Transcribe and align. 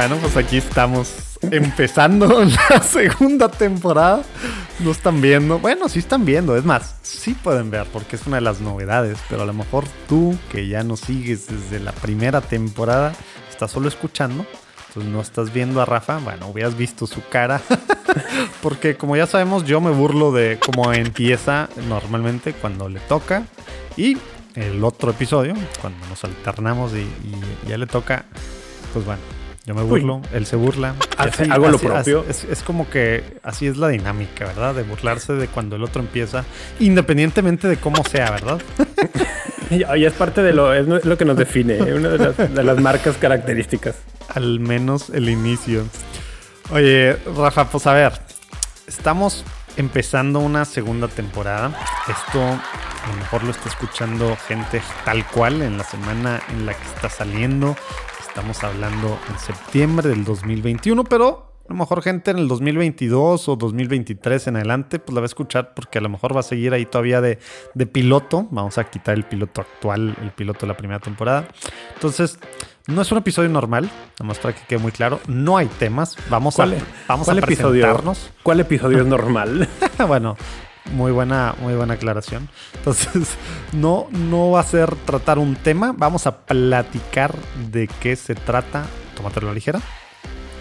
Bueno, 0.00 0.16
pues 0.16 0.34
aquí 0.38 0.56
estamos 0.56 1.12
empezando 1.42 2.42
la 2.70 2.82
segunda 2.82 3.50
temporada. 3.50 4.22
No 4.78 4.92
están 4.92 5.20
viendo. 5.20 5.58
Bueno, 5.58 5.90
sí 5.90 5.98
están 5.98 6.24
viendo. 6.24 6.56
Es 6.56 6.64
más, 6.64 6.96
sí 7.02 7.34
pueden 7.34 7.70
ver 7.70 7.86
porque 7.92 8.16
es 8.16 8.26
una 8.26 8.36
de 8.36 8.40
las 8.40 8.62
novedades. 8.62 9.18
Pero 9.28 9.42
a 9.42 9.44
lo 9.44 9.52
mejor 9.52 9.84
tú, 10.08 10.38
que 10.50 10.66
ya 10.68 10.82
nos 10.84 11.00
sigues 11.00 11.48
desde 11.48 11.84
la 11.84 11.92
primera 11.92 12.40
temporada, 12.40 13.12
estás 13.50 13.72
solo 13.72 13.88
escuchando. 13.88 14.46
Entonces 14.88 15.12
no 15.12 15.20
estás 15.20 15.52
viendo 15.52 15.82
a 15.82 15.84
Rafa. 15.84 16.16
Bueno, 16.16 16.48
hubieras 16.48 16.78
visto 16.78 17.06
su 17.06 17.20
cara. 17.28 17.60
porque 18.62 18.96
como 18.96 19.16
ya 19.18 19.26
sabemos, 19.26 19.66
yo 19.66 19.82
me 19.82 19.90
burlo 19.90 20.32
de 20.32 20.58
cómo 20.64 20.94
empieza 20.94 21.68
normalmente 21.90 22.54
cuando 22.54 22.88
le 22.88 23.00
toca. 23.00 23.44
Y 23.98 24.16
el 24.54 24.82
otro 24.82 25.10
episodio, 25.10 25.52
cuando 25.82 26.06
nos 26.06 26.24
alternamos 26.24 26.94
y, 26.94 27.00
y 27.00 27.68
ya 27.68 27.76
le 27.76 27.86
toca, 27.86 28.24
pues 28.94 29.04
bueno, 29.04 29.20
yo 29.70 29.74
me 29.76 29.82
burlo, 29.82 30.20
él 30.32 30.46
se 30.46 30.56
burla. 30.56 30.96
Hace 31.16 31.44
algo 31.44 31.68
lo 31.68 31.78
propio. 31.78 32.24
es, 32.28 32.62
como 32.64 32.90
que 32.90 33.22
así 33.44 33.68
es 33.68 33.76
la 33.76 33.88
dinámica, 33.88 34.46
¿verdad? 34.46 34.74
De 34.74 34.82
burlarse 34.82 35.34
de 35.34 35.46
cuando 35.46 35.76
el 35.76 35.84
otro 35.84 36.02
empieza, 36.02 36.44
independientemente 36.80 37.68
de 37.68 37.76
cómo 37.76 38.02
sea, 38.04 38.32
¿verdad? 38.32 38.60
y 39.70 40.04
es 40.04 40.12
parte 40.14 40.42
de 40.42 40.52
lo, 40.52 40.74
es 40.74 41.04
lo 41.04 41.16
que 41.16 41.24
nos 41.24 41.36
define, 41.36 41.74
¿eh? 41.74 41.94
una 41.94 42.08
de 42.08 42.18
las, 42.18 42.36
de 42.36 42.64
las 42.64 42.80
marcas 42.80 43.16
características. 43.16 43.96
Al 44.28 44.58
menos 44.58 45.10
el 45.10 45.28
inicio. 45.28 45.84
Oye, 46.72 47.16
Rafa, 47.36 47.68
pues 47.68 47.86
a 47.86 47.92
ver, 47.92 48.12
estamos 48.88 49.44
empezando 49.76 50.40
una 50.40 50.64
segunda 50.64 51.06
temporada. 51.06 51.72
Esto 52.08 52.40
a 52.40 53.08
lo 53.08 53.14
mejor 53.18 53.44
lo 53.44 53.50
está 53.52 53.68
escuchando 53.68 54.36
gente 54.48 54.82
tal 55.04 55.24
cual 55.26 55.62
en 55.62 55.78
la 55.78 55.84
semana 55.84 56.40
en 56.48 56.66
la 56.66 56.74
que 56.74 56.84
está 56.86 57.08
saliendo. 57.08 57.76
Estamos 58.40 58.64
hablando 58.64 59.18
en 59.28 59.38
septiembre 59.38 60.08
del 60.08 60.24
2021, 60.24 61.04
pero 61.04 61.52
a 61.68 61.72
lo 61.74 61.78
mejor 61.78 62.00
gente 62.00 62.30
en 62.30 62.38
el 62.38 62.48
2022 62.48 63.50
o 63.50 63.56
2023 63.56 64.46
en 64.46 64.56
adelante, 64.56 64.98
pues 64.98 65.12
la 65.12 65.20
va 65.20 65.26
a 65.26 65.26
escuchar 65.26 65.74
porque 65.74 65.98
a 65.98 66.00
lo 66.00 66.08
mejor 66.08 66.34
va 66.34 66.40
a 66.40 66.42
seguir 66.42 66.72
ahí 66.72 66.86
todavía 66.86 67.20
de, 67.20 67.38
de 67.74 67.86
piloto. 67.86 68.48
Vamos 68.50 68.78
a 68.78 68.84
quitar 68.88 69.14
el 69.14 69.24
piloto 69.24 69.60
actual, 69.60 70.16
el 70.22 70.30
piloto 70.30 70.60
de 70.60 70.68
la 70.68 70.76
primera 70.78 71.00
temporada. 71.00 71.48
Entonces, 71.92 72.38
no 72.86 73.02
es 73.02 73.12
un 73.12 73.18
episodio 73.18 73.50
normal, 73.50 73.84
nada 73.84 74.24
más 74.24 74.38
para 74.38 74.54
que 74.54 74.62
quede 74.66 74.78
muy 74.78 74.92
claro. 74.92 75.20
No 75.28 75.58
hay 75.58 75.66
temas. 75.66 76.16
Vamos 76.30 76.58
a, 76.58 76.66
vamos 77.08 77.28
a 77.28 77.34
presentarnos. 77.34 78.30
¿Cuál 78.42 78.60
episodio 78.60 79.00
es 79.00 79.06
normal? 79.06 79.68
bueno, 80.08 80.38
muy 80.92 81.12
buena, 81.12 81.54
muy 81.60 81.74
buena 81.74 81.94
aclaración. 81.94 82.48
Entonces, 82.74 83.28
no, 83.72 84.08
no 84.10 84.50
va 84.50 84.60
a 84.60 84.64
ser 84.64 84.94
tratar 84.96 85.38
un 85.38 85.56
tema. 85.56 85.94
Vamos 85.96 86.26
a 86.26 86.38
platicar 86.38 87.34
de 87.70 87.88
qué 88.00 88.16
se 88.16 88.34
trata. 88.34 88.86
Tómatelo 89.16 89.50
a 89.50 89.54
ligera. 89.54 89.80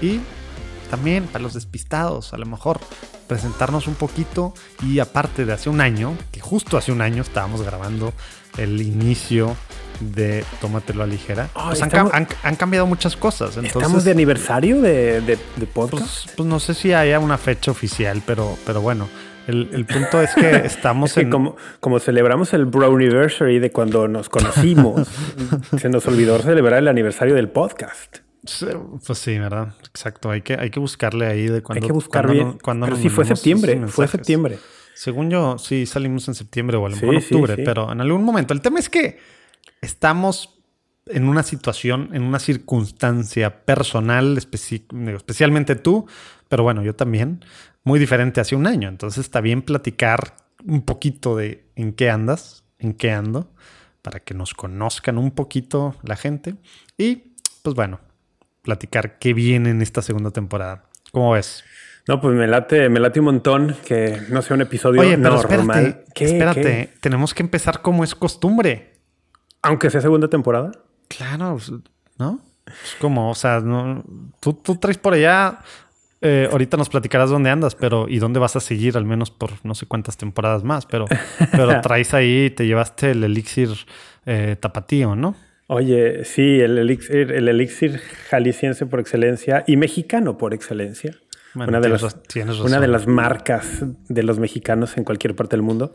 Y 0.01 0.19
también 0.89 1.25
para 1.25 1.43
los 1.43 1.53
despistados, 1.53 2.33
a 2.33 2.37
lo 2.37 2.45
mejor 2.45 2.79
presentarnos 3.27 3.87
un 3.87 3.95
poquito. 3.95 4.53
Y 4.83 4.99
aparte 4.99 5.45
de 5.45 5.53
hace 5.53 5.69
un 5.69 5.81
año, 5.81 6.15
que 6.31 6.39
justo 6.39 6.77
hace 6.77 6.91
un 6.91 7.01
año 7.01 7.21
estábamos 7.21 7.61
grabando 7.61 8.13
el 8.57 8.81
inicio 8.81 9.55
de 9.99 10.45
Tómatelo 10.61 11.03
a 11.03 11.07
ligera. 11.07 11.49
pues 11.53 11.81
han, 11.81 12.55
cambiado 12.55 12.87
muchas 12.87 13.15
cosas. 13.15 13.57
¿Estamos 13.57 14.03
de 14.03 14.11
aniversario 14.11 14.81
de, 14.81 15.21
de, 15.21 15.37
podcast? 15.67 16.23
Pues, 16.23 16.35
pues, 16.35 16.49
no 16.49 16.59
sé 16.59 16.73
si 16.73 16.93
haya 16.93 17.19
una 17.19 17.37
fecha 17.37 17.71
oficial, 17.71 18.21
pero, 18.25 18.57
pero 18.65 18.81
bueno. 18.81 19.07
El, 19.49 19.85
punto 19.85 20.21
es 20.21 20.35
que 20.35 20.49
estamos 20.65 21.17
en... 21.17 21.29
Como, 21.29 21.55
como 21.79 21.99
celebramos 21.99 22.53
el 22.53 22.65
Browniversary 22.65 23.59
de 23.59 23.71
cuando 23.71 24.07
nos 24.07 24.29
conocimos, 24.29 25.07
se 25.77 25.89
nos 25.89 26.05
olvidó 26.07 26.39
celebrar 26.39 26.79
el 26.79 26.87
aniversario 26.87 27.33
del 27.33 27.49
podcast. 27.49 28.17
Pues 29.05 29.17
sí, 29.17 29.39
¿verdad? 29.39 29.73
Exacto. 29.87 30.29
Hay 30.29 30.41
que, 30.41 30.53
hay 30.53 30.69
que 30.69 30.79
buscarle 30.79 31.25
ahí 31.25 31.47
de 31.47 31.63
cuando... 31.63 31.83
Hay 31.83 31.87
que 31.87 31.93
buscar 31.93 32.29
bien. 32.29 32.57
Pero 32.63 32.95
sí 32.95 33.09
fue 33.09 33.25
septiembre, 33.25 33.87
fue 33.87 34.07
septiembre. 34.07 34.59
Según 34.93 35.29
yo, 35.31 35.57
sí 35.57 35.85
salimos 35.85 36.27
en 36.27 36.35
septiembre 36.35 36.77
o 36.77 36.85
a 36.85 36.89
lo 36.89 36.95
mejor 36.95 37.15
octubre, 37.15 37.57
pero 37.57 37.91
en 37.91 38.01
algún 38.01 38.23
momento. 38.23 38.53
El 38.53 38.61
tema 38.61 38.79
es 38.79 38.89
que 38.89 39.17
estamos 39.81 40.59
en 41.07 41.27
una 41.27 41.41
situación, 41.41 42.09
en 42.13 42.21
una 42.21 42.39
circunstancia 42.39 43.65
personal, 43.65 44.37
especialmente 44.37 45.75
tú, 45.75 46.05
pero 46.49 46.63
bueno, 46.63 46.83
yo 46.83 46.95
también, 46.95 47.43
muy 47.83 47.99
diferente 47.99 48.41
hace 48.41 48.55
un 48.55 48.67
año. 48.67 48.89
Entonces 48.89 49.25
está 49.25 49.41
bien 49.41 49.61
platicar 49.61 50.35
un 50.65 50.81
poquito 50.81 51.35
de 51.35 51.65
en 51.75 51.93
qué 51.93 52.09
andas, 52.09 52.63
en 52.77 52.93
qué 52.93 53.11
ando, 53.11 53.51
para 54.01 54.19
que 54.19 54.33
nos 54.33 54.53
conozcan 54.53 55.17
un 55.17 55.31
poquito 55.31 55.95
la 56.03 56.15
gente. 56.15 56.55
Y 56.97 57.33
pues 57.61 57.75
bueno, 57.75 57.99
platicar 58.61 59.19
qué 59.19 59.33
viene 59.33 59.69
en 59.71 59.81
esta 59.81 60.01
segunda 60.01 60.31
temporada. 60.31 60.85
¿Cómo 61.11 61.31
ves? 61.31 61.63
No, 62.07 62.19
pues 62.19 62.35
me 62.35 62.47
late, 62.47 62.89
me 62.89 62.99
late 62.99 63.19
un 63.19 63.25
montón 63.25 63.75
que 63.85 64.19
no 64.29 64.41
sea 64.41 64.55
un 64.55 64.61
episodio 64.61 65.01
Oye, 65.01 65.17
pero 65.17 65.41
normal. 65.43 66.03
Espérate, 66.07 66.25
espérate, 66.25 66.93
tenemos 67.01 67.33
que 67.33 67.43
empezar 67.43 67.81
como 67.81 68.03
es 68.03 68.15
costumbre. 68.15 68.95
Aunque 69.61 69.89
sea 69.89 70.01
segunda 70.01 70.27
temporada. 70.27 70.71
Claro, 71.07 71.57
¿no? 72.17 72.41
Es 72.65 72.95
como, 72.99 73.29
o 73.29 73.35
sea, 73.35 73.59
no, 73.59 74.03
tú, 74.39 74.53
tú 74.53 74.75
traes 74.77 74.97
por 74.97 75.13
allá 75.13 75.59
eh, 76.21 76.49
ahorita 76.51 76.75
nos 76.75 76.89
platicarás 76.89 77.29
dónde 77.29 77.49
andas, 77.49 77.75
pero 77.75 78.07
y 78.09 78.19
dónde 78.19 78.39
vas 78.39 78.55
a 78.55 78.59
seguir, 78.59 78.97
al 78.97 79.05
menos 79.05 79.31
por 79.31 79.51
no 79.63 79.73
sé 79.73 79.85
cuántas 79.85 80.17
temporadas 80.17 80.63
más, 80.63 80.85
pero, 80.85 81.05
pero 81.51 81.79
traes 81.81 82.13
ahí, 82.13 82.49
te 82.49 82.67
llevaste 82.67 83.11
el 83.11 83.23
elixir 83.23 83.69
eh, 84.25 84.57
tapatío, 84.59 85.15
¿no? 85.15 85.35
Oye, 85.67 86.25
sí, 86.25 86.59
el 86.59 86.77
elixir, 86.77 87.31
el 87.31 87.47
elixir 87.47 87.99
jalisciense 88.29 88.85
por 88.85 88.99
excelencia 88.99 89.63
y 89.67 89.77
mexicano 89.77 90.37
por 90.37 90.53
excelencia. 90.53 91.15
una, 91.55 91.79
de 91.79 91.89
las, 91.89 92.17
una 92.63 92.79
de 92.79 92.87
las 92.87 93.07
marcas 93.07 93.85
de 94.09 94.23
los 94.23 94.39
mexicanos 94.39 94.97
en 94.97 95.03
cualquier 95.03 95.35
parte 95.35 95.55
del 95.55 95.61
mundo. 95.61 95.93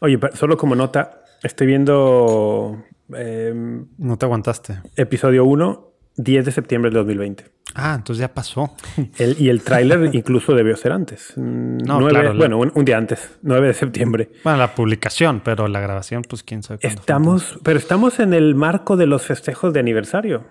Oye, 0.00 0.18
solo 0.34 0.56
como 0.56 0.74
nota, 0.74 1.24
estoy 1.42 1.66
viendo... 1.66 2.84
Em, 3.14 3.86
no 3.98 4.16
te 4.16 4.26
aguantaste. 4.26 4.80
Episodio 4.96 5.44
1 5.44 5.95
10 6.16 6.44
de 6.44 6.52
septiembre 6.52 6.90
del 6.90 6.98
2020. 6.98 7.44
Ah, 7.74 7.94
entonces 7.96 8.20
ya 8.20 8.32
pasó. 8.32 8.74
El, 9.18 9.36
y 9.38 9.48
el 9.50 9.62
tráiler 9.62 10.10
incluso 10.14 10.54
debió 10.54 10.76
ser 10.76 10.92
antes. 10.92 11.34
No, 11.36 12.00
Bueno, 12.00 12.58
un, 12.58 12.84
día 12.84 12.96
antes, 12.96 13.38
9 13.42 13.66
de 13.66 13.74
septiembre. 13.74 14.30
Bueno, 14.44 14.58
la 14.58 14.74
publicación, 14.74 15.40
pero 15.44 15.68
la 15.68 15.80
grabación, 15.80 16.22
pues 16.22 16.42
quién 16.42 16.62
sabe. 16.62 16.80
Estamos, 16.82 17.58
pero 17.62 17.78
estamos 17.78 18.18
en 18.20 18.32
el 18.32 18.54
marco 18.54 18.96
de 18.96 19.06
los 19.06 19.22
festejos 19.22 19.72
de 19.72 19.80
aniversario. 19.80 20.44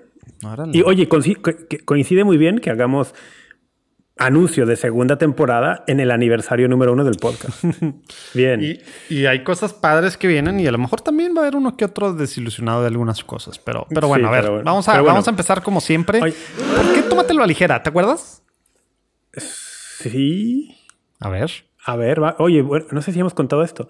Y 0.74 0.81
oye, 0.84 1.08
coincide 1.86 2.24
muy 2.24 2.38
bien 2.38 2.59
que 2.59 2.70
hagamos 2.70 3.16
anuncio 4.18 4.66
de 4.66 4.76
segunda 4.76 5.18
temporada 5.18 5.84
en 5.88 6.00
el 6.00 6.09
aniversario 6.12 6.68
número 6.68 6.94
uno 6.94 7.03
del 7.03 7.18
podcast. 7.18 7.64
Bien. 8.34 8.80
Y, 9.09 9.26
hay 9.26 9.44
cosas 9.44 9.74
padres 9.74 10.18
que 10.18 10.28
vienen 10.28 10.59
y 10.59 10.68
a 10.68 10.72
lo 10.72 10.78
mejor 10.78 11.02
también 11.02 11.34
va 11.36 11.40
a 11.40 11.44
haber 11.44 11.56
uno 11.56 11.76
que 11.76 11.86
otro 11.86 12.14
desilusionado 12.14 12.81
de 12.81 12.88
algunas 12.88 13.24
cosas. 13.24 13.59
Pero, 13.59 13.88
pero 13.90 14.08
bueno, 14.08 14.28
a 14.30 14.31
ver, 14.31 14.64
vamos, 14.64 14.88
a, 14.88 15.02
vamos 15.02 15.28
a 15.28 15.30
empezar 15.30 15.62
como 15.64 15.81
siempre. 15.81 16.20
¿Por 16.20 16.94
qué 16.94 17.02
tómatelo 17.09 17.44
a 17.44 17.48
ligera? 17.48 17.84
¿Te 17.84 17.90
acuerdas? 17.90 18.44
Sí. 19.34 20.78
A 21.20 21.30
ver. 21.30 21.52
A 21.88 21.96
ver, 21.96 22.20
oye, 22.40 22.64
bueno, 22.64 22.88
no 22.90 23.02
sé 23.03 23.12
si 23.12 23.20
hemos 23.20 23.36
contado 23.36 23.62
esto. 23.62 23.88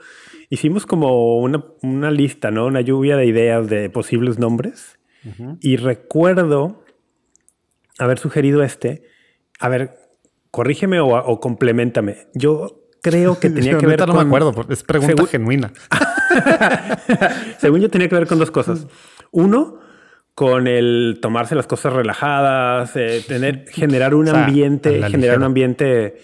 Hicimos 0.49 0.85
como 0.85 1.37
una, 1.37 2.11
lista, 2.11 2.51
¿no? 2.51 2.65
Una 2.65 2.81
lluvia 2.81 3.15
de 3.15 3.25
ideas 3.25 3.69
de 3.69 3.89
posibles 3.89 4.37
nombres. 4.37 4.99
Y 5.61 5.77
recuerdo 5.77 6.83
haber 7.97 8.19
sugerido 8.19 8.63
este. 8.63 9.03
A 9.59 9.69
ver, 9.69 10.04
corrígeme 10.55 11.01
o, 11.01 11.39
complementame. 11.41 12.27
Yo 12.33 12.87
creo 13.01 13.37
que 13.37 13.49
tenía 13.49 13.77
que 13.77 13.85
ver 13.85 14.07
no 14.07 14.13
me 14.13 14.21
acuerdo, 14.21 14.55
es 14.69 14.83
pregunta 14.83 15.25
genuina. 15.25 15.73
Según 17.59 17.81
yo 17.81 17.89
tenía 17.89 18.07
que 18.07 18.15
ver 18.15 18.25
con 18.25 18.39
dos 18.39 18.51
cosas. 18.51 18.87
Uno, 19.31 19.79
con 20.33 20.67
el 20.67 21.19
tomarse 21.21 21.55
las 21.55 21.67
cosas 21.67 21.91
relajadas, 21.91 22.95
eh, 22.95 23.21
tener, 23.27 23.65
generar 23.67 24.15
un 24.15 24.29
ambiente, 24.29 25.03
generar 25.09 25.39
un 25.39 25.43
ambiente 25.43 26.21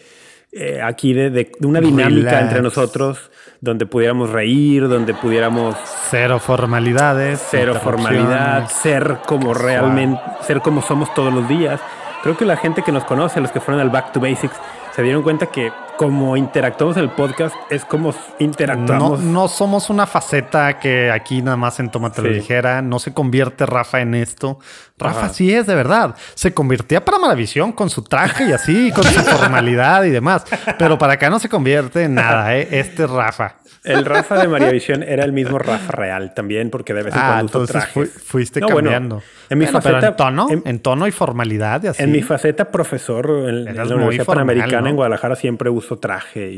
eh, 0.54 0.80
aquí 0.82 1.12
de, 1.12 1.52
una 1.60 1.82
dinámica 1.82 2.40
entre 2.40 2.62
nosotros, 2.62 3.32
donde 3.60 3.86
pudiéramos 3.86 4.30
reír, 4.30 4.88
donde 4.88 5.14
pudiéramos 5.14 5.76
cero 6.10 6.40
formalidades, 6.40 7.46
cero 7.52 7.78
formalidad, 7.84 8.70
ser 8.70 9.18
como 9.28 9.54
realmente, 9.54 10.22
ser 10.48 10.62
como 10.62 10.82
somos 10.82 11.14
todos 11.14 11.34
los 11.34 11.50
días 11.50 11.82
creo 12.22 12.38
que 12.38 12.46
la 12.46 12.58
gente 12.58 12.82
que 12.84 12.92
nos 12.92 13.04
conoce, 13.06 13.42
los 13.42 13.52
que 13.52 13.60
fueron 13.60 13.82
al 13.82 13.90
Back 13.90 14.12
to 14.12 14.20
Basics, 14.20 14.56
se 14.92 15.04
dieron 15.04 15.24
cuenta 15.24 15.48
que 15.48 15.72
como 15.98 16.36
interactuamos 16.38 16.98
en 16.98 17.04
el 17.04 17.10
podcast 17.12 17.56
es 17.70 17.86
como 17.86 18.10
No, 18.12 18.18
interactuamos. 18.40 19.20
no 19.22 19.48
somos 19.48 19.90
una 19.90 20.08
faceta 20.08 20.80
que 20.80 21.12
aquí 21.12 21.42
nada 21.42 21.58
más 21.58 21.80
en 21.80 21.90
Tómate 21.92 22.22
la 22.22 22.30
Sí. 22.30 22.34
Ligera. 22.36 22.82
No 22.82 23.00
se 23.00 23.14
convierte 23.14 23.66
Rafa 23.66 24.02
en 24.02 24.16
esto. 24.16 24.60
Rafa 24.98 25.26
Ajá. 25.26 25.30
sí 25.30 25.54
es 25.54 25.66
de 25.68 25.76
verdad. 25.76 26.16
Se 26.36 26.54
convertía 26.54 27.04
para 27.04 27.18
Maravisión 27.20 27.72
con 27.72 27.90
su 27.90 28.04
traje 28.04 28.46
y 28.46 28.52
así, 28.54 28.92
con 28.92 29.04
su 29.04 29.20
formalidad 29.22 30.04
y 30.04 30.10
demás. 30.12 30.44
Pero 30.78 30.98
para 30.98 31.14
acá 31.14 31.30
no 31.30 31.40
se 31.40 31.50
convierte 31.50 32.04
en 32.04 32.16
nada, 32.16 32.56
¿eh? 32.56 32.68
Este 32.72 33.04
es 33.04 33.10
Rafa. 33.10 33.56
El 33.84 34.06
Rafa 34.06 34.38
de 34.38 34.48
María 34.48 34.70
Visión 34.70 35.02
era 35.02 35.24
el 35.26 35.32
mismo 35.34 35.58
Rafa 35.58 35.92
real 35.92 36.36
también, 36.36 36.70
porque 36.70 36.94
de 36.94 37.02
vez 37.02 37.16
en 37.16 37.20
Ah, 37.20 37.26
cuando 37.30 37.42
entonces 37.48 37.72
trajes. 37.72 37.94
fui- 37.94 38.06
fuiste 38.06 38.60
No, 38.60 38.68
bueno, 38.68 38.92
cambiando. 38.92 39.24
en 39.50 39.58
mi 39.58 39.66
Bueno, 39.66 39.82
faceta, 39.82 39.98
pero 40.00 40.08
en 40.12 40.16
tono, 40.18 40.48
en, 40.52 40.62
en 40.66 40.80
tono 40.82 41.08
y 41.08 41.12
formalidad 41.12 41.82
y 41.84 41.88
así. 41.88 42.04
en 42.04 42.12
mi 42.12 42.22
faceta 42.22 42.70
profesor 42.70 43.26
en, 43.50 43.68
en 43.70 43.76
la 43.76 43.84
Universidad 43.96 44.26
formal, 44.26 44.46
Panamericana 44.46 44.82
¿no? 44.84 44.88
en 44.90 44.96
Guadalajara 44.98 45.36
siempre 45.36 45.72
uso 45.72 45.91
traje. 45.98 46.54
y- 46.54 46.58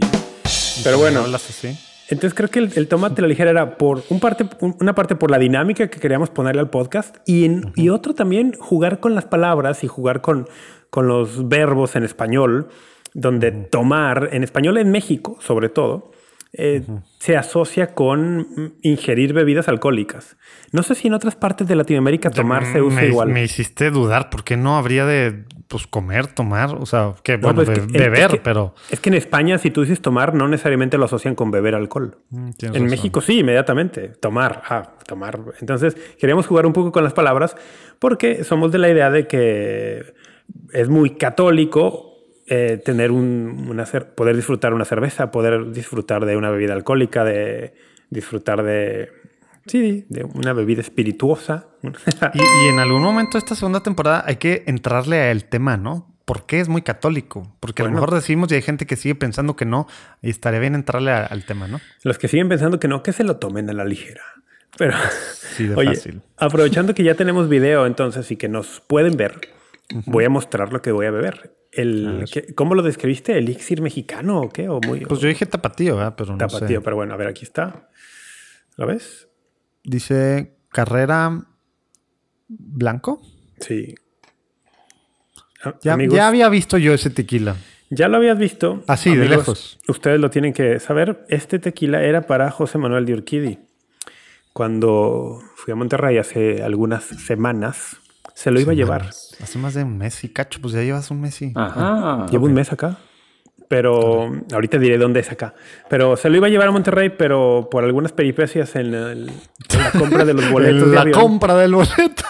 Pero 0.83 0.95
¿Cómo 0.97 1.03
bueno, 1.05 1.21
hablas 1.21 1.49
así? 1.49 1.77
entonces 2.09 2.33
creo 2.35 2.49
que 2.49 2.59
el, 2.59 2.71
el 2.75 2.87
tomate 2.87 3.21
a 3.21 3.23
la 3.23 3.27
ligera 3.27 3.51
era 3.51 3.77
por 3.77 4.03
un 4.09 4.19
parte, 4.19 4.45
un- 4.59 4.75
una 4.81 4.93
parte 4.95 5.15
por 5.15 5.31
la 5.31 5.39
dinámica 5.39 5.87
que 5.89 5.99
queríamos 5.99 6.29
ponerle 6.29 6.61
al 6.61 6.69
podcast 6.69 7.17
y, 7.25 7.45
en- 7.45 7.71
y 7.75 7.89
otro 7.89 8.13
también 8.13 8.53
jugar 8.59 8.99
con 8.99 9.15
las 9.15 9.25
palabras 9.25 9.83
y 9.83 9.87
jugar 9.87 10.21
con, 10.21 10.47
con 10.89 11.07
los 11.07 11.47
verbos 11.47 11.95
en 11.95 12.03
español, 12.03 12.67
donde 13.13 13.51
tomar, 13.51 14.29
en 14.31 14.43
español 14.43 14.77
en 14.77 14.91
México 14.91 15.37
sobre 15.39 15.69
todo, 15.69 16.11
eh, 16.55 16.83
se 17.19 17.35
asocia 17.35 17.95
con 17.95 18.75
ingerir 18.83 19.33
bebidas 19.33 19.67
alcohólicas. 19.67 20.35
No 20.71 20.83
sé 20.83 20.93
si 20.93 21.07
en 21.07 21.13
otras 21.15 21.35
partes 21.35 21.67
de 21.67 21.75
Latinoamérica 21.75 22.29
tomar 22.29 22.65
se 22.71 22.79
usa 22.81 23.01
me, 23.01 23.07
igual. 23.07 23.29
me 23.29 23.43
hiciste 23.43 23.89
dudar. 23.89 24.29
¿Por 24.29 24.43
qué 24.43 24.55
no 24.55 24.77
habría 24.77 25.05
de 25.07 25.45
pues, 25.67 25.87
comer, 25.87 26.27
tomar? 26.27 26.75
O 26.75 26.85
sea, 26.85 27.13
que 27.23 27.37
No, 27.37 27.47
bueno, 27.53 27.63
pues 27.63 27.69
es 27.77 27.87
be- 27.87 27.91
que- 27.91 27.97
es 27.97 28.03
beber, 28.11 28.31
que- 28.31 28.37
pero. 28.37 28.75
Es 28.91 28.99
que 28.99 29.09
en 29.09 29.15
España, 29.15 29.57
si 29.57 29.71
tú 29.71 29.81
dices 29.81 30.01
tomar, 30.01 30.33
no 30.35 30.47
necesariamente 30.47 30.97
lo 30.97 31.05
asocian 31.05 31.33
con 31.35 31.49
beber 31.51 31.73
alcohol. 31.75 32.17
Mm, 32.29 32.49
En 32.61 32.73
razón. 32.73 32.85
México 32.87 33.21
sí, 33.21 33.39
inmediatamente. 33.39 34.09
Tomar, 34.09 34.61
ah, 34.69 34.91
tomar. 35.07 35.39
Entonces, 35.61 35.95
queríamos 36.19 36.45
jugar 36.47 36.65
un 36.65 36.73
poco 36.73 36.91
con 36.91 37.03
las 37.03 37.13
palabras 37.13 37.55
porque 37.99 38.43
somos 38.43 38.71
de 38.71 38.77
la 38.77 38.89
idea 38.89 39.09
de 39.09 39.27
que 39.27 40.13
es 40.73 40.89
muy 40.89 41.11
católico 41.11 42.09
eh, 42.47 42.79
tener 42.83 43.09
un, 43.11 43.67
una 43.69 43.85
poder 43.85 44.35
disfrutar 44.35 44.73
una 44.73 44.83
cerveza, 44.85 45.31
poder 45.31 45.71
disfrutar 45.71 46.25
de 46.25 46.35
una 46.35 46.49
bebida 46.49 46.73
alcohólica, 46.73 47.23
de 47.23 47.73
disfrutar 48.09 48.63
de, 48.63 49.09
sí, 49.65 50.05
de 50.09 50.23
una 50.23 50.53
bebida 50.53 50.81
espirituosa. 50.81 51.67
Y, 52.33 52.39
y 52.39 52.67
en 52.69 52.79
algún 52.79 53.01
momento 53.01 53.33
de 53.37 53.39
esta 53.39 53.55
segunda 53.55 53.81
temporada 53.83 54.23
hay 54.27 54.37
que 54.37 54.63
entrarle 54.67 55.29
al 55.29 55.45
tema, 55.45 55.77
¿no? 55.77 56.09
¿Por 56.25 56.45
qué 56.45 56.61
es 56.61 56.69
muy 56.69 56.81
católico? 56.83 57.55
Porque 57.59 57.81
a 57.81 57.85
lo 57.85 57.91
mejor 57.91 58.13
decimos 58.13 58.49
y 58.51 58.55
hay 58.55 58.61
gente 58.61 58.85
que 58.85 58.95
sigue 58.95 59.15
pensando 59.15 59.55
que 59.57 59.65
no, 59.65 59.87
y 60.21 60.29
estaría 60.29 60.59
bien 60.61 60.73
entrarle 60.75 61.11
a- 61.11 61.25
al 61.25 61.43
tema, 61.45 61.67
¿no? 61.67 61.81
Los 62.03 62.17
que 62.17 62.29
siguen 62.29 62.47
pensando 62.47 62.79
que 62.79 62.87
no, 62.87 63.03
que 63.03 63.11
se 63.11 63.23
lo 63.25 63.35
tomen 63.37 63.69
a 63.69 63.73
la 63.73 63.83
ligera. 63.83 64.21
Pero, 64.77 64.93
Sí, 65.55 65.67
de 65.67 65.75
oye, 65.75 65.89
fácil. 65.95 66.21
aprovechando 66.37 66.93
que 66.95 67.03
ya 67.03 67.15
tenemos 67.15 67.49
video 67.49 67.85
entonces 67.85 68.31
y 68.31 68.37
que 68.37 68.47
nos 68.47 68.79
pueden 68.87 69.17
ver, 69.17 69.41
voy 70.05 70.23
a 70.25 70.29
mostrar 70.29 70.71
lo 70.71 70.81
que 70.81 70.91
voy 70.93 71.05
a 71.07 71.11
beber. 71.11 71.55
El, 71.73 72.17
ver. 72.19 72.25
¿qué- 72.31 72.55
¿Cómo 72.55 72.73
lo 72.73 72.83
describiste? 72.83 73.37
¿Elixir 73.37 73.81
mexicano 73.81 74.39
o 74.41 74.49
qué? 74.49 74.69
¿O 74.69 74.79
muy 74.79 75.01
Pues 75.01 75.19
yo 75.19 75.27
dije 75.27 75.45
tapatío, 75.45 75.97
¿verdad? 75.97 76.13
Pero 76.17 76.31
no 76.31 76.37
tapatío? 76.37 76.79
sé. 76.79 76.81
Pero 76.81 76.95
bueno, 76.95 77.13
a 77.13 77.17
ver, 77.17 77.27
aquí 77.27 77.43
está. 77.43 77.89
¿Lo 78.77 78.87
ves? 78.87 79.27
Dice 79.83 80.55
carrera 80.69 81.45
blanco. 82.47 83.21
Sí. 83.59 83.95
Ya, 85.81 85.93
amigos, 85.93 86.15
ya 86.15 86.27
había 86.27 86.49
visto 86.49 86.77
yo 86.77 86.93
ese 86.93 87.09
tequila. 87.09 87.55
ya 87.89 88.07
lo 88.07 88.17
habías 88.17 88.37
visto. 88.37 88.83
Así, 88.87 89.15
de 89.15 89.29
lejos. 89.29 89.79
Ustedes 89.87 90.19
lo 90.19 90.29
tienen 90.29 90.53
que 90.53 90.79
saber. 90.79 91.25
Este 91.29 91.59
tequila 91.59 92.03
era 92.03 92.23
para 92.27 92.51
José 92.51 92.77
Manuel 92.77 93.05
de 93.05 93.13
Urquidi. 93.13 93.59
Cuando 94.51 95.41
fui 95.55 95.71
a 95.71 95.75
Monterrey 95.75 96.17
hace 96.17 96.61
algunas 96.63 97.03
semanas, 97.05 97.97
se 98.35 98.51
lo 98.51 98.59
iba 98.59 98.73
a 98.73 98.75
llevar. 98.75 99.09
Hace 99.41 99.57
más 99.57 99.73
de 99.73 99.83
un 99.83 99.97
mes 99.97 100.23
y 100.23 100.29
cacho, 100.29 100.59
pues 100.61 100.73
ya 100.73 100.81
llevas 100.81 101.09
un 101.11 101.21
mes 101.21 101.41
y... 101.41 101.53
Ajá. 101.55 102.25
Llevo 102.29 102.45
un 102.45 102.53
mes 102.53 102.71
acá. 102.71 102.97
Pero 103.75 104.31
ahorita 104.53 104.77
diré 104.77 104.99
dónde 104.99 105.21
es 105.21 105.31
acá. 105.31 105.55
Pero 105.89 106.15
se 106.15 106.29
lo 106.29 106.37
iba 106.37 106.45
a 106.45 106.49
llevar 106.51 106.67
a 106.67 106.71
Monterrey, 106.71 107.09
pero 107.09 107.69
por 107.71 107.83
algunas 107.83 108.11
peripecias 108.11 108.75
en, 108.75 108.93
el- 108.93 109.29
en 109.29 109.79
la 109.79 109.91
compra 109.97 110.23
de 110.25 110.35
los 110.35 110.47
boletos 110.51 110.89
de 110.91 110.95
la 110.95 111.01
avión, 111.01 111.19
compra 111.19 111.55
del 111.55 111.73
boleto. 111.73 112.23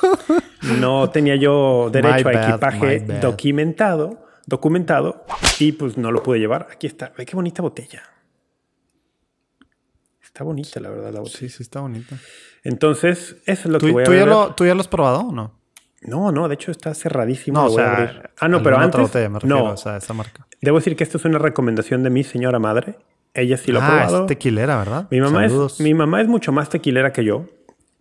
no 0.79 1.09
tenía 1.09 1.35
yo 1.35 1.89
derecho 1.91 2.29
a 2.29 2.33
equipaje 2.49 2.99
documentado, 3.21 4.25
documentado 4.45 5.25
y 5.59 5.73
pues 5.73 5.97
no 5.97 6.11
lo 6.13 6.23
pude 6.23 6.39
llevar. 6.39 6.69
Aquí 6.71 6.87
está. 6.87 7.11
Ve 7.17 7.25
qué 7.25 7.35
bonita 7.35 7.61
botella. 7.61 8.01
Está 10.23 10.43
bonita, 10.45 10.79
la 10.79 10.89
verdad, 10.89 11.11
la 11.13 11.19
botella. 11.19 11.37
sí, 11.39 11.49
sí, 11.49 11.61
está 11.63 11.81
bonito. 11.81 12.15
Entonces, 12.63 13.35
eso 13.45 13.63
es 13.63 13.65
lo 13.65 13.79
que 13.79 13.87
¿Tú, 13.87 13.91
voy 13.93 14.03
a 14.03 14.05
tú 14.05 14.11
ya 14.13 14.19
beber. 14.19 14.29
lo, 14.33 14.55
¿Tú 14.55 14.65
ya 14.65 14.73
lo 14.73 14.79
has 14.81 14.87
probado 14.87 15.19
o 15.27 15.31
no? 15.33 15.59
No, 16.05 16.31
no, 16.31 16.47
de 16.47 16.55
hecho 16.55 16.71
está 16.71 16.93
cerradísimo. 16.93 17.59
No, 17.59 17.67
o 17.67 17.69
voy 17.69 17.81
a 17.81 17.85
sea, 17.85 17.93
abrir. 17.93 18.29
Ah, 18.39 18.47
no, 18.47 18.61
pero 18.61 18.77
antes. 18.77 18.99
me 18.99 19.39
refiero, 19.39 19.39
no, 19.43 19.63
o 19.71 19.77
sea, 19.77 19.97
esa 19.97 20.13
marca. 20.13 20.47
debo 20.61 20.77
decir 20.77 20.95
que 20.95 21.03
esto 21.03 21.17
es 21.17 21.25
una 21.25 21.39
recomendación 21.39 22.03
de 22.03 22.09
mi 22.09 22.23
señora 22.23 22.59
madre. 22.59 22.97
Ella 23.33 23.57
sí 23.57 23.71
lo 23.71 23.81
ha 23.81 23.85
ah, 23.85 23.89
probado. 23.89 24.21
es 24.21 24.27
tequilera, 24.27 24.77
¿verdad? 24.77 25.07
Mi 25.09 25.19
mamá, 25.19 25.47
Saludos. 25.47 25.73
es, 25.73 25.79
mi 25.79 25.93
mamá 25.93 26.21
es 26.21 26.27
mucho 26.27 26.51
más 26.51 26.69
tequilera 26.69 27.11
que 27.11 27.23
yo. 27.23 27.45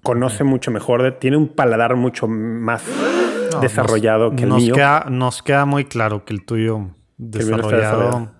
Conoce 0.03 0.45
mucho 0.45 0.71
mejor, 0.71 1.19
tiene 1.21 1.37
un 1.37 1.49
paladar 1.49 1.95
mucho 1.95 2.27
más 2.27 2.83
No, 3.53 3.61
desarrollado 3.61 4.31
nos, 4.31 4.37
que 4.37 4.43
el 4.43 4.49
nos 4.49 4.63
mío. 4.63 4.75
Queda, 4.75 5.07
nos 5.09 5.43
queda 5.43 5.65
muy 5.65 5.85
claro 5.85 6.25
que 6.25 6.35
el 6.35 6.45
tuyo 6.45 6.91
desarrollado. 7.17 8.33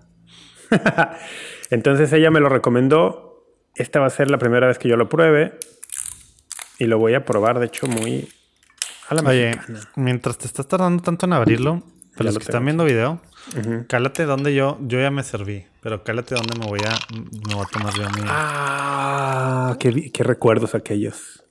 Entonces 1.69 2.11
ella 2.13 2.29
me 2.31 2.39
lo 2.39 2.49
recomendó. 2.49 3.45
Esta 3.75 3.99
va 3.99 4.07
a 4.07 4.09
ser 4.09 4.29
la 4.29 4.37
primera 4.37 4.67
vez 4.67 4.77
que 4.77 4.89
yo 4.89 4.97
lo 4.97 5.09
pruebe. 5.09 5.57
Y 6.79 6.85
lo 6.85 6.99
voy 6.99 7.13
a 7.13 7.23
probar, 7.23 7.59
de 7.59 7.67
hecho, 7.67 7.87
muy 7.87 8.29
a 9.09 9.15
la 9.15 9.21
Oye, 9.29 9.51
mexicana. 9.55 9.79
mientras 9.95 10.37
te 10.37 10.45
estás 10.47 10.67
tardando 10.67 11.01
tanto 11.03 11.25
en 11.25 11.33
abrirlo, 11.33 11.81
para 12.15 12.25
los 12.25 12.33
lo 12.35 12.39
que 12.39 12.45
tengo 12.45 12.57
están 12.57 12.65
viendo 12.65 12.85
video, 12.85 13.21
cálate 13.87 14.25
donde 14.25 14.53
yo, 14.55 14.77
yo 14.81 14.99
ya 14.99 15.11
me 15.11 15.23
serví, 15.23 15.65
pero 15.81 16.03
cálate 16.03 16.35
donde 16.35 16.57
me 16.59 16.65
voy 16.67 16.79
a, 16.81 16.91
me 17.47 17.55
voy 17.55 17.65
a 17.65 17.69
tomar 17.69 17.93
yo 17.93 18.03
mi... 18.11 18.21
Ah, 18.27 19.75
qué, 19.79 19.91
vi- 19.91 20.09
qué 20.11 20.23
recuerdos 20.23 20.75
aquellos. 20.75 21.43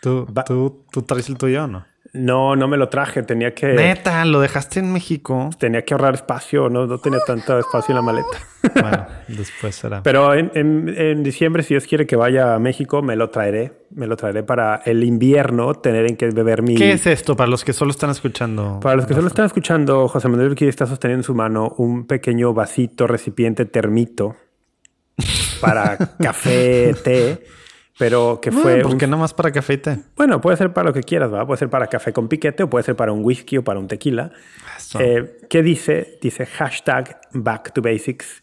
¿Tú, 0.00 0.26
tú, 0.46 0.84
¿Tú 0.90 1.02
traes 1.02 1.28
el 1.28 1.36
tuyo 1.38 1.64
o 1.64 1.66
no? 1.66 1.86
No, 2.12 2.56
no 2.56 2.68
me 2.68 2.76
lo 2.76 2.88
traje. 2.88 3.22
Tenía 3.22 3.54
que, 3.54 3.66
Neta, 3.74 4.24
lo 4.24 4.40
dejaste 4.40 4.80
en 4.80 4.92
México. 4.92 5.50
tenía 5.58 5.82
que 5.84 5.94
ahorrar 5.94 6.14
espacio. 6.14 6.68
No, 6.68 6.86
no 6.86 6.98
tenía 6.98 7.18
tanto 7.26 7.58
espacio 7.58 7.92
en 7.92 7.96
la 7.96 8.02
maleta. 8.02 8.38
Bueno, 8.80 9.06
después 9.28 9.74
será. 9.76 10.02
Pero 10.02 10.34
en, 10.34 10.50
en- 10.54 10.94
en 10.96 11.22
diciembre, 11.22 11.62
si 11.62 11.74
Dios 11.74 11.86
quiere 11.86 12.06
que 12.06 12.16
vaya 12.16 12.54
a 12.54 12.58
México, 12.58 13.02
me 13.02 13.16
lo 13.16 13.30
traeré. 13.30 13.72
Me 13.90 14.06
lo 14.06 14.16
traeré 14.16 14.42
para 14.42 14.82
el 14.84 15.04
invierno, 15.04 15.74
tener 15.74 16.06
en 16.06 16.16
que 16.16 16.26
beber 16.30 16.62
mi... 16.62 16.74
¿Qué 16.74 16.92
es 16.92 17.06
esto 17.06 17.36
para 17.36 17.48
los 17.48 17.64
que 17.64 17.72
solo 17.72 17.90
están 17.90 18.10
escuchando? 18.10 18.80
Para 18.82 18.96
los 18.96 19.06
que 19.06 19.14
solo 19.14 19.28
están 19.28 19.46
escuchando, 19.46 20.08
José 20.08 20.28
Manuel 20.28 20.50
Urquidi 20.50 20.68
está 20.68 20.86
sosteniendo 20.86 21.20
en 21.20 21.24
su 21.24 21.34
mano 21.34 21.74
un 21.78 22.06
pequeño 22.06 22.52
vasito, 22.54 23.06
recipiente 23.06 23.64
termito 23.64 24.36
para 25.60 25.96
café, 26.18 26.94
té, 27.02 27.44
pero 27.98 28.40
que 28.40 28.50
Bueno, 28.50 28.62
fue... 28.62 28.80
¿Por 28.82 28.92
un- 28.92 28.98
qué 28.98 29.06
no 29.06 29.16
más 29.18 29.32
para 29.34 29.50
café 29.52 29.74
y 29.74 29.78
té? 29.78 29.98
Bueno, 30.16 30.40
puede 30.40 30.56
ser 30.56 30.72
para 30.72 30.88
lo 30.88 30.92
que 30.94 31.02
quieras, 31.02 31.32
¿va? 31.32 31.46
Puede 31.46 31.58
ser 31.58 31.70
para 31.70 31.86
café 31.86 32.12
con 32.12 32.28
piquete 32.28 32.62
o 32.64 32.70
puede 32.70 32.84
ser 32.84 32.96
para 32.96 33.12
un 33.12 33.24
whisky 33.24 33.56
o 33.58 33.64
para 33.64 33.78
un 33.80 33.88
tequila. 33.88 34.30
Eh, 34.98 35.38
¿Qué 35.48 35.62
dice? 35.62 36.18
Dice 36.20 36.46
hashtag 36.46 37.20
back 37.32 37.72
to 37.72 37.80
basics. 37.82 38.42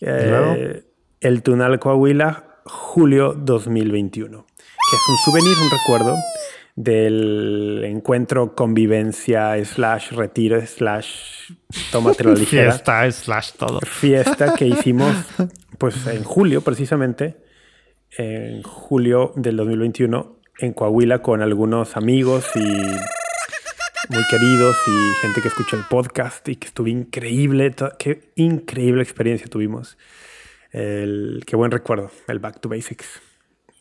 Eh, 0.00 0.82
el 1.20 1.42
Tunal 1.42 1.78
Coahuila, 1.78 2.60
julio 2.64 3.32
2021. 3.34 4.44
Que 4.46 4.96
es 4.96 5.02
un 5.08 5.16
souvenir, 5.32 5.56
un 5.62 5.70
recuerdo 5.70 6.16
del 6.74 7.82
encuentro, 7.84 8.54
convivencia, 8.54 9.62
slash 9.64 10.12
retiro, 10.12 10.64
slash 10.66 11.52
tómate 11.90 12.24
la 12.24 12.32
ligera 12.32 12.72
Fiesta, 12.72 13.10
slash 13.10 13.52
todo. 13.58 13.80
fiesta 13.80 14.54
que 14.54 14.66
hicimos 14.66 15.14
pues 15.78 16.06
en 16.06 16.24
julio 16.24 16.62
precisamente, 16.62 17.41
en 18.16 18.62
julio 18.62 19.32
del 19.36 19.56
2021 19.56 20.38
en 20.58 20.72
Coahuila 20.72 21.20
con 21.20 21.42
algunos 21.42 21.96
amigos 21.96 22.44
y 22.54 22.60
muy 22.60 24.24
queridos 24.30 24.76
y 24.86 25.12
gente 25.22 25.40
que 25.40 25.48
escucha 25.48 25.76
el 25.76 25.84
podcast 25.84 26.46
y 26.48 26.56
que 26.56 26.66
estuvo 26.66 26.86
increíble, 26.86 27.74
qué 27.98 28.32
increíble 28.36 29.02
experiencia 29.02 29.46
tuvimos. 29.48 29.96
El, 30.70 31.42
qué 31.46 31.56
buen 31.56 31.70
recuerdo, 31.70 32.10
el 32.28 32.38
Back 32.38 32.60
to 32.60 32.68
Basics. 32.68 33.20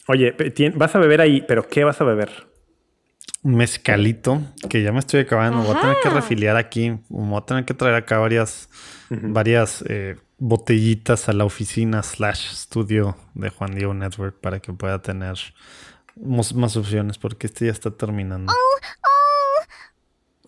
Oye, 0.08 0.36
vas 0.76 0.96
a 0.96 1.00
beber 1.00 1.22
ahí, 1.22 1.44
pero 1.48 1.68
¿qué 1.68 1.84
vas 1.84 2.02
a 2.02 2.04
beber? 2.04 2.30
Un 3.44 3.56
mezcalito 3.56 4.42
que 4.70 4.82
ya 4.82 4.92
me 4.92 5.00
estoy 5.00 5.22
acabando. 5.22 5.64
Voy 5.64 5.76
a 5.76 5.82
tener 5.82 5.98
que 6.02 6.10
refiliar 6.10 6.58
aquí. 6.58 7.00
Voy 7.10 7.38
a 7.38 7.46
tener 7.46 7.66
que 7.66 7.74
traer 7.74 7.96
acá 7.96 8.20
varias, 8.20 8.70
varias 9.10 9.84
eh, 9.88 10.16
botellitas 10.44 11.30
a 11.30 11.34
la 11.34 11.46
oficina 11.46 12.02
slash 12.02 12.52
estudio 12.52 13.16
de 13.36 13.50
Juan 13.52 13.76
Diego 13.76 13.94
Network 13.94 14.40
para 14.42 14.60
que 14.60 14.74
pueda 14.74 15.00
tener 15.00 15.36
más, 16.20 16.56
más 16.56 16.76
opciones 16.76 17.20
porque 17.20 17.46
este 17.46 17.68
ya 17.68 17.72
está 17.72 17.92
terminando. 17.92 18.52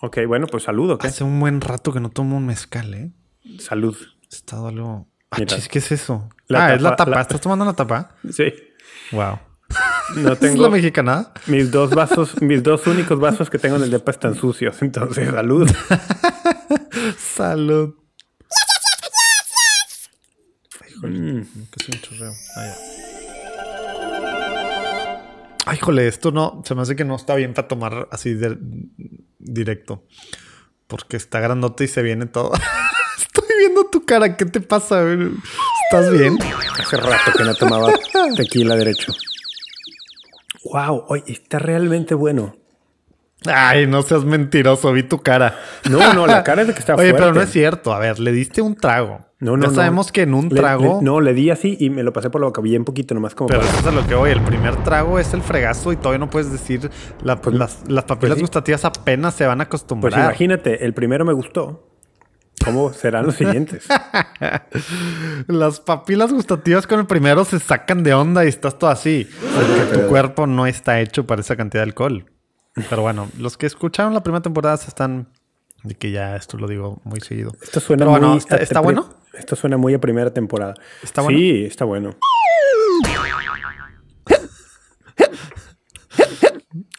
Ok, 0.01 0.17
bueno, 0.27 0.47
pues 0.47 0.63
salud, 0.63 0.89
¿ok? 0.89 1.05
Hace 1.05 1.23
un 1.23 1.39
buen 1.39 1.61
rato 1.61 1.93
que 1.93 1.99
no 1.99 2.09
tomo 2.09 2.37
un 2.37 2.45
mezcal, 2.47 2.91
¿eh? 2.95 3.11
Salud. 3.59 3.95
He 4.31 4.35
estado 4.35 4.67
algo, 4.67 5.07
Ah, 5.29 5.37
chis, 5.45 5.67
¿qué 5.69 5.77
es 5.77 5.91
eso? 5.91 6.27
La 6.47 6.65
ah, 6.65 6.73
es 6.73 6.81
la 6.81 6.95
tapa- 6.95 7.11
la- 7.11 7.21
¿Estás 7.21 7.39
tomando 7.39 7.63
la 7.63 7.73
tapa? 7.73 8.15
Sí. 8.31 8.51
Wow. 9.11 9.37
No 10.15 10.17
¿Es 10.17 10.23
la 10.23 10.35
tengo 10.35 10.69
mexicana? 10.71 11.31
mis 11.45 11.69
dos 11.71 11.91
vasos, 11.91 12.41
mis 12.41 12.63
dos 12.63 12.85
únicos 12.87 13.19
vasos 13.19 13.47
que 13.51 13.59
tengo 13.59 13.75
en 13.75 13.83
el 13.83 13.91
depa 13.91 14.09
están 14.11 14.33
sucios. 14.33 14.81
Entonces, 14.81 15.29
salud. 15.29 15.69
Salud. 17.17 17.95
Mm. 21.11 21.41
Que 21.71 21.83
es 21.83 21.89
un 21.89 22.01
chorreo. 22.01 22.33
Ah, 22.55 22.65
ya. 22.65 22.75
Ay, 25.65 25.77
híjole, 25.77 26.07
esto 26.07 26.31
no, 26.31 26.61
se 26.65 26.75
me 26.75 26.81
hace 26.81 26.95
que 26.95 27.05
no 27.05 27.15
está 27.15 27.35
bien 27.35 27.53
para 27.53 27.67
tomar 27.67 28.07
así 28.11 28.33
de 28.33 28.57
directo. 29.39 30.05
Porque 30.87 31.17
está 31.17 31.39
grandote 31.39 31.85
y 31.85 31.87
se 31.87 32.01
viene 32.01 32.25
todo. 32.25 32.51
Estoy 33.17 33.47
viendo 33.57 33.85
tu 33.85 34.05
cara, 34.05 34.35
¿qué 34.35 34.45
te 34.45 34.59
pasa? 34.59 35.03
¿Estás 35.85 36.11
bien? 36.11 36.37
Hace 36.77 36.97
rato 36.97 37.31
que 37.37 37.43
no 37.43 37.55
tomaba 37.55 37.93
tequila 38.35 38.75
derecho. 38.75 39.13
Wow, 40.65 41.05
oye, 41.07 41.23
está 41.27 41.59
realmente 41.59 42.13
bueno. 42.13 42.55
Ay, 43.45 43.87
no 43.87 44.01
seas 44.01 44.23
mentiroso, 44.25 44.91
vi 44.93 45.03
tu 45.03 45.19
cara. 45.19 45.55
No, 45.89 46.13
no, 46.13 46.25
la 46.27 46.43
cara 46.43 46.61
es 46.61 46.67
de 46.67 46.73
que 46.73 46.79
está 46.79 46.95
Oye, 46.97 47.13
pero 47.13 47.33
no 47.33 47.41
es 47.41 47.49
cierto. 47.51 47.93
A 47.93 47.99
ver, 47.99 48.19
le 48.19 48.31
diste 48.31 48.61
un 48.61 48.75
trago. 48.75 49.19
No, 49.39 49.57
no, 49.57 49.63
Ya 49.63 49.69
no. 49.69 49.75
sabemos 49.75 50.11
que 50.13 50.21
en 50.21 50.33
un 50.33 50.47
Le- 50.49 50.55
trago. 50.61 50.99
le- 50.99 51.05
no, 51.05 51.19
le 51.19 51.33
di 51.33 51.49
así 51.49 51.75
y 51.79 51.89
me 51.89 52.01
lo 52.03 52.13
pasé 52.13 52.29
por 52.29 52.39
la 52.39 52.47
boca 52.47 52.61
bien 52.61 52.85
poquito, 52.85 53.13
nomás 53.13 53.35
como 53.35 53.47
Pero 53.49 53.59
para- 53.59 53.71
eso 53.71 53.79
es 53.81 53.87
a 53.87 53.91
lo 53.91 54.07
que 54.07 54.15
voy. 54.15 54.31
El 54.31 54.41
primer 54.41 54.75
trago 54.83 55.19
es 55.19 55.33
el 55.33 55.41
fregazo 55.41 55.91
y 55.91 55.97
todavía 55.97 56.19
no 56.19 56.29
puedes 56.29 56.51
decir. 56.51 56.89
la- 57.21 57.39
las, 57.51 57.79
las 57.89 58.05
papilas 58.05 58.35
sí. 58.37 58.41
gustativas 58.41 58.85
apenas 58.85 59.33
se 59.33 59.45
van 59.45 59.59
a 59.59 59.65
Pues 59.65 59.81
acostumbrar. 59.81 60.19
imagínate, 60.23 60.85
el 60.85 60.93
primero 60.93 61.25
me 61.25 61.33
gustó. 61.33 61.89
¿Cómo 62.63 62.93
serán 62.93 63.25
los 63.25 63.35
siguientes? 63.35 63.85
Las 65.47 65.81
papilas 65.81 66.31
gustativas 66.31 66.87
con 66.87 66.99
el 66.99 67.05
primero 67.05 67.43
se 67.43 67.59
sacan 67.59 68.03
de 68.03 68.13
onda 68.13 68.45
y 68.45 68.47
estás 68.47 68.77
todo 68.79 68.89
así. 68.89 69.27
Porque 69.53 69.97
tu 70.01 70.07
cuerpo 70.07 70.47
no 70.47 70.65
está 70.65 71.01
hecho 71.01 71.25
para 71.27 71.41
esa 71.41 71.55
cantidad 71.57 71.83
de 71.83 71.89
alcohol. 71.89 72.25
Pero 72.89 73.01
bueno, 73.01 73.29
los 73.37 73.57
que 73.57 73.65
escucharon 73.65 74.13
la 74.13 74.23
primera 74.23 74.41
temporada 74.41 74.77
se 74.77 74.87
están. 74.87 75.27
De 75.83 75.95
que 75.95 76.11
ya 76.11 76.35
esto 76.37 76.57
lo 76.57 76.67
digo 76.67 77.01
muy 77.03 77.19
seguido. 77.19 77.51
Esto 77.61 77.79
suena 77.81 78.01
Pero 78.05 78.11
bueno, 78.11 78.27
muy. 78.29 78.37
¿está- 78.37 78.55
está 78.57 78.79
bueno? 78.79 79.09
Esto 79.33 79.55
suena 79.55 79.75
muy 79.77 79.93
a 79.93 79.99
primera 79.99 80.33
temporada. 80.33 80.75
¿Está 81.03 81.21
bueno? 81.21 81.37
Sí, 81.37 81.65
está 81.65 81.83
bueno. 81.85 82.15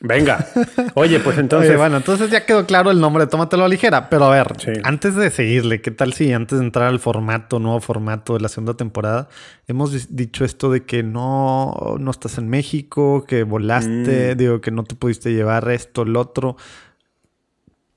Venga. 0.07 0.47
Oye, 0.95 1.19
pues 1.19 1.39
entonces. 1.39 1.71
Oye, 1.71 1.79
bueno, 1.79 1.97
entonces 1.97 2.31
ya 2.31 2.45
quedó 2.45 2.67
claro 2.67 2.91
el 2.91 3.01
nombre 3.01 3.27
Tómatelo 3.27 3.65
a 3.65 3.69
ligera. 3.69 4.11
Pero 4.11 4.27
a 4.27 4.31
ver, 4.31 4.53
Sí. 4.59 4.73
antes 4.85 5.15
de 5.17 5.31
seguirle, 5.31 5.81
¿qué 5.81 5.91
tal 5.91 6.13
si 6.13 6.31
antes 6.33 6.59
de 6.59 6.65
entrar 6.67 6.89
al 6.89 7.01
formato, 7.01 7.59
nuevo 7.59 7.81
formato 7.81 8.35
de 8.35 8.41
la 8.41 8.49
segunda 8.49 8.75
temporada, 8.75 9.29
hemos 9.67 10.15
dicho 10.15 10.45
esto 10.45 10.71
de 10.71 10.85
que 10.85 11.03
no, 11.03 11.97
no 11.99 12.11
estás 12.11 12.37
en 12.37 12.49
México, 12.49 13.25
que 13.27 13.45
volaste, 13.45 14.35
Mm. 14.35 14.37
digo, 14.37 14.61
que 14.61 14.71
no 14.71 14.85
te 14.85 14.95
pudiste 14.95 15.33
llevar 15.33 15.69
esto, 15.71 16.05
lo 16.05 16.21
otro? 16.21 16.57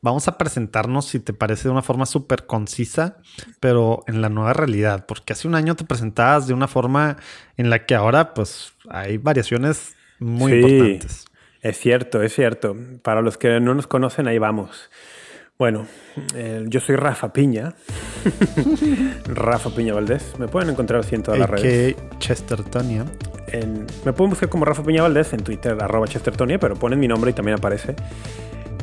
Vamos 0.02 0.28
a 0.30 0.38
presentarnos, 0.38 1.06
si 1.08 1.20
te 1.20 1.34
parece, 1.34 1.64
de 1.64 1.72
una 1.72 1.82
forma 1.82 2.06
súper 2.06 2.46
concisa, 2.46 3.18
pero 3.60 4.04
en 4.08 4.22
la 4.22 4.30
nueva 4.30 4.54
realidad, 4.54 5.06
porque 5.08 5.34
hace 5.34 5.48
un 5.48 5.56
año 5.56 5.76
te 5.76 5.84
presentabas 5.84 6.48
de 6.48 6.54
una 6.54 6.68
forma 6.68 7.18
en 7.58 7.70
la 7.70 7.86
que 7.86 7.96
ahora, 7.96 8.34
pues, 8.34 8.72
hay 8.90 9.18
variaciones 9.18 9.96
muy 10.20 10.54
Sí. 10.54 10.60
importantes. 10.60 11.26
Es 11.62 11.78
cierto, 11.80 12.22
es 12.22 12.34
cierto. 12.34 12.76
Para 13.02 13.22
los 13.22 13.38
que 13.38 13.60
no 13.60 13.74
nos 13.74 13.88
conocen, 13.88 14.28
ahí 14.28 14.38
vamos. 14.38 14.90
Bueno, 15.58 15.88
eh, 16.36 16.66
yo 16.68 16.80
soy 16.80 16.96
Rafa 16.98 17.34
Piña. 17.34 17.74
Rafa 19.26 19.70
Piña 19.72 19.94
Valdés. 19.94 20.34
Me 20.38 20.48
pueden 20.48 20.70
encontrar 20.70 21.00
así 21.02 21.16
en 21.16 21.24
todas 21.24 21.40
las 21.40 21.50
redes. 21.50 21.96
que 21.96 22.18
Chestertonia. 22.20 23.06
En- 23.48 23.86
me 24.06 24.14
pueden 24.14 24.30
buscar 24.32 24.50
como 24.50 24.66
Rafa 24.66 24.84
Piña 24.84 25.02
Valdés 25.02 25.34
en 25.34 25.42
Twitter, 25.44 25.76
arroba 25.82 26.08
Chestertonia, 26.08 26.60
pero 26.60 26.76
ponen 26.76 27.00
mi 27.00 27.08
nombre 27.08 27.32
y 27.32 27.34
también 27.34 27.58
aparece. 27.58 27.96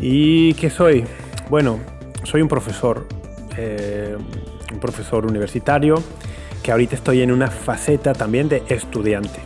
¿Y 0.01 0.55
qué 0.55 0.71
soy? 0.71 1.05
Bueno, 1.49 1.79
soy 2.25 2.43
un 2.43 2.49
profesor, 2.49 3.07
eh, 3.57 4.17
un 4.73 4.81
profesor 4.81 5.27
universitario, 5.27 6.03
que 6.63 6.73
ahorita 6.73 6.97
estoy 6.97 7.23
en 7.23 7.31
una 7.31 7.49
faceta 7.49 8.15
también 8.15 8.49
de 8.49 8.63
estudiante. 8.69 9.39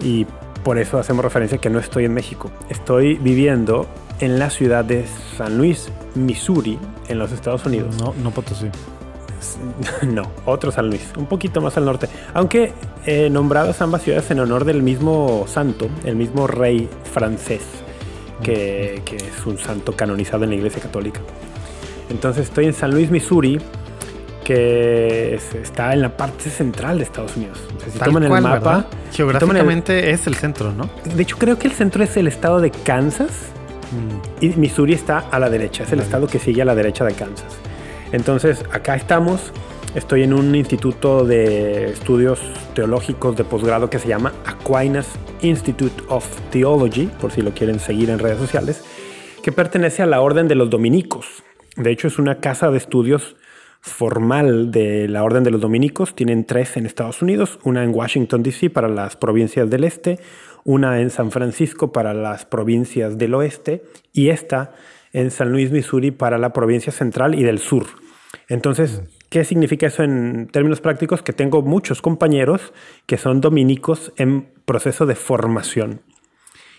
Y 0.00 0.26
por 0.64 0.78
eso 0.78 0.98
hacemos 0.98 1.24
referencia 1.24 1.58
que 1.58 1.70
no 1.70 1.78
estoy 1.78 2.04
en 2.04 2.14
México. 2.14 2.50
Estoy 2.68 3.16
viviendo 3.16 3.86
en 4.20 4.38
la 4.38 4.50
ciudad 4.50 4.84
de 4.84 5.04
San 5.36 5.58
Luis, 5.58 5.90
Missouri, 6.14 6.78
en 7.08 7.18
los 7.18 7.32
Estados 7.32 7.66
Unidos. 7.66 7.96
No, 7.96 8.14
no 8.22 8.30
Potosí. 8.30 8.66
No, 10.06 10.22
otro 10.46 10.70
San 10.70 10.88
Luis, 10.88 11.02
un 11.16 11.26
poquito 11.26 11.60
más 11.60 11.76
al 11.76 11.84
norte. 11.84 12.08
Aunque 12.32 12.72
eh, 13.06 13.28
nombradas 13.28 13.82
ambas 13.82 14.02
ciudades 14.02 14.30
en 14.30 14.38
honor 14.38 14.64
del 14.64 14.82
mismo 14.82 15.46
santo, 15.48 15.88
el 16.04 16.14
mismo 16.14 16.46
rey 16.46 16.88
francés, 17.12 17.62
que, 18.42 19.02
que 19.04 19.16
es 19.16 19.44
un 19.44 19.58
santo 19.58 19.96
canonizado 19.96 20.44
en 20.44 20.50
la 20.50 20.56
Iglesia 20.56 20.80
Católica. 20.80 21.20
Entonces 22.08 22.44
estoy 22.44 22.66
en 22.66 22.72
San 22.72 22.92
Luis, 22.92 23.10
Missouri, 23.10 23.58
que 24.44 25.34
es- 25.34 25.54
está 25.54 25.92
en 25.92 26.02
la 26.02 26.16
parte 26.16 26.50
central 26.50 26.98
de 26.98 27.04
Estados 27.04 27.36
Unidos. 27.36 27.58
O 27.76 27.80
sea, 27.80 27.90
si 27.90 27.98
Tal 27.98 28.08
toman 28.08 28.22
el 28.24 28.30
mapa, 28.30 28.86
Geográficamente 29.12 30.10
es 30.10 30.26
el 30.26 30.34
centro, 30.34 30.72
¿no? 30.72 30.88
de 31.04 31.22
hecho, 31.22 31.36
creo 31.38 31.58
que 31.58 31.68
el 31.68 31.74
centro 31.74 32.02
es 32.04 32.16
el 32.16 32.26
estado 32.28 32.60
de 32.60 32.70
Kansas 32.70 33.30
y 34.40 34.48
Missouri 34.50 34.94
está 34.94 35.18
a 35.30 35.38
la 35.38 35.50
derecha, 35.50 35.82
es 35.84 35.90
el 35.92 35.96
Vale. 35.98 36.06
estado 36.06 36.26
que 36.26 36.38
sigue 36.38 36.62
a 36.62 36.64
la 36.64 36.74
derecha 36.74 37.04
de 37.04 37.12
Kansas. 37.14 37.52
Entonces, 38.12 38.64
acá 38.72 38.94
estamos. 38.94 39.52
Estoy 39.94 40.22
en 40.22 40.32
un 40.32 40.54
instituto 40.54 41.26
de 41.26 41.90
estudios 41.90 42.40
teológicos 42.74 43.36
de 43.36 43.44
posgrado 43.44 43.90
que 43.90 43.98
se 43.98 44.08
llama 44.08 44.32
Aquinas 44.46 45.06
Institute 45.42 46.02
of 46.08 46.24
Theology, 46.50 47.10
por 47.20 47.30
si 47.30 47.42
lo 47.42 47.52
quieren 47.52 47.78
seguir 47.78 48.08
en 48.08 48.18
redes 48.18 48.38
sociales, 48.38 48.82
que 49.42 49.52
pertenece 49.52 50.02
a 50.02 50.06
la 50.06 50.22
Orden 50.22 50.48
de 50.48 50.54
los 50.54 50.70
Dominicos. 50.70 51.26
De 51.76 51.90
hecho, 51.90 52.08
es 52.08 52.18
una 52.18 52.40
casa 52.40 52.70
de 52.70 52.78
estudios 52.78 53.36
formal 53.82 54.70
de 54.70 55.08
la 55.08 55.24
Orden 55.24 55.42
de 55.44 55.50
los 55.50 55.60
Dominicos. 55.60 56.14
Tienen 56.14 56.44
tres 56.44 56.76
en 56.76 56.86
Estados 56.86 57.20
Unidos, 57.20 57.58
una 57.64 57.82
en 57.84 57.94
Washington, 57.94 58.42
D.C. 58.42 58.70
para 58.70 58.88
las 58.88 59.16
provincias 59.16 59.68
del 59.68 59.84
este, 59.84 60.20
una 60.64 61.00
en 61.00 61.10
San 61.10 61.30
Francisco 61.32 61.92
para 61.92 62.14
las 62.14 62.46
provincias 62.46 63.18
del 63.18 63.34
oeste 63.34 63.82
y 64.12 64.28
esta 64.28 64.72
en 65.12 65.30
San 65.30 65.50
Luis, 65.50 65.70
Missouri 65.72 66.12
para 66.12 66.38
la 66.38 66.52
provincia 66.52 66.92
central 66.92 67.34
y 67.34 67.42
del 67.42 67.58
sur. 67.58 67.86
Entonces, 68.48 69.02
¿qué 69.28 69.44
significa 69.44 69.88
eso 69.88 70.04
en 70.04 70.48
términos 70.50 70.80
prácticos? 70.80 71.22
Que 71.22 71.32
tengo 71.32 71.62
muchos 71.62 72.00
compañeros 72.00 72.72
que 73.06 73.18
son 73.18 73.40
dominicos 73.40 74.12
en 74.16 74.48
proceso 74.64 75.06
de 75.06 75.16
formación. 75.16 76.00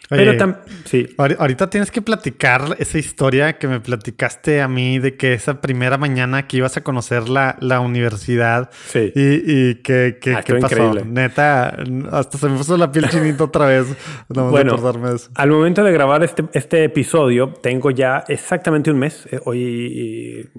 Pero 0.10 0.32
Oye, 0.32 0.38
tam- 0.40 0.58
sí, 0.86 1.08
ahori- 1.18 1.38
Ahorita 1.40 1.70
tienes 1.70 1.90
que 1.90 2.02
platicar 2.02 2.76
esa 2.78 2.98
historia 3.00 3.54
que 3.58 3.68
me 3.70 3.80
platicaste 3.80 4.62
a 4.62 4.68
mí 4.68 5.00
de 5.00 5.16
que 5.16 5.34
esa 5.34 5.62
primera 5.62 5.98
mañana 5.98 6.46
que 6.46 6.58
ibas 6.58 6.76
a 6.78 6.82
conocer 6.84 7.30
la, 7.30 7.56
la 7.62 7.80
universidad 7.80 8.70
Sí. 8.88 9.12
y, 9.16 9.70
y 9.70 9.76
que, 9.76 10.18
que- 10.22 10.36
Ah, 10.36 10.44
¿qué 10.44 10.56
pasó. 10.56 10.76
increíble. 10.76 11.04
Neta, 11.06 11.78
hasta 12.12 12.38
se 12.38 12.50
me 12.50 12.58
puso 12.58 12.76
la 12.78 12.92
piel 12.92 13.10
chinita 13.10 13.46
otra 13.46 13.66
vez. 13.66 13.88
No 14.30 14.50
Bueno, 14.50 14.76
de 14.78 15.16
eso. 15.16 15.30
al 15.36 15.50
momento 15.50 15.84
de 15.84 15.92
grabar 15.94 16.22
este, 16.24 16.44
este 16.54 16.84
episodio, 16.84 17.54
tengo 17.62 17.90
ya 17.90 18.24
exactamente 18.28 18.92
un 18.92 19.00
mes. 19.00 19.26
Eh, 19.32 19.40
Hoy, 19.46 20.50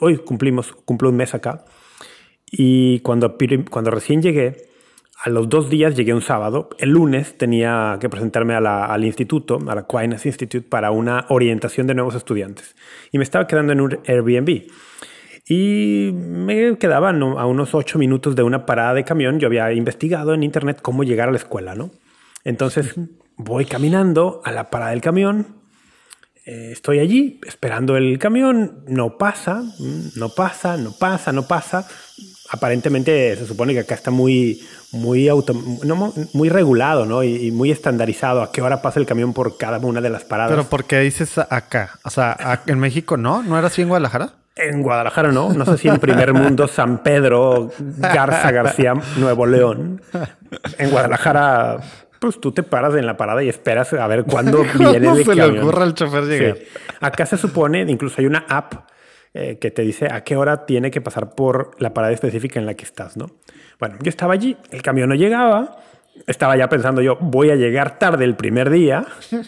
hoy 0.00 0.16
cumplimos, 0.18 0.72
cumplo 0.84 1.08
un 1.10 1.16
mes 1.16 1.34
acá. 1.34 1.64
Y 2.50 3.00
cuando, 3.00 3.36
cuando 3.70 3.90
recién 3.90 4.22
llegué, 4.22 4.56
a 5.22 5.30
los 5.30 5.48
dos 5.48 5.70
días 5.70 5.94
llegué 5.94 6.12
un 6.12 6.22
sábado. 6.22 6.68
El 6.78 6.90
lunes 6.90 7.38
tenía 7.38 7.96
que 8.00 8.08
presentarme 8.08 8.54
a 8.54 8.60
la- 8.60 8.86
al 8.86 9.04
instituto, 9.04 9.58
a 9.68 9.74
la 9.74 9.86
Aquinas 9.88 10.26
Institute, 10.26 10.66
para 10.68 10.90
una 10.90 11.26
orientación 11.28 11.86
de 11.86 11.94
nuevos 11.94 12.14
estudiantes. 12.14 12.74
Y 13.12 13.18
me 13.18 13.24
estaba 13.24 13.46
quedando 13.46 13.72
en 13.72 13.80
un 13.80 13.98
Airbnb. 14.06 14.66
Y 15.46 16.10
me 16.14 16.78
quedaba 16.78 17.10
a 17.10 17.46
unos 17.46 17.74
ocho 17.74 17.98
minutos 17.98 18.34
de 18.34 18.42
una 18.42 18.64
parada 18.66 18.94
de 18.94 19.04
camión. 19.04 19.38
Yo 19.38 19.46
había 19.46 19.72
investigado 19.72 20.34
en 20.34 20.42
internet 20.42 20.80
cómo 20.82 21.04
llegar 21.04 21.28
a 21.28 21.32
la 21.32 21.38
escuela, 21.38 21.74
¿no? 21.74 21.90
Entonces 22.44 22.94
voy 23.36 23.66
caminando 23.66 24.40
a 24.44 24.52
la 24.52 24.70
parada 24.70 24.90
del 24.92 25.00
camión. 25.00 25.46
Eh, 26.46 26.70
estoy 26.72 26.98
allí 26.98 27.40
esperando 27.46 27.96
el 27.96 28.18
camión. 28.18 28.84
No 28.86 29.16
pasa, 29.18 29.62
mm, 29.78 30.18
no 30.18 30.28
pasa, 30.30 30.76
no 30.76 30.92
pasa, 30.98 31.32
no 31.32 31.46
pasa. 31.46 31.86
Aparentemente 32.50 33.34
se 33.36 33.46
supone 33.46 33.72
que 33.72 33.80
acá 33.80 33.94
está 33.94 34.10
muy, 34.10 34.60
muy, 34.94 35.28
auto, 35.28 35.54
no, 35.84 36.12
muy 36.32 36.48
regulado, 36.48 37.06
¿no? 37.06 37.22
Y, 37.22 37.46
y 37.46 37.50
muy 37.50 37.70
estandarizado 37.70 38.42
a 38.42 38.52
qué 38.52 38.62
hora 38.62 38.82
pasa 38.82 39.00
el 39.00 39.06
camión 39.06 39.32
por 39.32 39.56
cada 39.56 39.78
una 39.78 40.00
de 40.00 40.10
las 40.10 40.24
paradas. 40.24 40.50
Pero 40.52 40.64
¿por 40.64 40.84
qué 40.84 41.00
dices 41.00 41.38
acá? 41.38 41.98
O 42.04 42.10
sea, 42.10 42.62
en 42.66 42.78
México 42.78 43.16
no, 43.16 43.42
¿no 43.42 43.58
era 43.58 43.66
así 43.66 43.82
en 43.82 43.88
Guadalajara? 43.88 44.32
En 44.56 44.82
Guadalajara 44.82 45.32
no, 45.32 45.52
no 45.52 45.64
sé 45.64 45.78
si 45.78 45.88
en 45.88 45.98
primer 45.98 46.32
mundo 46.32 46.68
San 46.68 47.02
Pedro, 47.02 47.72
Garza 47.98 48.52
García, 48.52 48.94
Nuevo 49.16 49.46
León. 49.46 50.00
En 50.78 50.90
Guadalajara, 50.90 51.78
pues 52.20 52.40
tú 52.40 52.52
te 52.52 52.62
paras 52.62 52.94
en 52.94 53.04
la 53.04 53.16
parada 53.16 53.42
y 53.42 53.48
esperas 53.48 53.92
a 53.92 54.06
ver 54.06 54.24
cuándo 54.24 54.64
viene 54.78 55.06
¿Cómo 55.08 55.18
el 55.18 55.24
se 55.24 55.34
le 55.34 55.60
ocurre 55.60 55.82
al 55.82 55.94
chofer 55.94 56.24
llegar? 56.24 56.56
Sí. 56.56 56.64
Acá 57.00 57.26
se 57.26 57.36
supone, 57.36 57.80
incluso 57.80 58.20
hay 58.20 58.26
una 58.26 58.46
app 58.48 58.74
eh, 59.34 59.58
que 59.60 59.72
te 59.72 59.82
dice 59.82 60.06
a 60.08 60.22
qué 60.22 60.36
hora 60.36 60.66
tiene 60.66 60.92
que 60.92 61.00
pasar 61.00 61.34
por 61.34 61.72
la 61.80 61.92
parada 61.92 62.12
específica 62.12 62.60
en 62.60 62.66
la 62.66 62.74
que 62.74 62.84
estás, 62.84 63.16
¿no? 63.16 63.26
Bueno, 63.78 63.96
yo 64.02 64.08
estaba 64.08 64.34
allí, 64.34 64.56
el 64.70 64.82
camión 64.82 65.08
no 65.08 65.14
llegaba, 65.14 65.78
estaba 66.26 66.56
ya 66.56 66.68
pensando 66.68 67.02
yo, 67.02 67.16
voy 67.20 67.50
a 67.50 67.56
llegar 67.56 67.98
tarde 67.98 68.24
el 68.24 68.36
primer 68.36 68.70
día. 68.70 69.06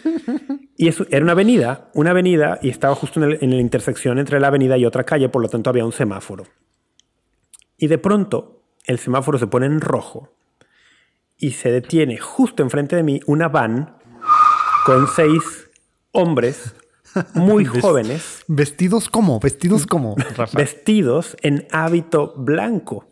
Y 0.78 0.88
eso 0.88 1.06
era 1.10 1.22
una 1.22 1.32
avenida, 1.32 1.88
una 1.94 2.10
avenida, 2.10 2.58
y 2.60 2.68
estaba 2.68 2.94
justo 2.94 3.24
en, 3.24 3.38
en 3.40 3.50
la 3.50 3.62
intersección 3.62 4.18
entre 4.18 4.38
la 4.40 4.48
avenida 4.48 4.76
y 4.76 4.84
otra 4.84 5.04
calle, 5.04 5.30
por 5.30 5.40
lo 5.40 5.48
tanto 5.48 5.70
había 5.70 5.86
un 5.86 5.92
semáforo. 5.92 6.44
Y 7.78 7.86
de 7.86 7.96
pronto 7.96 8.62
el 8.84 8.98
semáforo 8.98 9.38
se 9.38 9.46
pone 9.46 9.64
en 9.64 9.80
rojo 9.80 10.36
y 11.38 11.52
se 11.52 11.70
detiene 11.70 12.18
justo 12.18 12.62
enfrente 12.62 12.96
de 12.96 13.02
mí 13.02 13.20
una 13.26 13.48
van 13.48 13.96
con 14.84 15.06
seis 15.08 15.70
hombres 16.12 16.74
muy 17.34 17.64
jóvenes. 17.64 18.44
Vestidos 18.46 19.08
como, 19.08 19.40
vestidos 19.40 19.86
como, 19.86 20.14
Rafa. 20.36 20.56
Vestidos 20.56 21.36
en 21.42 21.66
hábito 21.70 22.34
blanco. 22.36 23.06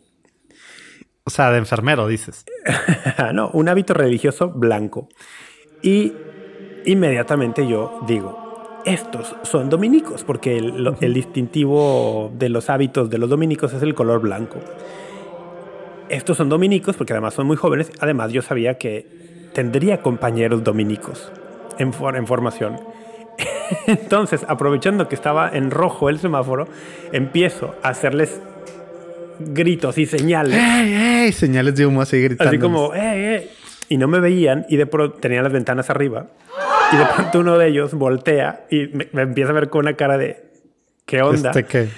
O 1.25 1.31
sea, 1.31 1.49
de 1.51 1.57
enfermero, 1.57 2.07
dices. 2.07 2.45
no, 3.33 3.49
un 3.49 3.67
hábito 3.67 3.95
religioso 3.95 4.49
blanco. 4.49 5.09
Y 5.81 6.13
inmediatamente 6.85 7.67
yo 7.67 8.01
digo, 8.05 8.81
estos 8.85 9.35
son 9.41 9.69
dominicos, 9.69 10.23
porque 10.23 10.57
el, 10.57 10.95
el, 11.01 11.13
distintivo 11.15 12.31
de 12.37 12.49
los 12.49 12.69
hábitos 12.69 13.09
de 13.09 13.17
los 13.17 13.27
dominicos 13.27 13.73
es 13.73 13.81
el 13.81 13.95
color 13.95 14.21
blanco. 14.21 14.59
Estos 16.09 16.37
son 16.37 16.47
dominicos, 16.47 16.95
porque 16.95 17.13
además 17.13 17.33
son 17.33 17.47
muy 17.47 17.57
jóvenes. 17.57 17.91
Además, 17.99 18.31
yo 18.31 18.43
sabía 18.43 18.77
que 18.77 19.49
tendría 19.53 20.01
compañeros 20.03 20.63
dominicos 20.63 21.31
en, 21.79 21.91
en 22.13 22.27
formación. 22.27 22.79
Entonces, 23.87 24.45
aprovechando 24.47 25.07
que 25.07 25.15
estaba 25.15 25.49
en 25.49 25.71
rojo 25.71 26.09
el 26.09 26.19
semáforo, 26.19 26.67
empiezo 27.11 27.73
a 27.81 27.89
hacerles 27.89 28.39
gritos 29.39 29.97
y 29.97 30.05
señales. 30.05 30.55
¡Ey, 30.57 30.93
ey! 30.93 31.31
Señales 31.31 31.75
de 31.75 31.85
humo 31.85 32.01
así 32.01 32.21
gritando. 32.21 32.49
Así 32.49 32.59
como, 32.59 32.93
¡ey, 32.93 33.23
ey! 33.23 33.49
Y 33.89 33.97
no 33.97 34.07
me 34.07 34.19
veían 34.19 34.65
y 34.69 34.77
de 34.77 34.85
pronto 34.85 35.17
tenían 35.17 35.43
las 35.43 35.53
ventanas 35.53 35.89
arriba. 35.89 36.27
Y 36.91 36.97
de 36.97 37.05
pronto 37.05 37.39
uno 37.39 37.57
de 37.57 37.67
ellos 37.67 37.93
voltea 37.93 38.65
y 38.69 38.87
me, 38.87 39.07
me 39.11 39.21
empieza 39.23 39.51
a 39.51 39.53
ver 39.53 39.69
con 39.69 39.85
una 39.85 39.95
cara 39.95 40.17
de, 40.17 40.43
¿qué 41.05 41.21
onda? 41.21 41.49
¿Este 41.49 41.63
qué? 41.65 41.89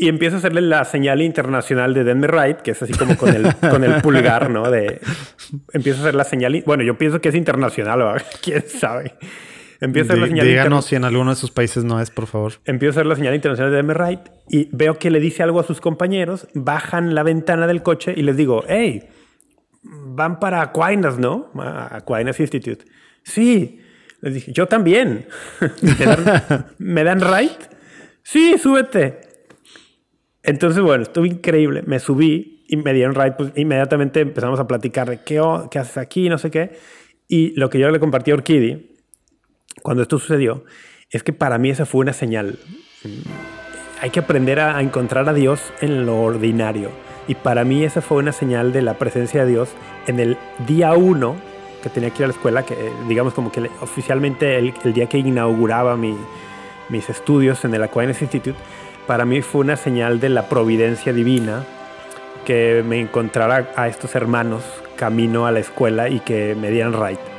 Y 0.00 0.08
empiezo 0.08 0.36
a 0.36 0.38
hacerle 0.38 0.62
la 0.62 0.86
señal 0.86 1.20
internacional 1.20 1.92
de 1.92 2.04
Denme 2.04 2.26
Right, 2.26 2.60
que 2.60 2.70
es 2.70 2.82
así 2.82 2.94
como 2.94 3.18
con 3.18 3.36
el, 3.36 3.54
con 3.56 3.84
el 3.84 4.00
pulgar, 4.00 4.48
¿no? 4.48 4.70
De, 4.70 4.98
empiezo 5.74 5.98
a 5.98 6.04
hacer 6.04 6.14
la 6.14 6.24
señal. 6.24 6.62
Bueno, 6.64 6.82
yo 6.82 6.96
pienso 6.96 7.20
que 7.20 7.28
es 7.28 7.34
internacional, 7.34 7.98
¿verdad? 7.98 8.22
quién 8.42 8.64
sabe. 8.66 9.12
Empiezo 9.80 10.12
a 10.12 10.14
hacer 10.14 10.22
la 10.22 10.28
señal 10.28 10.46
Díganos 10.46 10.84
si 10.84 10.96
en 10.96 11.04
alguno 11.04 11.30
de 11.30 11.36
sus 11.36 11.50
países 11.50 11.84
no 11.84 12.00
es, 12.00 12.10
por 12.10 12.26
favor. 12.26 12.52
Empiezo 12.66 12.90
a 12.90 12.94
hacer 13.00 13.06
la 13.06 13.16
señal 13.16 13.34
internacional 13.34 13.70
de 13.70 13.76
Denme 13.78 13.94
Right 13.94 14.20
y 14.48 14.68
veo 14.72 14.98
que 14.98 15.10
le 15.10 15.20
dice 15.20 15.42
algo 15.42 15.58
a 15.58 15.64
sus 15.64 15.80
compañeros, 15.80 16.48
bajan 16.54 17.14
la 17.14 17.22
ventana 17.22 17.66
del 17.66 17.82
coche 17.82 18.12
y 18.14 18.22
les 18.22 18.36
digo, 18.36 18.62
hey, 18.68 19.08
van 19.82 20.38
para 20.38 20.60
Aquinas, 20.60 21.18
¿no? 21.18 21.50
Aquinas 21.56 22.38
Institute. 22.38 22.84
Sí. 23.22 23.80
Les 24.20 24.34
dije, 24.34 24.52
yo 24.52 24.66
también. 24.66 25.26
¿Me 25.82 26.04
dan, 26.04 26.66
¿Me 26.78 27.04
dan 27.04 27.20
right? 27.20 27.58
Sí, 28.22 28.56
súbete. 28.58 29.20
Entonces, 30.42 30.82
bueno, 30.82 31.04
estuvo 31.04 31.24
increíble. 31.24 31.82
Me 31.86 31.98
subí 32.00 32.66
y 32.68 32.76
me 32.76 32.92
dieron 32.92 33.14
ride. 33.14 33.32
Pues 33.32 33.52
inmediatamente 33.56 34.20
empezamos 34.20 34.60
a 34.60 34.66
platicar 34.66 35.08
de 35.08 35.22
qué, 35.22 35.40
qué 35.70 35.78
haces 35.78 35.96
aquí, 35.96 36.28
no 36.28 36.36
sé 36.36 36.50
qué. 36.50 36.78
Y 37.28 37.58
lo 37.58 37.70
que 37.70 37.78
yo 37.78 37.90
le 37.90 37.98
compartí 37.98 38.30
a 38.30 38.34
Orquídea 38.34 38.78
cuando 39.82 40.02
esto 40.02 40.18
sucedió 40.18 40.64
es 41.10 41.22
que 41.22 41.32
para 41.32 41.58
mí 41.58 41.70
esa 41.70 41.86
fue 41.86 42.00
una 42.02 42.12
señal. 42.12 42.58
Hay 44.00 44.10
que 44.10 44.20
aprender 44.20 44.60
a, 44.60 44.80
encontrar 44.80 45.28
a 45.28 45.34
Dios 45.34 45.60
en 45.80 46.06
lo 46.06 46.20
ordinario. 46.20 46.90
Y 47.28 47.34
para 47.34 47.64
mí 47.64 47.84
esa 47.84 48.00
fue 48.00 48.18
una 48.18 48.32
señal 48.32 48.72
de 48.72 48.82
la 48.82 48.94
presencia 48.94 49.44
de 49.44 49.50
Dios 49.50 49.70
en 50.06 50.20
el 50.20 50.38
día 50.66 50.92
uno 50.94 51.36
que 51.82 51.88
tenía 51.88 52.10
que 52.10 52.18
ir 52.18 52.24
a 52.24 52.28
la 52.28 52.34
escuela, 52.34 52.62
que 52.64 52.76
digamos 53.08 53.34
como 53.34 53.50
que 53.50 53.70
oficialmente 53.80 54.58
el, 54.58 54.74
el 54.84 54.92
día 54.92 55.06
que 55.06 55.18
inauguraba 55.18 55.96
mi, 55.96 56.14
mis 56.90 57.08
estudios 57.08 57.64
en 57.64 57.74
el 57.74 57.82
Aquinas 57.82 58.20
Institute, 58.20 58.58
para 59.06 59.24
mí 59.24 59.42
fue 59.42 59.62
una 59.62 59.76
señal 59.76 60.20
de 60.20 60.28
la 60.28 60.48
providencia 60.48 61.12
divina 61.12 61.64
que 62.44 62.84
me 62.86 63.00
encontrara 63.00 63.72
a 63.76 63.88
estos 63.88 64.14
hermanos 64.14 64.62
camino 64.96 65.46
a 65.46 65.52
la 65.52 65.60
escuela 65.60 66.08
y 66.08 66.20
que 66.20 66.54
me 66.54 66.70
dieran 66.70 66.92
right. 66.92 67.29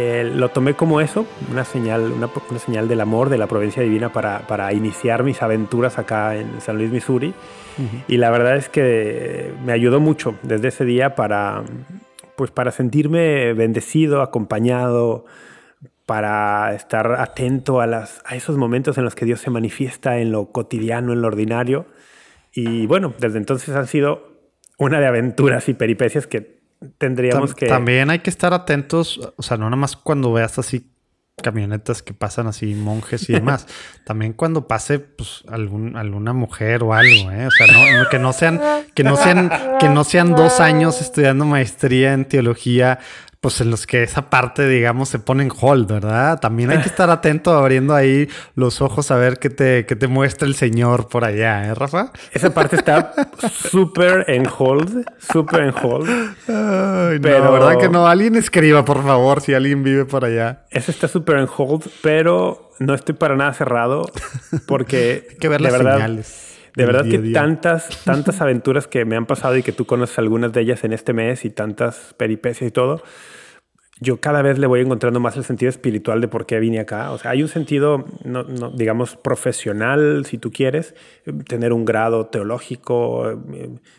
Eh, 0.00 0.30
lo 0.32 0.50
tomé 0.50 0.74
como 0.74 1.00
eso, 1.00 1.26
una 1.50 1.64
señal, 1.64 2.12
una, 2.12 2.30
una, 2.48 2.58
señal 2.60 2.86
del 2.86 3.00
amor, 3.00 3.30
de 3.30 3.36
la 3.36 3.48
providencia 3.48 3.82
divina 3.82 4.12
para, 4.12 4.46
para 4.46 4.72
iniciar 4.72 5.24
mis 5.24 5.42
aventuras 5.42 5.98
acá 5.98 6.36
en 6.36 6.60
San 6.60 6.78
Luis, 6.78 6.92
Missouri. 6.92 7.34
Uh 7.78 7.82
-huh. 7.82 8.04
Y 8.06 8.16
la 8.18 8.30
verdad 8.30 8.54
es 8.56 8.68
que 8.68 9.52
me 9.64 9.72
ayudó 9.72 9.98
mucho 9.98 10.36
desde 10.44 10.68
ese 10.68 10.84
día 10.84 11.16
para, 11.16 11.64
pues 12.36 12.52
para 12.52 12.70
sentirme 12.70 13.54
bendecido, 13.54 14.22
acompañado, 14.22 15.24
para 16.06 16.76
estar 16.76 17.16
atento 17.18 17.80
a, 17.80 17.88
las, 17.88 18.22
a 18.24 18.36
esos 18.36 18.56
momentos 18.56 18.98
en 18.98 19.04
los 19.04 19.16
que 19.16 19.24
Dios 19.24 19.40
se 19.40 19.50
manifiesta 19.50 20.20
en 20.20 20.30
lo 20.30 20.52
cotidiano, 20.52 21.12
en 21.12 21.22
lo 21.22 21.26
ordinario. 21.26 21.86
Y 22.52 22.86
bueno, 22.86 23.14
desde 23.18 23.38
entonces 23.38 23.74
han 23.74 23.88
sido 23.88 24.28
una 24.78 25.00
de 25.00 25.08
aventuras 25.08 25.68
y 25.68 25.74
peripecias 25.74 26.28
que 26.28 26.57
tendríamos 26.98 27.50
Tam 27.50 27.56
que... 27.56 27.66
También 27.66 28.10
hay 28.10 28.20
que 28.20 28.30
estar 28.30 28.54
atentos, 28.54 29.20
o 29.36 29.42
sea, 29.42 29.56
no 29.56 29.64
nada 29.64 29.76
más 29.76 29.96
cuando 29.96 30.32
veas 30.32 30.58
así 30.58 30.90
camionetas 31.42 32.02
que 32.02 32.14
pasan 32.14 32.46
así 32.46 32.74
monjes 32.74 33.28
y 33.28 33.32
demás. 33.32 33.66
También 34.04 34.32
cuando 34.32 34.66
pase 34.66 34.98
pues 34.98 35.44
algún, 35.48 35.96
alguna 35.96 36.32
mujer 36.32 36.82
o 36.82 36.94
algo, 36.94 37.30
¿eh? 37.30 37.46
O 37.46 37.50
sea, 37.50 37.66
no, 37.68 37.98
no, 37.98 38.08
que 38.08 38.18
no 38.18 38.32
sean, 38.32 38.60
que 38.94 39.04
no 39.04 39.16
sean, 39.16 39.50
que 39.80 39.88
no 39.88 40.04
sean 40.04 40.34
dos 40.34 40.60
años 40.60 41.00
estudiando 41.00 41.44
maestría 41.44 42.12
en 42.12 42.24
teología, 42.24 42.98
pues 43.40 43.60
en 43.60 43.70
los 43.70 43.86
que 43.86 44.02
esa 44.02 44.30
parte, 44.30 44.68
digamos, 44.68 45.08
se 45.08 45.20
pone 45.20 45.44
en 45.44 45.52
hold, 45.60 45.88
¿verdad? 45.88 46.40
También 46.40 46.70
hay 46.70 46.78
que 46.78 46.88
estar 46.88 47.08
atento 47.08 47.52
abriendo 47.52 47.94
ahí 47.94 48.28
los 48.56 48.80
ojos 48.80 49.12
a 49.12 49.16
ver 49.16 49.38
qué 49.38 49.48
te, 49.48 49.86
qué 49.86 49.94
te 49.94 50.08
muestra 50.08 50.48
el 50.48 50.56
Señor 50.56 51.08
por 51.08 51.24
allá, 51.24 51.66
¿eh, 51.66 51.74
Rafa? 51.74 52.10
Esa 52.32 52.52
parte 52.52 52.76
está 52.76 53.12
súper 53.52 54.24
en 54.28 54.46
hold, 54.46 55.04
súper 55.18 55.62
en 55.62 55.74
hold. 55.80 56.08
Ay, 56.48 57.18
pero 57.20 57.44
no, 57.44 57.52
¿verdad 57.52 57.78
que 57.78 57.88
no? 57.88 58.08
Alguien 58.08 58.34
escriba, 58.34 58.84
por 58.84 59.04
favor, 59.04 59.40
si 59.40 59.54
alguien 59.54 59.84
vive 59.84 60.04
por 60.04 60.24
allá. 60.24 60.64
Esa 60.70 60.90
está 60.90 61.06
súper 61.06 61.36
en 61.36 61.48
hold, 61.56 61.88
pero 62.02 62.72
no 62.80 62.94
estoy 62.94 63.14
para 63.14 63.36
nada 63.36 63.52
cerrado 63.54 64.10
porque... 64.66 65.28
hay 65.30 65.36
que 65.36 65.48
ver 65.48 65.60
las 65.60 65.72
verdad, 65.72 65.94
señales. 65.94 66.47
De 66.78 66.86
verdad 66.86 67.04
que 67.04 67.18
día. 67.18 67.32
tantas, 67.32 67.88
tantas 68.04 68.40
aventuras 68.40 68.86
que 68.86 69.04
me 69.04 69.16
han 69.16 69.26
pasado 69.26 69.56
y 69.56 69.62
que 69.62 69.72
tú 69.72 69.84
conoces 69.84 70.18
algunas 70.18 70.52
de 70.52 70.60
ellas 70.60 70.84
en 70.84 70.92
este 70.92 71.12
mes 71.12 71.44
y 71.44 71.50
tantas 71.50 72.14
peripecias 72.16 72.68
y 72.68 72.70
todo, 72.70 73.02
yo 74.00 74.20
cada 74.20 74.42
vez 74.42 74.58
le 74.58 74.66
voy 74.66 74.80
encontrando 74.80 75.18
más 75.18 75.36
el 75.36 75.44
sentido 75.44 75.70
espiritual 75.70 76.20
de 76.20 76.28
por 76.28 76.46
qué 76.46 76.60
vine 76.60 76.78
acá. 76.78 77.10
O 77.10 77.18
sea, 77.18 77.32
hay 77.32 77.42
un 77.42 77.48
sentido, 77.48 78.04
no, 78.24 78.44
no, 78.44 78.70
digamos, 78.70 79.16
profesional, 79.16 80.24
si 80.24 80.38
tú 80.38 80.52
quieres, 80.52 80.94
tener 81.48 81.72
un 81.72 81.84
grado 81.84 82.26
teológico, 82.26 83.42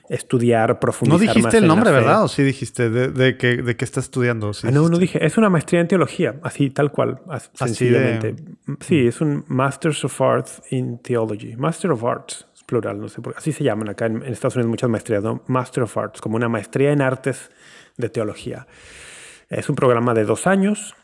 estudiar, 0.07 0.79
profundizar. 0.79 1.19
No 1.19 1.33
dijiste 1.33 1.57
el 1.57 1.67
nombre, 1.67 1.91
¿verdad? 1.91 2.23
¿O 2.23 2.27
sí 2.27 2.43
dijiste 2.43 2.89
de, 2.89 3.09
de, 3.09 3.37
que, 3.37 3.57
de 3.57 3.75
qué 3.75 3.85
estás 3.85 4.05
estudiando? 4.05 4.53
¿Sí 4.53 4.67
ah, 4.67 4.71
no, 4.71 4.87
no 4.87 4.97
dije. 4.97 5.25
Es 5.25 5.37
una 5.37 5.49
maestría 5.49 5.81
en 5.81 5.89
teología, 5.89 6.35
así 6.43 6.69
tal 6.69 6.91
cual, 6.91 7.19
así 7.27 7.49
sencillamente. 7.53 8.33
De... 8.33 8.43
Sí, 8.79 9.05
es 9.05 9.19
un 9.19 9.43
Masters 9.47 10.05
of 10.05 10.21
Arts 10.21 10.61
in 10.69 10.99
Theology. 10.99 11.57
Master 11.57 11.91
of 11.91 12.05
Arts 12.05 12.48
plural, 12.69 12.99
no 12.99 13.09
sé 13.09 13.21
por 13.21 13.33
qué. 13.33 13.39
Así 13.39 13.51
se 13.51 13.63
llaman 13.63 13.89
acá 13.89 14.05
en, 14.05 14.17
en, 14.23 14.31
Estados 14.31 14.55
Unidos 14.55 14.69
muchas 14.69 14.89
maestrías, 14.89 15.23
¿no? 15.23 15.43
Master 15.47 15.83
of 15.83 15.97
Arts, 15.97 16.21
como 16.21 16.35
una 16.35 16.47
maestría 16.47 16.91
en 16.91 17.01
artes 17.01 17.49
de 17.97 18.09
teología. 18.09 18.67
Es 19.49 19.69
un 19.69 19.75
programa 19.75 20.13
de 20.13 20.23
dos 20.23 20.47
años 20.47 20.95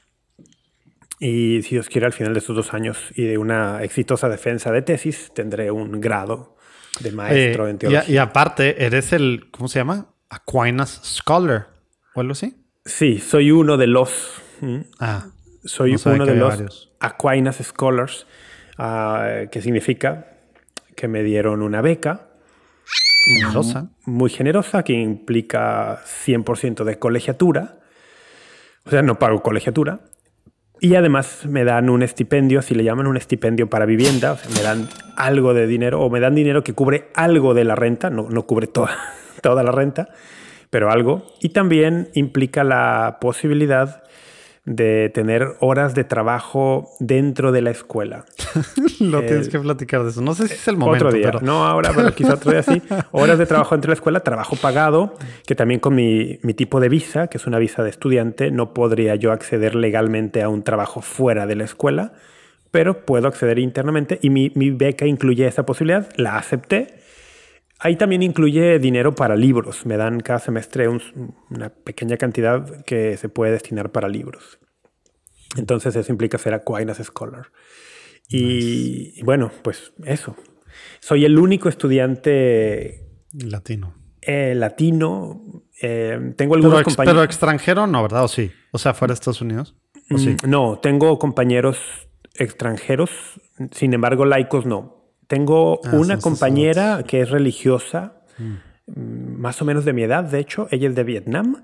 y 1.19 1.61
si 1.63 1.75
Dios 1.75 1.89
quiere 1.89 2.05
al 2.05 2.13
final 2.13 2.33
de 2.33 2.39
estos 2.39 2.55
dos 2.55 2.73
años 2.73 3.11
y 3.15 3.23
de 3.23 3.37
una 3.37 3.83
exitosa 3.83 4.29
defensa 4.29 4.71
de 4.71 4.81
tesis 4.81 5.31
tendré 5.33 5.71
un 5.71 5.99
grado 6.01 6.55
de 6.99 7.11
maestro 7.11 7.67
eh, 7.67 7.71
en 7.71 7.77
teología. 7.77 8.03
Y, 8.07 8.13
y, 8.13 8.17
aparte, 8.17 8.85
eres 8.85 9.13
el, 9.13 9.49
¿cómo 9.51 9.67
se 9.67 9.79
llama? 9.79 10.07
Aquinas 10.29 11.01
Scholar 11.03 11.69
o 12.13 12.19
algo 12.19 12.33
así. 12.33 12.55
Sí, 12.85 13.19
soy 13.19 13.51
uno 13.51 13.77
de 13.77 13.87
los... 13.87 14.41
Ah, 14.99 15.27
soy 15.63 15.93
no 15.93 15.99
uno 16.13 16.25
de 16.25 16.35
los 16.35 16.49
varios. 16.49 16.91
Aquinas 16.99 17.57
Scholars, 17.57 18.27
uh, 18.77 19.49
que 19.49 19.61
significa 19.61 20.34
que 20.95 21.07
me 21.07 21.23
dieron 21.23 21.61
una 21.61 21.81
beca 21.81 22.29
generosa. 23.25 23.89
muy 24.05 24.29
generosa, 24.29 24.83
que 24.83 24.93
implica 24.93 26.01
100% 26.03 26.83
de 26.83 26.99
colegiatura. 26.99 27.79
O 28.85 28.89
sea, 28.89 29.01
no 29.01 29.17
pago 29.19 29.41
colegiatura. 29.41 29.99
Y 30.79 30.95
además 30.95 31.45
me 31.45 31.63
dan 31.63 31.89
un 31.89 32.03
estipendio, 32.03 32.61
si 32.61 32.75
le 32.75 32.83
llaman 32.83 33.07
un 33.07 33.17
estipendio 33.17 33.69
para 33.69 33.85
vivienda, 33.85 34.33
o 34.33 34.37
sea, 34.37 34.51
me 34.51 34.61
dan 34.61 34.89
algo 35.15 35.53
de 35.53 35.67
dinero 35.67 36.01
o 36.01 36.09
me 36.09 36.19
dan 36.19 36.35
dinero 36.35 36.63
que 36.63 36.73
cubre 36.73 37.09
algo 37.15 37.53
de 37.53 37.63
la 37.63 37.75
renta, 37.75 38.09
no, 38.09 38.27
no 38.29 38.45
cubre 38.45 38.67
toda, 38.67 38.95
toda 39.41 39.63
la 39.63 39.71
renta, 39.71 40.09
pero 40.69 40.91
algo. 40.91 41.25
Y 41.39 41.49
también 41.49 42.09
implica 42.13 42.63
la 42.63 43.17
posibilidad 43.21 44.03
de 44.65 45.11
tener 45.13 45.55
horas 45.59 45.93
de 45.93 46.03
trabajo 46.03 46.89
dentro 46.99 47.51
de 47.51 47.61
la 47.61 47.69
escuela. 47.69 48.25
Lo 48.99 49.21
tienes 49.21 49.47
que 49.47 49.59
platicar 49.59 50.03
de 50.03 50.09
eso. 50.09 50.21
No 50.21 50.33
sé 50.33 50.47
si 50.47 50.55
es 50.55 50.67
el 50.67 50.77
momento. 50.77 51.07
Otro 51.07 51.17
día. 51.17 51.31
No 51.41 51.65
ahora, 51.65 51.91
pero 51.95 52.13
quizá 52.13 52.33
otro 52.33 52.51
día 52.51 52.63
sí. 52.63 52.81
Horas 53.11 53.37
de 53.37 53.45
trabajo 53.45 53.75
dentro 53.75 53.89
de 53.89 53.93
la 53.93 53.99
escuela, 53.99 54.19
trabajo 54.21 54.55
pagado, 54.55 55.13
que 55.45 55.53
también 55.53 55.79
con 55.79 55.93
mi, 55.93 56.39
mi 56.41 56.55
tipo 56.55 56.79
de 56.79 56.89
visa, 56.89 57.27
que 57.27 57.37
es 57.37 57.45
una 57.45 57.59
visa 57.59 57.83
de 57.83 57.91
estudiante, 57.91 58.49
no 58.49 58.73
podría 58.73 59.15
yo 59.15 59.31
acceder 59.31 59.75
legalmente 59.75 60.41
a 60.41 60.49
un 60.49 60.63
trabajo 60.63 61.01
fuera 61.01 61.45
de 61.45 61.55
la 61.55 61.63
escuela, 61.63 62.13
pero 62.71 63.05
puedo 63.05 63.27
acceder 63.27 63.59
internamente 63.59 64.17
y 64.21 64.31
mi, 64.31 64.51
mi 64.55 64.71
beca 64.71 65.05
incluye 65.05 65.45
esa 65.45 65.65
posibilidad. 65.65 66.09
La 66.17 66.37
acepté. 66.37 67.04
Ahí 67.79 67.97
también 67.97 68.23
incluye 68.23 68.79
dinero 68.79 69.15
para 69.15 69.35
libros. 69.35 69.85
Me 69.85 69.97
dan 69.97 70.19
cada 70.21 70.39
semestre 70.39 70.87
una 70.87 71.69
pequeña 71.69 72.17
cantidad 72.17 72.83
que 72.85 73.17
se 73.17 73.29
puede 73.29 73.51
destinar 73.51 73.91
para 73.91 74.07
libros. 74.07 74.59
Entonces 75.57 75.95
eso 75.95 76.11
implica 76.11 76.37
ser 76.37 76.53
Aquinas 76.53 76.97
Scholar. 77.03 77.51
Y, 78.29 79.21
bueno, 79.23 79.51
pues 79.61 79.93
eso. 80.05 80.35
Soy 80.99 81.25
el 81.25 81.37
único 81.37 81.69
estudiante 81.69 83.07
latino. 83.33 83.93
Eh, 84.21 84.55
latino. 84.55 85.63
Eh, 85.81 86.33
tengo 86.35 86.55
algunos 86.55 86.81
compañeros. 86.83 87.13
Pero 87.13 87.23
extranjero 87.23 87.87
no, 87.87 88.01
¿verdad? 88.01 88.23
¿O 88.23 88.27
sí? 88.27 88.51
O 88.71 88.77
sea, 88.77 88.93
fuera 88.93 89.11
de 89.11 89.15
Estados 89.15 89.41
Unidos. 89.41 89.75
sí? 90.17 90.35
Mm, 90.43 90.49
no, 90.49 90.79
tengo 90.79 91.19
compañeros 91.19 91.77
extranjeros, 92.33 93.11
sin 93.71 93.93
embargo, 93.93 94.25
laicos 94.25 94.65
no. 94.65 94.94
Tengo 95.27 95.81
ah, 95.83 95.89
una 95.93 96.17
compañera 96.17 97.03
que 97.03 97.21
es 97.21 97.29
religiosa, 97.29 98.13
mm. 98.37 99.37
más 99.37 99.61
o 99.61 99.65
menos 99.65 99.85
de 99.85 99.93
mi 99.93 100.03
edad, 100.03 100.23
de 100.23 100.39
hecho, 100.39 100.67
ella 100.71 100.89
es 100.89 100.95
de 100.95 101.03
Vietnam. 101.03 101.63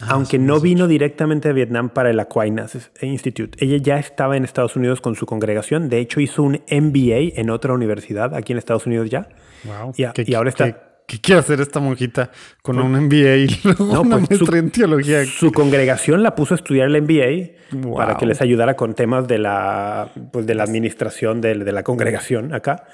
Ah, 0.00 0.10
aunque 0.10 0.38
no 0.38 0.60
vino 0.60 0.86
directamente 0.86 1.48
de 1.48 1.54
Vietnam 1.54 1.88
para 1.88 2.10
el 2.10 2.20
Aquinas 2.20 2.90
Institute. 3.02 3.58
Ella 3.64 3.78
ya 3.78 3.98
estaba 3.98 4.36
en 4.36 4.44
Estados 4.44 4.76
Unidos 4.76 5.00
con 5.00 5.16
su 5.16 5.26
congregación. 5.26 5.88
De 5.88 5.98
hecho, 5.98 6.20
hizo 6.20 6.44
un 6.44 6.62
MBA 6.70 7.40
en 7.40 7.50
otra 7.50 7.72
universidad 7.72 8.32
aquí 8.34 8.52
en 8.52 8.58
Estados 8.58 8.86
Unidos 8.86 9.10
ya. 9.10 9.28
Wow. 9.64 9.92
Y, 9.96 10.34
ahora 10.34 10.50
está. 10.50 10.87
¿Qué, 11.08 11.18
quiere 11.22 11.40
hacer 11.40 11.60
esta 11.62 11.80
monjita 11.80 12.30
con 12.60 12.76
pues 12.76 12.86
un 12.86 13.06
MBA 13.06 13.36
y 13.36 13.48
luego 13.64 14.02
una 14.02 14.18
pues 14.18 14.30
maestría 14.30 14.60
en 14.60 14.70
teología? 14.70 15.24
Su 15.24 15.52
congregación 15.52 16.22
la 16.22 16.34
puso 16.34 16.52
a 16.52 16.56
estudiar 16.56 16.88
el 16.88 17.00
MBA 17.02 17.94
para 17.96 18.18
que 18.18 18.26
les 18.26 18.42
ayudara 18.42 18.76
con 18.76 18.94
temas 18.94 19.26
de 19.26 19.38
la, 19.38 20.10
pues 20.32 20.46
de 20.46 20.54
la 20.54 20.64
administración 20.64 21.40
de, 21.40 21.54
de 21.54 21.72
la 21.72 21.82
congregación 21.82 22.52
acá. 22.54 22.84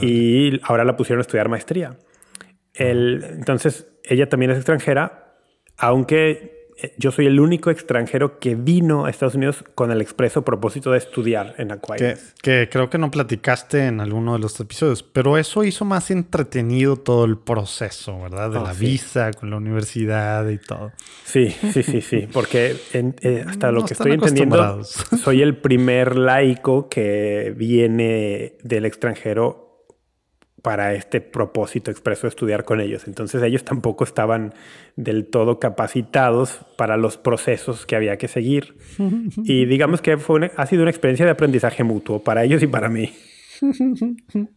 Y 0.00 0.58
ahora 0.64 0.84
la 0.84 0.96
pusieron 0.96 1.20
a 1.20 1.22
estudiar 1.22 1.48
maestría. 1.48 1.98
El, 2.72 3.22
entonces, 3.22 3.86
ella 4.02 4.28
también 4.28 4.50
es 4.50 4.56
extranjera, 4.56 5.36
aunque 5.76 6.55
yo 6.98 7.10
soy 7.10 7.26
el 7.26 7.40
único 7.40 7.70
extranjero 7.70 8.38
que 8.38 8.54
vino 8.54 9.06
a 9.06 9.10
Estados 9.10 9.34
Unidos 9.34 9.64
con 9.74 9.90
el 9.90 10.00
expreso 10.00 10.44
propósito 10.44 10.92
de 10.92 10.98
estudiar 10.98 11.54
en 11.58 11.72
Aquinas. 11.72 12.34
Que, 12.42 12.68
creo 12.70 12.90
que 12.90 12.98
no 12.98 13.10
platicaste 13.10 13.86
en 13.86 14.00
alguno 14.00 14.34
de 14.34 14.40
los 14.40 14.58
episodios, 14.60 15.02
pero 15.02 15.38
eso 15.38 15.64
hizo 15.64 15.84
más 15.84 16.10
entretenido 16.10 16.96
todo 16.96 17.24
el 17.24 17.38
proceso, 17.38 18.20
¿verdad? 18.20 18.50
De 18.50 18.58
ah, 18.58 18.62
la 18.62 18.72
visa 18.72 19.30
con 19.32 19.50
la 19.50 19.56
universidad 19.56 20.48
y 20.48 20.58
todo. 20.58 20.92
Sí, 21.24 21.50
sí, 21.72 21.82
sí, 21.82 22.00
sí, 22.00 22.28
porque 22.32 22.76
eh, 22.92 23.44
hasta 23.48 23.72
lo 23.72 23.84
que 23.84 23.94
estoy 23.94 24.12
entendiendo, 24.12 24.84
soy 25.22 25.42
el 25.42 25.56
primer 25.56 26.16
laico 26.16 26.88
que 26.88 27.54
viene 27.56 28.54
del 28.62 28.84
extranjero 28.84 29.65
para 30.66 30.94
este 30.94 31.20
propósito 31.20 31.92
expreso 31.92 32.22
de 32.22 32.30
estudiar 32.30 32.64
con 32.64 32.80
ellos. 32.80 33.06
Entonces 33.06 33.40
ellos 33.44 33.62
tampoco 33.62 34.02
estaban 34.02 34.52
del 34.96 35.26
todo 35.26 35.60
capacitados 35.60 36.58
para 36.76 36.96
los 36.96 37.18
procesos 37.18 37.86
que 37.86 37.94
había 37.94 38.16
que 38.18 38.26
seguir. 38.26 38.76
Y 39.44 39.66
digamos 39.66 40.02
que 40.02 40.16
fue 40.16 40.50
ha 40.56 40.66
sido 40.66 40.82
una 40.82 40.90
experiencia 40.90 41.24
de 41.24 41.30
aprendizaje 41.30 41.84
mutuo 41.84 42.18
para 42.18 42.42
ellos 42.42 42.64
y 42.64 42.66
para 42.66 42.88
mí. 42.88 43.12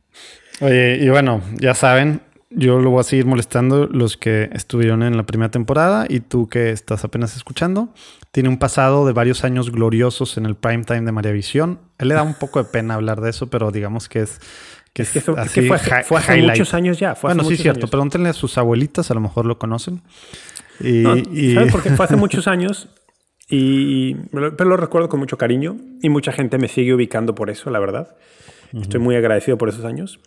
Oye, 0.62 0.98
y 1.00 1.10
bueno, 1.10 1.43
ya 1.60 1.76
saben, 1.76 2.22
yo 2.50 2.80
lo 2.80 2.89
voy 2.89 3.02
a 3.02 3.04
seguir 3.04 3.28
molestando 3.28 3.86
los 3.86 4.17
que 4.17 4.50
estuvieron 4.52 5.04
en 5.04 5.15
la 5.15 5.28
primera 5.28 5.52
temporada 5.52 6.08
y 6.10 6.22
tú 6.22 6.48
que 6.50 6.72
estás 6.72 7.04
apenas 7.04 7.36
escuchando. 7.36 7.93
Tiene 8.32 8.50
un 8.50 8.58
pasado 8.58 9.06
de 9.06 9.13
varios 9.13 9.43
años 9.43 9.72
gloriosos 9.72 10.38
en 10.38 10.48
el 10.48 10.56
prime 10.56 10.86
time 10.86 11.02
de 11.02 11.12
María 11.12 11.32
Visión. 11.34 11.80
Él 12.00 12.08
le 12.08 12.15
da 12.15 12.24
un 12.24 12.34
poco 12.34 12.63
de 12.63 12.67
pena 12.67 12.95
hablar 12.95 13.22
de 13.22 13.30
eso, 13.30 13.52
pero 13.52 13.72
digamos 13.72 14.10
que 14.10 14.22
es 14.22 14.39
es 14.95 15.12
que, 15.12 15.21
fue, 15.21 16.17
hace 16.17 16.41
muchos 16.41 16.73
años 16.73 16.99
ya. 16.99 17.15
bueno, 17.21 17.43
sí, 17.43 17.58
cierto. 17.58 17.88
Pregúntenle 17.88 18.30
a 18.30 18.34
sus 18.34 18.58
abuelitas, 18.58 19.12
a 19.12 19.13
lo 19.13 19.21
mejor 19.21 19.45
lo 19.45 19.58
conocen. 19.58 20.02
Y, 20.82 21.04
¿Sabes? 21.54 21.71
Porque 21.71 21.89
fue 21.91 22.06
hace 22.06 22.15
muchos 22.17 22.47
años 22.47 22.89
y, 23.49 24.13
pero 24.32 24.65
lo 24.65 24.78
recuerdo 24.78 25.10
con 25.10 25.19
mucho 25.19 25.38
cariño 25.38 25.78
y 26.02 26.10
mucha 26.10 26.32
gente 26.32 26.58
me 26.58 26.67
sigue 26.67 26.93
ubicando 26.93 27.34
por 27.34 27.49
eso, 27.49 27.69
la 27.71 27.80
verdad. 27.80 28.15
Estoy 28.73 28.99
muy 28.99 29.15
agradecido 29.15 29.58
por 29.58 29.69
esos 29.69 29.86
años. 29.86 30.19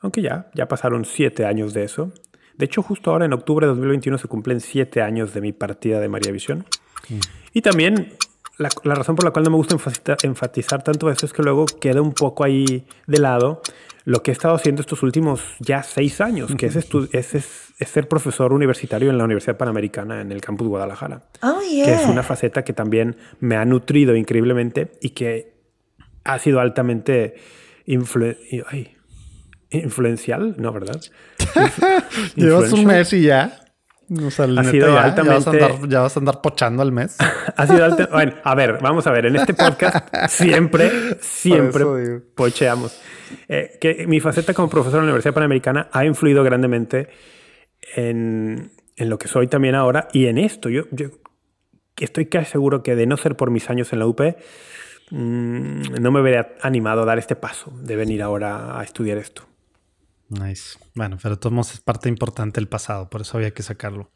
Aunque 0.00 0.22
ya, 0.22 0.50
ya 0.54 0.66
pasaron 0.68 1.04
siete 1.04 1.44
años 1.44 1.74
de 1.74 1.84
eso. 1.84 2.12
De 2.56 2.64
hecho, 2.64 2.82
justo 2.82 3.10
ahora 3.10 3.26
en 3.26 3.34
octubre 3.34 3.66
de 3.66 3.72
2021 3.74 4.16
se 4.16 4.28
cumplen 4.28 4.60
siete 4.60 5.02
años 5.02 5.34
de 5.34 5.42
mi 5.42 5.52
partida 5.52 6.00
de 6.00 6.08
María 6.08 6.32
Visión. 6.32 6.64
Y 7.52 7.60
también 7.60 8.14
la, 8.56 8.70
la, 8.84 8.94
razón 8.94 9.16
por 9.16 9.26
la 9.26 9.32
cual 9.32 9.44
no 9.44 9.50
me 9.50 9.56
gusta 9.56 9.74
enfatizar, 9.74 10.16
enfatizar 10.22 10.82
tanto 10.82 11.10
eso 11.10 11.26
es 11.26 11.32
que 11.34 11.42
luego 11.42 11.66
queda 11.66 12.00
un 12.00 12.12
poco 12.12 12.44
ahí 12.44 12.86
de 13.06 13.18
lado 13.18 13.60
lo 14.04 14.22
que 14.22 14.30
he 14.30 14.32
estado 14.32 14.54
haciendo 14.54 14.82
estos 14.82 15.02
últimos 15.02 15.40
ya 15.60 15.82
seis 15.82 16.20
años, 16.20 16.54
que 16.56 16.66
es, 16.66 16.76
es, 16.76 17.74
ser 17.86 18.08
profesor 18.08 18.52
universitario 18.52 19.10
en 19.10 19.18
la 19.18 19.24
Universidad 19.24 19.56
Panamericana 19.56 20.20
en 20.20 20.30
el 20.30 20.42
campus 20.42 20.68
Guadalajara. 20.68 21.22
Oh, 21.42 21.58
que 21.60 21.94
es 21.94 22.06
una 22.06 22.22
faceta 22.22 22.62
que 22.64 22.72
también 22.72 23.16
me 23.40 23.56
ha 23.56 23.64
nutrido 23.64 24.14
increíblemente 24.14 24.92
y 25.00 25.10
que 25.10 25.54
ha 26.24 26.38
sido 26.38 26.60
altamente 26.60 27.34
influencial, 27.86 30.54
¿no, 30.58 30.72
verdad? 30.72 31.00
Llevas 32.36 32.72
un 32.72 32.84
mes 32.84 33.12
y 33.14 33.22
ya. 33.22 33.63
Ha 34.10 34.64
sido 34.64 34.98
altamente... 34.98 35.58
Ya 35.88 36.00
vas, 36.00 36.16
a 36.16 36.20
andar, 36.20 36.40
pochando 36.40 36.82
al 36.82 36.92
mes. 36.92 37.16
ha 37.56 37.66
sido 37.66 38.08
Bueno, 38.10 38.34
a 38.42 38.54
ver, 38.54 38.78
vamos 38.80 39.06
a 39.06 39.10
ver. 39.10 39.26
En 39.26 39.36
este 39.36 39.54
podcast 39.54 40.08
siempre, 40.28 40.90
siempre 41.20 41.84
pocheamos. 42.34 43.00
Eh, 43.48 43.78
que 43.80 44.06
mi 44.06 44.20
faceta 44.20 44.54
como 44.54 44.68
profesor 44.68 45.00
en 45.00 45.06
la 45.06 45.12
Universidad 45.12 45.34
Panamericana 45.34 45.88
ha 45.92 46.04
influido 46.04 46.44
grandemente 46.44 47.08
en, 47.96 48.72
en 48.96 49.10
lo 49.10 49.18
que 49.18 49.28
soy 49.28 49.46
también 49.46 49.74
ahora 49.74 50.08
y 50.12 50.26
en 50.26 50.38
esto. 50.38 50.68
Yo, 50.68 50.84
yo 50.90 51.08
estoy 51.98 52.26
casi 52.26 52.52
seguro 52.52 52.82
que 52.82 52.96
de 52.96 53.06
no 53.06 53.16
ser 53.16 53.36
por 53.36 53.50
mis 53.50 53.70
años 53.70 53.92
en 53.92 53.98
la 54.00 54.06
UP, 54.06 54.20
mm, 55.10 56.00
no 56.00 56.10
me 56.10 56.20
hubiera 56.20 56.54
animado 56.60 57.02
a 57.02 57.04
dar 57.04 57.18
este 57.18 57.36
paso 57.36 57.72
de 57.82 57.96
venir 57.96 58.22
ahora 58.22 58.78
a 58.78 58.82
estudiar 58.82 59.18
esto. 59.18 59.42
Nice. 60.28 60.78
Bueno, 60.94 61.18
pero 61.22 61.38
todos 61.38 61.72
es 61.72 61.80
parte 61.80 62.08
importante 62.08 62.60
del 62.60 62.68
pasado, 62.68 63.08
por 63.08 63.20
eso 63.20 63.36
había 63.36 63.52
que 63.52 63.62
sacarlo. 63.62 64.10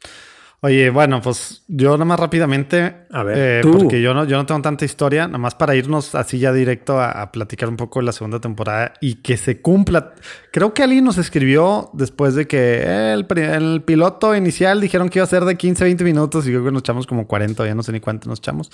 Oye, 0.61 0.89
bueno, 0.89 1.21
pues 1.21 1.63
yo 1.69 1.91
nada 1.91 2.03
más 2.03 2.19
rápidamente, 2.19 3.05
a 3.11 3.23
ver, 3.23 3.65
eh, 3.65 3.71
porque 3.71 4.01
yo 4.01 4.13
no, 4.13 4.25
yo 4.25 4.35
no 4.35 4.45
tengo 4.45 4.61
tanta 4.61 4.83
historia, 4.83 5.25
nada 5.25 5.37
más 5.37 5.55
para 5.55 5.73
irnos 5.73 6.15
así 6.15 6.37
ya 6.37 6.51
directo 6.51 6.99
a, 6.99 7.31
platicar 7.31 7.69
un 7.69 7.77
poco 7.77 7.99
de 7.99 8.05
la 8.05 8.11
segunda 8.11 8.41
temporada 8.41 8.91
y 8.99 9.15
que 9.15 9.37
se 9.37 9.61
cumpla. 9.61 10.15
Creo 10.51 10.73
que 10.73 10.83
alguien 10.83 11.05
nos 11.05 11.17
escribió 11.17 11.89
después 11.93 12.35
de 12.35 12.45
que 12.45 13.13
el, 13.13 13.25
el 13.37 13.83
piloto 13.83 14.35
inicial 14.35 14.81
dijeron 14.81 15.07
que 15.07 15.19
iba 15.19 15.23
a 15.23 15.29
ser 15.29 15.45
de 15.45 15.55
15, 15.55 15.81
20 15.81 16.03
minutos 16.03 16.45
y 16.45 16.49
creo 16.49 16.65
que 16.65 16.71
nos 16.71 16.81
echamos 16.81 17.07
como 17.07 17.25
40, 17.25 17.65
ya 17.65 17.73
no 17.73 17.81
sé 17.81 17.93
ni 17.93 18.01
cuánto 18.01 18.27
nos 18.27 18.39
echamos. 18.39 18.69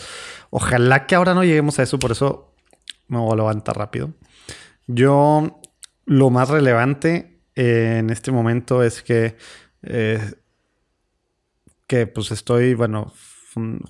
Ojalá 0.50 1.06
que 1.06 1.14
ahora 1.14 1.36
no 1.36 1.44
lleguemos 1.44 1.78
a 1.78 1.84
eso, 1.84 2.00
por 2.00 2.12
eso 2.12 2.52
me 3.08 3.20
voy 3.20 3.34
a 3.34 3.36
levantar 3.36 3.78
rápido. 3.78 4.10
Yo, 4.88 5.60
lo 6.06 6.30
más 6.30 6.50
relevante 6.50 7.42
en 7.56 8.10
este 8.10 8.32
momento 8.32 8.84
es 8.84 9.02
que... 9.02 9.36
Eh, 9.84 10.20
que 11.88 12.08
pues 12.08 12.32
estoy, 12.32 12.74
bueno, 12.74 13.14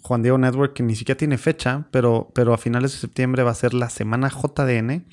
Juan 0.01 0.21
Diego 0.21 0.37
Network, 0.37 0.73
que 0.73 0.83
ni 0.83 0.95
siquiera 0.95 1.17
tiene 1.17 1.37
fecha, 1.37 1.87
pero, 1.91 2.31
pero 2.33 2.53
a 2.53 2.57
finales 2.57 2.91
de 2.91 2.97
septiembre 2.99 3.43
va 3.43 3.51
a 3.51 3.55
ser 3.55 3.73
la 3.73 3.89
semana 3.89 4.29
JDN, 4.29 5.05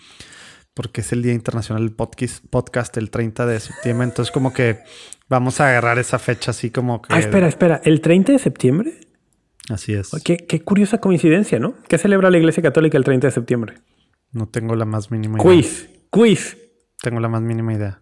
porque 0.75 1.01
es 1.03 1.13
el 1.13 1.23
Día 1.23 1.33
Internacional 1.33 1.85
del 1.85 1.95
Podcast, 1.95 2.45
podcast 2.51 2.97
el 2.97 3.11
30 3.11 3.47
de 3.47 3.61
septiembre. 3.61 4.07
Entonces, 4.09 4.33
como 4.33 4.53
que 4.53 4.81
vamos 5.29 5.61
a 5.61 5.69
agarrar 5.69 5.99
esa 5.99 6.19
fecha 6.19 6.51
así 6.51 6.71
como 6.71 7.03
que. 7.03 7.15
Ah, 7.15 7.19
espera, 7.19 7.49
espera, 7.49 7.81
¿el 7.85 8.01
30 8.01 8.33
de 8.33 8.39
septiembre? 8.39 9.01
Así 9.69 9.95
es. 9.95 10.11
Qué, 10.25 10.39
qué 10.39 10.63
curiosa 10.63 10.99
coincidencia, 10.99 11.59
¿no? 11.59 11.75
¿Qué 11.89 11.99
celebra 11.99 12.31
la 12.31 12.39
Iglesia 12.39 12.63
Católica 12.63 12.99
el 12.99 13.05
30 13.05 13.29
de 13.29 13.31
septiembre? 13.31 13.75
No 14.33 14.49
tengo 14.49 14.75
la 14.75 14.85
más 14.85 15.11
mínima 15.11 15.39
idea. 15.39 15.45
Quiz, 15.45 15.89
quiz. 16.11 16.59
Tengo 17.03 17.21
la 17.21 17.29
más 17.29 17.43
mínima 17.43 17.75
idea. 17.75 18.01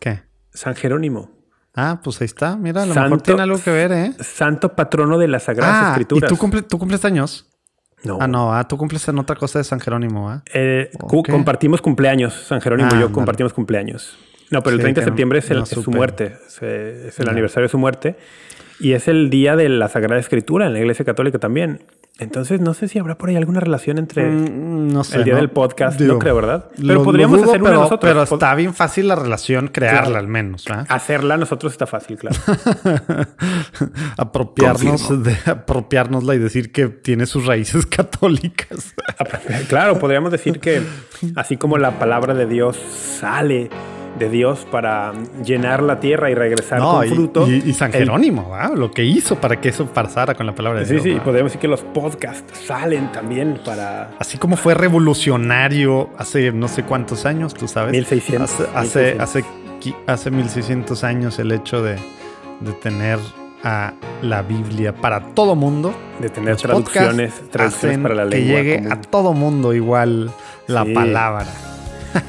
¿Qué? 0.00 0.22
San 0.52 0.76
Jerónimo. 0.76 1.30
Ah, 1.74 2.00
pues 2.04 2.20
ahí 2.20 2.26
está. 2.26 2.56
Mira, 2.56 2.82
a 2.82 2.86
lo 2.86 2.94
mejor 2.94 3.22
tiene 3.22 3.42
algo 3.42 3.58
que 3.60 3.70
ver, 3.70 3.90
¿eh? 3.92 4.12
Santo 4.20 4.76
patrono 4.76 5.18
de 5.18 5.28
las 5.28 5.44
Sagradas 5.44 5.74
ah, 5.74 5.90
Escrituras. 5.92 6.30
¿Y 6.30 6.34
tú, 6.34 6.62
tú 6.62 6.78
cumples 6.78 7.04
años? 7.04 7.48
No. 8.04 8.18
Ah, 8.20 8.28
no, 8.28 8.54
ah, 8.54 8.68
tú 8.68 8.76
cumples 8.76 9.08
en 9.08 9.18
otra 9.18 9.34
cosa 9.36 9.58
de 9.58 9.64
San 9.64 9.80
Jerónimo, 9.80 10.30
¿ah? 10.30 10.42
Eh, 10.52 10.90
compartimos 11.08 11.80
cumpleaños. 11.80 12.34
San 12.34 12.60
Jerónimo 12.60 12.94
y 12.94 13.00
yo 13.00 13.12
compartimos 13.12 13.54
cumpleaños. 13.54 14.18
No, 14.50 14.62
pero 14.62 14.76
el 14.76 14.82
30 14.82 15.00
de 15.00 15.04
septiembre 15.06 15.38
es, 15.38 15.68
su 15.68 15.90
muerte. 15.90 16.36
Es, 16.46 17.18
el 17.18 17.28
aniversario 17.28 17.64
de 17.64 17.70
su 17.70 17.78
muerte. 17.78 18.16
Y 18.80 18.92
es 18.92 19.08
el 19.08 19.28
día 19.30 19.56
de 19.56 19.68
la 19.68 19.88
Sagrada 19.88 20.20
Escritura 20.20 20.66
en 20.66 20.72
la 20.72 20.78
Iglesia 20.78 21.04
Católica 21.04 21.38
también. 21.38 21.82
Entonces, 22.20 22.60
no 22.60 22.74
sé 22.74 22.88
si 22.88 22.98
habrá 22.98 23.16
por 23.16 23.28
ahí 23.28 23.36
alguna 23.36 23.60
relación 23.60 23.96
entre 23.96 24.28
Mm, 24.28 24.92
no 24.92 25.04
sé, 25.04 25.18
el 25.18 25.24
día 25.24 25.34
¿no? 25.34 25.38
del 25.40 25.50
podcast. 25.50 26.00
Digo, 26.00 26.14
no 26.14 26.18
creo, 26.18 26.34
¿verdad? 26.34 26.64
lo- 26.76 26.86
Pero 26.88 26.94
lo 26.94 27.04
podríamos 27.04 27.38
dudo, 27.40 27.50
hacer 27.50 27.60
una 27.62 27.70
pero, 27.70 27.80
nosotros. 27.82 28.10
Pero 28.10 28.22
está 28.24 28.54
bien 28.56 28.74
fácil 28.74 29.06
la 29.06 29.14
relación 29.14 29.68
crearla 29.68 30.02
Claro. 30.02 30.18
al 30.18 30.26
menos. 30.26 30.64
Hacerla 30.88 31.36
nosotros 31.36 31.72
está 31.72 31.86
fácil, 31.86 32.18
claro. 32.18 32.36
apropiarnos, 34.16 35.22
de, 35.22 35.36
apropiárnosla 35.46 36.34
y 36.34 36.38
decir 36.38 36.72
que 36.72 36.88
tiene 36.88 37.26
sus 37.26 37.46
raíces 37.46 37.86
católicas. 37.90 38.94
claro, 39.68 39.98
podríamos 39.98 40.32
decir 40.32 40.60
que 40.60 40.82
así 41.36 41.56
como 41.56 41.78
la 41.78 41.98
palabra 41.98 42.34
de 42.34 42.46
Dios 42.46 42.76
sale 42.76 43.70
de 44.18 44.28
Dios 44.28 44.66
para 44.70 45.12
llenar 45.44 45.82
la 45.82 46.00
tierra 46.00 46.30
y 46.30 46.34
regresar 46.34 46.78
No, 46.80 46.92
con 46.94 47.06
y, 47.06 47.08
fruto. 47.10 47.48
y- 47.48 47.62
y 47.66 47.72
San 47.74 47.92
el- 47.92 47.98
Jerónimo, 48.00 48.50
¿verdad? 48.50 48.74
lo 48.76 48.90
que 48.90 49.04
hizo 49.04 49.36
para 49.36 49.60
que 49.60 49.68
eso 49.68 49.86
pasara 49.86 50.34
con 50.34 50.46
la 50.46 50.54
palabra 50.54 50.80
de 50.80 50.86
Sí, 50.86 50.92
Dios. 50.92 51.02
sí, 51.04 51.08
¿verdad? 51.10 51.24
podríamos 51.24 51.50
decir 51.52 51.60
que 51.60 51.68
los 51.68 51.82
podcasts 51.82 52.58
salen 52.66 53.12
también 53.12 53.60
para 53.64 54.10
Así 54.18 54.38
como 54.38 54.56
fue 54.56 54.74
revolucionario 54.74 56.10
hace 56.18 56.52
no 56.52 56.68
sé 56.68 56.82
cuántos 56.84 57.26
años, 57.26 57.54
tú 57.54 57.68
sabes. 57.68 57.92
1600, 57.92 58.50
Hace, 58.50 58.62
hace, 58.74 58.98
1600. 59.14 59.22
hace, 59.22 59.44
hace 60.06 60.30
1600 60.30 61.04
años 61.04 61.38
el 61.38 61.52
hecho 61.52 61.82
de, 61.82 61.96
de 62.60 62.72
tener 62.72 63.18
a 63.64 63.92
la 64.22 64.42
Biblia 64.42 64.94
para 64.94 65.20
todo 65.34 65.54
mundo. 65.54 65.92
de 66.20 66.28
tener 66.30 66.50
Los 66.54 66.62
traducciones, 66.62 67.32
traducciones 67.50 67.98
para 67.98 68.14
la 68.14 68.28
que 68.28 68.36
lengua. 68.38 68.56
llegue 68.56 68.76
común. 68.78 68.92
a 68.92 69.00
todo 69.02 69.32
mundo 69.34 69.72
igual 69.74 70.30
la 70.66 70.84
Sí. 70.84 70.92
palabra. 70.94 71.46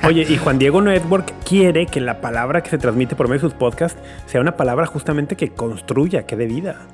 Oye, 0.05 0.25
y 0.27 0.37
Juan 0.37 0.59
Diego 0.59 0.81
Network 0.81 1.33
quiere 1.43 1.85
que 1.85 1.99
la 2.01 2.21
palabra 2.21 2.61
que 2.61 2.69
se 2.69 2.77
transmite 2.77 3.15
por 3.15 3.27
medio 3.27 3.41
de 3.41 3.49
sus 3.49 3.53
podcasts 3.53 3.99
sea 4.25 4.41
una 4.41 4.57
palabra 4.57 4.85
justamente 4.85 5.35
que 5.35 5.49
construya, 5.49 6.25
que 6.25 6.35
dé 6.35 6.45
vida. 6.45 6.87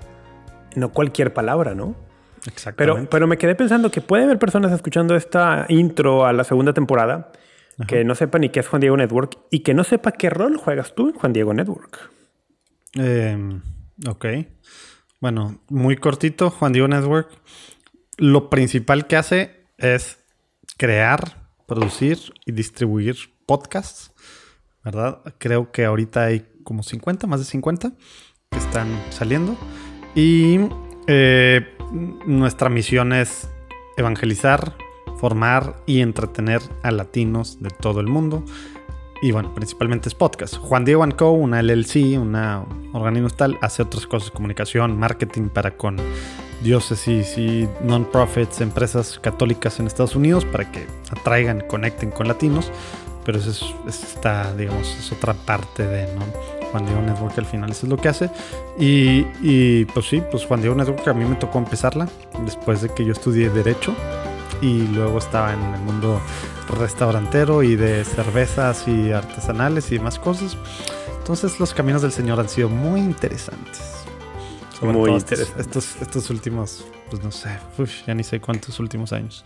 No 0.75 0.89
cualquier 0.89 1.33
palabra, 1.33 1.73
¿no? 1.75 1.95
Exactamente. 2.45 2.99
Pero, 3.01 3.09
pero 3.09 3.27
me 3.27 3.37
quedé 3.37 3.55
pensando 3.55 3.89
que 3.89 4.01
puede 4.01 4.25
haber 4.25 4.37
personas 4.37 4.71
escuchando 4.71 5.15
esta 5.15 5.65
intro 5.69 6.25
a 6.25 6.33
la 6.33 6.43
segunda 6.43 6.73
temporada 6.73 7.31
que 7.87 8.03
no 8.05 8.15
sepan 8.15 8.41
ni 8.41 8.49
qué 8.49 8.61
es 8.61 8.67
Juan 8.67 8.79
Diego 8.79 8.95
Network 8.95 9.37
y 9.51 9.59
que 9.59 9.73
no 9.73 9.83
sepa 9.83 10.13
qué 10.13 10.29
rol 10.29 10.57
juegas 10.57 10.95
tú 10.95 11.09
en 11.09 11.15
Juan 11.15 11.33
Diego 11.33 11.53
Network. 11.53 12.09
Eh, 12.97 13.59
ok. 14.07 14.25
Bueno, 15.19 15.59
muy 15.69 15.97
cortito, 15.97 16.49
Juan 16.49 16.71
Diego 16.71 16.87
Network. 16.87 17.29
Lo 18.17 18.49
principal 18.49 19.07
que 19.07 19.17
hace 19.17 19.65
es 19.77 20.19
crear, 20.77 21.44
producir 21.65 22.19
y 22.45 22.51
distribuir 22.51 23.15
podcasts, 23.45 24.11
¿verdad? 24.83 25.21
Creo 25.37 25.71
que 25.71 25.85
ahorita 25.85 26.25
hay 26.25 26.45
como 26.63 26.83
50, 26.83 27.27
más 27.27 27.39
de 27.39 27.45
50 27.45 27.93
que 28.49 28.57
están 28.57 28.87
saliendo. 29.09 29.57
Y 30.15 30.59
eh, 31.07 31.75
nuestra 32.25 32.69
misión 32.69 33.13
es 33.13 33.49
evangelizar, 33.97 34.75
formar 35.17 35.77
y 35.85 36.01
entretener 36.01 36.61
a 36.83 36.91
latinos 36.91 37.61
de 37.61 37.69
todo 37.69 37.99
el 37.99 38.07
mundo. 38.07 38.43
Y 39.21 39.31
bueno, 39.31 39.53
principalmente 39.53 40.09
es 40.09 40.15
podcast. 40.15 40.57
Juan 40.57 40.85
Diego 40.85 41.05
Co., 41.17 41.31
una 41.31 41.61
LLC, 41.61 42.19
una 42.19 42.65
organismo 42.93 43.29
tal, 43.29 43.57
hace 43.61 43.81
otras 43.81 44.05
cosas, 44.07 44.29
comunicación, 44.31 44.97
marketing 44.99 45.49
para 45.49 45.77
con 45.77 45.97
diócesis 46.61 47.37
y 47.37 47.67
non-profits, 47.83 48.61
empresas 48.61 49.19
católicas 49.19 49.79
en 49.79 49.87
Estados 49.87 50.15
Unidos 50.15 50.45
para 50.45 50.71
que 50.71 50.87
atraigan, 51.11 51.61
conecten 51.61 52.11
con 52.11 52.27
latinos. 52.27 52.71
Pero 53.25 53.39
eso 53.39 53.49
es, 53.87 54.17
digamos, 54.55 54.95
es 54.99 55.11
otra 55.11 55.33
parte 55.33 55.85
de, 55.87 56.05
¿no? 56.13 56.21
Juan 56.71 56.85
Diego 56.85 57.01
Network 57.01 57.37
al 57.37 57.45
final 57.45 57.71
eso 57.71 57.85
es 57.85 57.89
lo 57.89 57.97
que 57.97 58.09
hace. 58.09 58.29
Y, 58.77 59.25
y, 59.41 59.85
pues 59.85 60.07
sí, 60.07 60.21
pues 60.29 60.45
Juan 60.45 60.61
Diego 60.61 60.75
Network 60.75 61.07
a 61.07 61.13
mí 61.13 61.25
me 61.25 61.35
tocó 61.35 61.57
empezarla 61.57 62.07
después 62.43 62.81
de 62.81 62.89
que 62.89 63.03
yo 63.03 63.13
estudié 63.13 63.49
Derecho 63.49 63.95
y 64.61 64.87
luego 64.87 65.17
estaba 65.17 65.53
en 65.53 65.61
el 65.61 65.81
mundo 65.81 66.21
restaurantero 66.79 67.63
y 67.63 67.75
de 67.75 68.03
cervezas 68.03 68.87
y 68.87 69.11
artesanales 69.11 69.91
y 69.91 69.97
demás 69.97 70.19
cosas. 70.19 70.57
Entonces 71.17 71.59
los 71.59 71.73
caminos 71.73 72.01
del 72.01 72.11
Señor 72.11 72.39
han 72.39 72.49
sido 72.49 72.69
muy 72.69 72.99
interesantes. 72.99 74.04
Sobre 74.79 74.91
Muy 74.93 75.07
todo 75.09 75.17
interesante. 75.17 75.61
Estos, 75.61 75.95
estos 76.01 76.29
últimos, 76.29 76.85
pues 77.09 77.23
no 77.23 77.31
sé, 77.31 77.49
uf, 77.77 77.89
ya 78.05 78.13
ni 78.13 78.23
sé 78.23 78.39
cuántos 78.41 78.79
últimos 78.79 79.13
años. 79.13 79.43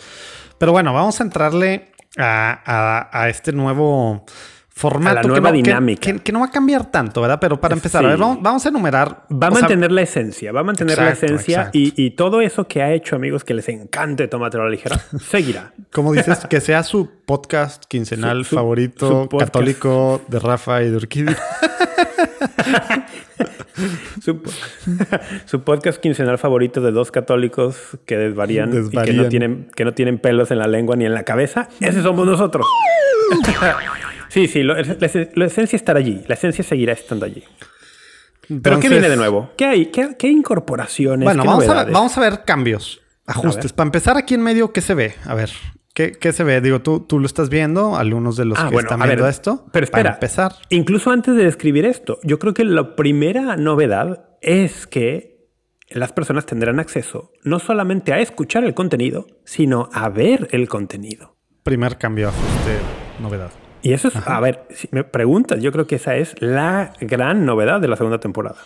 Pero 0.58 0.72
bueno, 0.72 0.94
vamos 0.94 1.20
a 1.20 1.24
entrarle 1.24 1.92
a, 2.18 2.60
a- 2.66 3.22
a 3.22 3.30
este 3.30 3.52
nuevo 3.52 4.26
formato. 4.70 5.20
A 5.20 5.22
la 5.22 5.28
nueva 5.28 5.52
que 5.52 5.58
no, 5.60 5.64
que- 5.64 5.70
dinámica. 5.70 6.02
Que, 6.14 6.20
que 6.20 6.32
no 6.32 6.40
va 6.40 6.48
a 6.48 6.52
cambiar 6.52 6.90
tanto, 6.90 7.22
¿verdad? 7.22 7.38
Pero 7.40 7.60
para 7.62 7.76
Eh, 7.76 7.78
empezar, 7.78 8.04
a 8.04 8.08
ver, 8.08 8.18
sí. 8.18 8.22
vamos, 8.22 8.40
vamos 8.42 8.66
a 8.66 8.70
enumerar. 8.70 9.26
Va 9.32 9.48
a 9.48 9.50
o 9.50 9.54
sea, 9.54 9.62
mantener 9.62 9.92
la 9.92 10.02
esencia, 10.02 10.52
va 10.52 10.62
a 10.62 10.64
mantener 10.64 10.98
la 10.98 11.10
Exacto, 11.10 11.26
esencia 11.28 11.58
exacto. 11.60 11.78
y, 11.78 11.94
y 11.96 12.12
todo 12.12 12.42
eso 12.42 12.68
que 12.68 12.82
ha 12.82 12.92
hecho, 12.94 13.16
amigos, 13.16 13.44
que 13.44 13.54
les 13.54 13.70
encante 13.70 14.28
Tómatelo 14.28 14.64
a 14.64 14.66
la 14.66 14.72
ligera, 14.72 15.00
seguirá. 15.30 15.74
Como 15.92 16.12
dices, 16.14 16.40
que 16.48 16.60
sea 16.62 16.82
su 16.84 17.08
podcast 17.28 17.84
quincenal 17.86 18.46
Su- 18.46 18.50
su- 18.52 18.56
favorito, 18.56 19.08
su 19.24 19.30
podcast. 19.30 19.52
católico 19.52 20.22
de 20.28 20.40
Rafa 20.40 20.82
y 20.82 20.90
de 20.90 20.96
Urquidy. 20.96 21.36
Su, 24.22 24.42
su 25.46 25.62
podcast 25.64 26.00
quincenal 26.02 26.38
favorito 26.38 26.82
de 26.82 26.92
dos 26.92 27.12
católicos 27.12 27.78
que 28.06 28.18
desvarían, 28.18 28.88
y 28.92 28.98
que 28.98 29.14
no, 29.14 29.28
tienen, 29.30 29.70
que 29.76 29.86
no 29.86 29.94
tienen 29.94 30.20
pelos 30.20 30.52
en 30.52 30.58
la 30.60 30.68
lengua 30.68 30.96
ni 30.98 31.06
en 31.06 31.14
la 31.14 31.24
cabeza. 31.24 31.70
Ese 31.80 32.02
somos 32.02 32.28
nosotros. 32.28 32.66
sí, 34.30 34.48
sí, 34.48 34.64
lo- 34.64 34.76
la, 34.76 34.84
la 35.36 35.46
esencia 35.46 35.78
estará 35.78 36.00
allí. 36.00 36.24
La 36.28 36.34
esencia 36.36 36.64
seguirá 36.64 36.94
estando 36.94 37.26
allí. 37.26 37.44
Pero 38.62 38.80
¿qué 38.80 38.90
viene 38.90 39.10
de 39.10 39.16
nuevo? 39.16 39.52
¿Qué 39.56 39.66
hay? 39.66 39.86
¿Qué, 39.88 40.16
qué 40.18 40.28
incorporaciones? 40.28 41.24
Bueno, 41.24 41.44
¿Qué 41.44 41.48
vamos 41.48 41.70
a, 41.70 41.84
ver, 41.86 41.94
vamos 41.94 42.18
a 42.18 42.22
ver 42.22 42.44
cambios, 42.46 43.00
ajustes. 43.28 43.66
ver. 43.66 43.76
Para 43.76 43.88
empezar 43.88 44.18
aquí 44.18 44.34
en 44.34 44.42
medio, 44.42 44.74
¿qué 44.74 44.82
se 44.82 44.96
ve? 44.96 45.16
A 45.26 45.36
ver, 45.36 45.52
¿qué, 46.00 46.14
qué 46.14 46.32
se 46.32 46.46
ve? 46.46 46.62
Digo, 46.62 46.80
tú, 46.80 47.02
tú 47.02 47.20
lo 47.20 47.26
estás 47.26 47.50
viendo, 47.50 47.98
algunos 47.98 48.38
de 48.38 48.46
los 48.46 48.58
Ah, 48.58 48.70
que 48.70 48.74
bueno, 48.76 48.88
están 48.88 49.02
a 49.02 49.06
ver, 49.06 49.16
viendo 49.18 49.28
esto. 49.28 49.66
Pero 49.74 49.84
espera, 49.84 50.04
Para 50.04 50.16
empezar. 50.16 50.54
incluso 50.70 51.12
antes 51.12 51.36
de 51.36 51.44
describir 51.44 51.84
esto, 51.84 52.20
yo 52.24 52.40
creo 52.40 52.54
que 52.54 52.64
la 52.64 52.96
primera 52.96 53.58
novedad 53.58 54.30
es 54.40 54.88
que 54.88 55.50
las 55.90 56.14
personas 56.14 56.46
tendrán 56.46 56.80
acceso 56.80 57.34
no 57.44 57.60
solamente 57.60 58.14
a 58.14 58.20
escuchar 58.22 58.64
el 58.64 58.74
contenido, 58.74 59.28
sino 59.44 59.90
a 59.92 60.08
ver 60.08 60.48
el 60.52 60.70
contenido. 60.70 61.36
Primer 61.64 61.98
cambio, 61.98 62.30
ajuste, 62.30 62.78
novedad. 63.22 63.52
Y 63.82 63.92
eso 63.92 64.08
es, 64.08 64.16
a 64.16 64.40
ver, 64.40 64.68
si 64.70 64.88
me 64.92 65.04
preguntas, 65.04 65.62
yo 65.62 65.74
creo 65.74 65.86
que 65.86 65.96
esa 65.96 66.16
es 66.16 66.34
la 66.40 66.94
gran 67.02 67.46
novedad 67.46 67.82
de 67.82 67.90
la 67.90 67.98
segunda 67.98 68.22
temporada. 68.22 68.60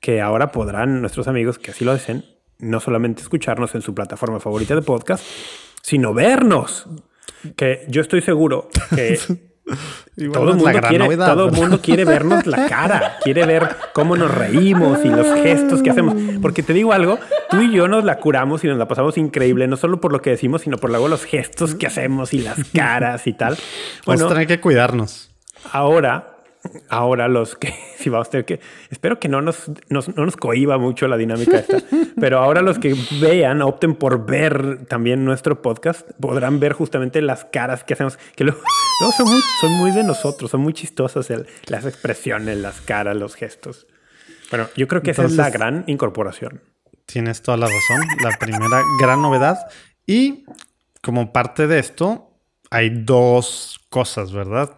Que 0.00 0.22
ahora 0.22 0.52
podrán 0.52 1.02
nuestros 1.02 1.28
amigos 1.28 1.58
que 1.58 1.72
así 1.72 1.84
lo 1.84 1.92
deseen, 1.92 2.24
no 2.58 2.80
solamente 2.80 3.20
escucharnos 3.20 3.74
en 3.74 3.82
su 3.82 3.94
plataforma 3.94 4.40
favorita 4.40 4.74
de 4.74 4.80
podcast, 4.82 5.22
sino 5.82 6.14
vernos. 6.14 6.86
Que 7.56 7.84
yo 7.88 8.00
estoy 8.02 8.20
seguro 8.20 8.68
que 8.94 9.18
todo 10.32 10.46
la 10.46 10.54
mundo 10.56 10.80
quiere, 10.88 11.04
novedad, 11.04 11.34
todo 11.34 11.46
el 11.46 11.52
mundo 11.52 11.80
quiere 11.80 12.04
vernos 12.04 12.46
la 12.46 12.66
cara, 12.66 13.16
quiere 13.22 13.46
ver 13.46 13.68
cómo 13.92 14.16
nos 14.16 14.34
reímos 14.34 15.04
y 15.04 15.08
los 15.08 15.26
gestos 15.40 15.82
que 15.82 15.90
hacemos. 15.90 16.14
Porque 16.42 16.62
te 16.62 16.72
digo 16.72 16.92
algo, 16.92 17.18
tú 17.50 17.60
y 17.62 17.72
yo 17.72 17.86
nos 17.86 18.04
la 18.04 18.18
curamos 18.18 18.64
y 18.64 18.66
nos 18.66 18.76
la 18.76 18.88
pasamos 18.88 19.16
increíble, 19.18 19.68
no 19.68 19.76
solo 19.76 20.00
por 20.00 20.12
lo 20.12 20.20
que 20.20 20.30
decimos, 20.30 20.62
sino 20.62 20.78
por 20.78 20.90
luego 20.90 21.06
los 21.08 21.24
gestos 21.24 21.74
que 21.76 21.86
hacemos 21.86 22.34
y 22.34 22.40
las 22.40 22.58
caras 22.74 23.26
y 23.26 23.32
tal. 23.34 23.54
Vamos 23.54 24.02
Bueno, 24.04 24.26
a 24.26 24.28
tener 24.30 24.46
que 24.48 24.60
cuidarnos. 24.60 25.30
ahora, 25.72 26.37
ahora 26.88 27.28
los 27.28 27.56
que, 27.56 27.74
si 27.98 28.08
vamos 28.10 28.28
a 28.28 28.30
tener 28.30 28.44
que, 28.46 28.60
espero 28.90 29.18
que 29.20 29.28
no 29.28 29.40
nos, 29.42 29.70
nos- 29.88 30.14
no 30.16 30.24
nos 30.24 30.36
cohiba 30.36 30.78
mucho 30.78 31.08
la 31.08 31.16
dinámica 31.16 31.58
esta, 31.58 31.78
pero 32.20 32.38
ahora 32.38 32.62
los 32.62 32.78
que 32.78 32.94
vean, 33.20 33.62
opten 33.62 33.94
por 33.94 34.26
ver 34.26 34.86
también 34.86 35.24
nuestro 35.24 35.62
podcast, 35.62 36.08
podrán 36.20 36.60
ver 36.60 36.72
justamente 36.72 37.20
las 37.22 37.44
caras 37.44 37.84
que 37.84 37.94
hacemos, 37.94 38.18
que 38.36 38.44
luego, 38.44 38.60
luego 39.00 39.12
son, 39.16 39.26
muy, 39.32 39.40
son 39.60 39.72
muy 39.72 39.90
de 39.92 40.04
nosotros, 40.04 40.50
son 40.50 40.60
muy 40.60 40.72
chistosas 40.72 41.30
el- 41.30 41.46
las 41.66 41.84
expresiones, 41.86 42.56
las 42.58 42.80
caras, 42.80 43.16
los 43.16 43.34
gestos. 43.34 43.86
Bueno, 44.50 44.66
yo 44.76 44.88
creo 44.88 45.02
que 45.02 45.10
esa 45.10 45.24
es 45.24 45.32
la 45.32 45.48
Entonces- 45.48 45.60
gran 45.60 45.84
incorporación. 45.86 46.62
Tienes 47.04 47.40
toda 47.42 47.56
la 47.56 47.66
razón. 47.66 48.06
La 48.22 48.36
primera 48.38 48.82
gran 49.00 49.22
novedad. 49.22 49.56
Y 50.06 50.44
como 51.02 51.32
parte 51.32 51.66
de 51.66 51.78
esto, 51.78 52.30
hay 52.70 52.90
dos 52.90 53.80
cosas, 53.88 54.30
¿verdad? 54.32 54.70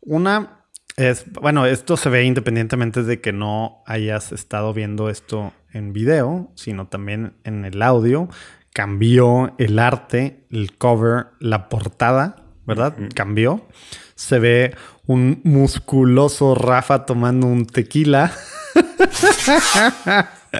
Una 0.00 0.61
es, 0.96 1.24
bueno, 1.32 1.64
esto 1.66 1.96
se 1.96 2.08
ve 2.10 2.24
independientemente 2.24 3.02
de 3.02 3.20
que 3.20 3.32
no 3.32 3.82
hayas 3.86 4.32
estado 4.32 4.72
viendo 4.74 5.08
esto 5.08 5.52
en 5.72 5.92
video, 5.92 6.50
sino 6.54 6.86
también 6.88 7.34
en 7.44 7.64
el 7.64 7.80
audio. 7.82 8.28
Cambió 8.74 9.54
el 9.58 9.78
arte, 9.78 10.44
el 10.50 10.76
cover, 10.76 11.26
la 11.40 11.68
portada, 11.68 12.36
¿verdad? 12.66 12.94
Cambió. 13.14 13.66
Se 14.14 14.38
ve 14.38 14.74
un 15.06 15.40
musculoso 15.44 16.54
Rafa 16.54 17.04
tomando 17.06 17.46
un 17.46 17.66
tequila. 17.66 18.32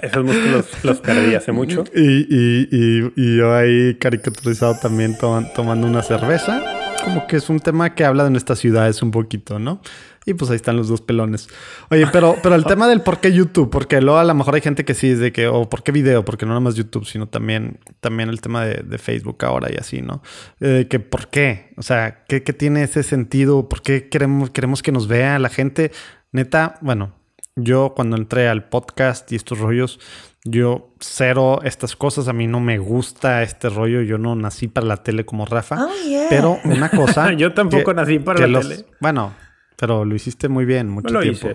Esos 0.01 0.23
músculos 0.25 0.65
los 0.83 0.99
perdí 0.99 1.35
hace 1.35 1.51
mucho. 1.51 1.83
Y, 1.95 2.01
y- 2.01 2.67
y- 2.71 3.13
y 3.15 3.37
yo 3.37 3.55
ahí 3.55 3.95
caricaturizado 3.95 4.75
también 4.81 5.17
to- 5.17 5.45
tomando 5.55 5.85
una 5.87 6.01
cerveza. 6.01 6.61
como 7.03 7.27
que 7.27 7.35
es 7.35 7.49
un 7.49 7.59
tema 7.59 7.93
que 7.95 8.05
habla 8.05 8.23
de 8.23 8.29
nuestras 8.31 8.59
ciudades 8.59 9.01
un 9.01 9.11
poquito, 9.11 9.59
¿no? 9.59 9.81
Y 10.25 10.33
pues 10.33 10.49
ahí 10.51 10.55
están 10.55 10.77
los 10.77 10.87
dos 10.87 11.01
pelones. 11.01 11.49
Oye, 11.89 12.07
pero, 12.07 12.35
pero 12.41 12.55
el 12.55 12.63
tema 12.65 12.87
del 12.87 13.01
por 13.01 13.19
qué 13.19 13.33
YouTube, 13.33 13.69
porque 13.69 14.01
luego 14.01 14.19
a 14.19 14.23
lo 14.23 14.33
mejor 14.33 14.55
hay 14.55 14.61
gente 14.61 14.85
que 14.85 14.93
sí 14.93 15.09
es 15.09 15.19
de 15.19 15.31
que, 15.31 15.47
o 15.47 15.69
por 15.69 15.83
qué 15.83 15.91
video, 15.91 16.23
porque 16.23 16.45
no 16.45 16.49
nada 16.49 16.61
más 16.61 16.75
YouTube, 16.75 17.05
sino 17.05 17.27
también, 17.27 17.79
también 17.99 18.29
el 18.29 18.41
tema 18.41 18.65
de, 18.65 18.97
Facebook 18.97 19.43
ahora 19.43 19.69
y 19.71 19.75
así, 19.75 20.01
¿no? 20.01 20.21
Eh, 20.61 20.87
que 20.89 20.99
por 20.99 21.27
qué, 21.27 21.73
o 21.77 21.81
sea, 21.81 22.23
¿qué, 22.27 22.43
¿qué, 22.43 22.53
tiene 22.53 22.83
ese 22.83 23.03
sentido? 23.03 23.67
¿Por 23.67 23.81
qué 23.81 24.07
queremos, 24.07 24.51
queremos 24.51 24.81
que 24.81 24.91
nos 24.91 25.07
vea 25.07 25.39
la 25.39 25.49
gente? 25.49 25.91
Neta, 26.31 26.77
bueno, 26.81 27.13
yo 27.55 27.93
cuando 27.95 28.15
entré 28.15 28.47
al 28.47 28.69
podcast 28.69 29.31
y 29.31 29.35
estos 29.35 29.59
rollos, 29.59 29.99
yo 30.45 30.93
cero 30.99 31.59
estas 31.63 31.95
cosas, 31.95 32.27
a 32.27 32.33
mí 32.33 32.47
no 32.47 32.59
me 32.59 32.77
gusta 32.77 33.43
este 33.43 33.69
rollo, 33.69 34.01
yo 34.01 34.17
no 34.17 34.35
nací 34.35 34.67
para 34.67 34.87
la 34.87 34.97
tele 34.97 35.25
como 35.25 35.45
Rafa, 35.45 35.85
oh, 35.85 35.89
pero 36.29 36.59
una 36.65 36.89
cosa... 36.89 37.33
yo 37.37 37.53
tampoco 37.53 37.93
nací 37.93 38.19
para 38.19 38.47
la 38.47 38.59
tele. 38.59 38.85
Bueno, 38.99 39.33
pero 39.77 40.05
lo 40.05 40.15
hiciste 40.15 40.49
muy 40.49 40.65
bien, 40.65 40.89
mucho 40.89 41.19
tiempo. 41.19 41.49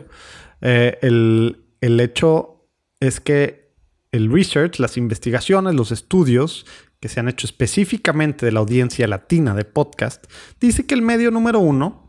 Eh, 0.61 0.99
el, 1.03 1.65
el 1.81 2.01
hecho 2.01 2.67
es 3.01 3.21
que 3.21 3.73
el 4.13 4.33
research, 4.33 4.79
las 4.79 4.97
investigaciones, 4.97 5.75
los 5.75 5.93
estudios 5.93 6.67
que 7.01 7.09
se 7.09 7.21
han 7.21 7.29
hecho 7.29 7.47
específicamente 7.47 8.47
de 8.47 8.53
la 8.53 8.61
audiencia 8.61 9.07
latina 9.07 9.55
de 9.55 9.65
podcast, 9.65 10.25
dice 10.61 10.87
que 10.87 10.95
el 10.95 11.03
medio 11.03 11.31
número 11.31 11.61
uno, 11.61 12.09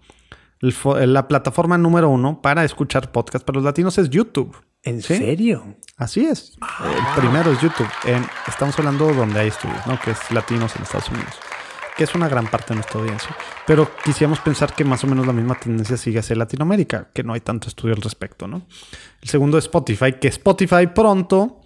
la 0.62 1.28
plataforma 1.28 1.78
número 1.78 2.10
uno 2.10 2.42
para 2.42 2.64
escuchar 2.64 3.12
podcast 3.12 3.46
para 3.46 3.58
los 3.58 3.66
latinos 3.66 3.98
es 3.98 4.10
YouTube. 4.10 4.56
¿En 4.84 5.02
serio? 5.02 5.76
Así 5.98 6.26
es. 6.26 6.58
El 6.84 7.22
primero 7.22 7.52
es 7.52 7.62
YouTube. 7.62 7.90
estamos 8.48 8.78
hablando 8.80 9.14
donde 9.14 9.40
hay 9.40 9.50
estudios, 9.50 9.86
¿no? 9.86 10.00
Que 10.00 10.12
es 10.12 10.32
latinos 10.32 10.76
en 10.76 10.84
Estados 10.84 11.10
Unidos. 11.10 11.36
Que 12.00 12.06
es 12.06 12.16
una 12.16 12.30
gran 12.30 12.48
parte 12.48 12.70
de 12.70 12.76
nuestra 12.76 13.02
audiencia. 13.02 13.36
Pero 13.68 13.92
quisiéramos 14.06 14.40
pensar 14.40 14.74
que 14.74 14.86
más 14.86 15.04
o 15.04 15.08
menos 15.08 15.28
la 15.28 15.34
misma 15.34 15.56
tendencia 15.56 15.98
sigue 15.98 16.20
hacia 16.20 16.34
Latinoamérica, 16.34 17.10
que 17.14 17.24
no 17.24 17.34
hay 17.34 17.42
tanto 17.42 17.68
estudio 17.68 17.94
al 17.94 18.02
respecto, 18.02 18.48
¿no? 18.48 18.62
El 19.22 19.28
segundo 19.28 19.58
es 19.58 19.66
Spotify, 19.66 20.14
que 20.14 20.30
Spotify 20.30 20.88
pronto 20.88 21.60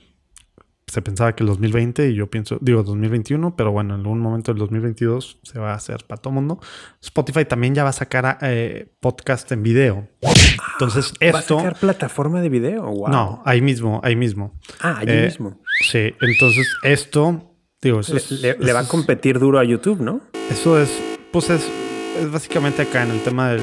se 0.88 1.04
pensaba 1.04 1.36
que 1.36 1.44
el 1.44 1.50
2020 1.50 2.10
y 2.10 2.16
yo 2.16 2.32
pienso, 2.32 2.58
digo 2.62 2.82
2021, 2.82 3.56
pero 3.56 3.72
bueno, 3.72 3.94
en 3.94 4.02
algún 4.02 4.20
momento 4.22 4.52
del 4.52 4.58
2022 4.58 5.38
se 5.44 5.60
va 5.60 5.74
a 5.74 5.76
hacer 5.76 6.04
para 6.08 6.20
todo 6.20 6.32
el 6.32 6.36
mundo. 6.36 6.60
Spotify 7.00 7.46
también 7.46 7.76
ya 7.76 7.84
va 7.84 7.92
a 7.92 7.94
sacar 7.94 8.40
eh, 8.42 8.92
podcast 9.00 9.52
en 9.52 9.62
video. 9.62 10.08
Entonces, 10.74 11.14
esto. 11.20 11.58
¿Va 11.58 11.62
a 11.62 11.64
sacar 11.66 11.80
plataforma 11.80 12.42
de 12.42 12.50
video? 12.50 12.92
No, 13.08 13.44
ahí 13.46 13.62
mismo, 13.62 14.02
ahí 14.04 14.16
mismo. 14.16 14.60
Ah, 14.82 14.98
ahí 14.98 15.06
eh, 15.10 15.26
mismo. 15.26 15.62
Sí, 15.92 16.12
entonces 16.20 16.68
esto, 16.82 17.53
digo, 17.90 18.00
eso 18.00 18.16
le, 18.42 18.74
va 18.74 18.80
a 18.80 18.88
competir 18.88 19.40
duro 19.40 19.60
a 19.60 19.64
YouTube, 19.64 20.02
¿no? 20.02 20.22
Eso 20.50 20.80
es, 20.80 20.92
pues 21.32 21.50
es, 21.50 21.70
es 22.20 22.32
básicamente 22.32 22.82
acá 22.82 23.04
en 23.04 23.12
el 23.12 23.22
tema 23.22 23.50
de, 23.52 23.60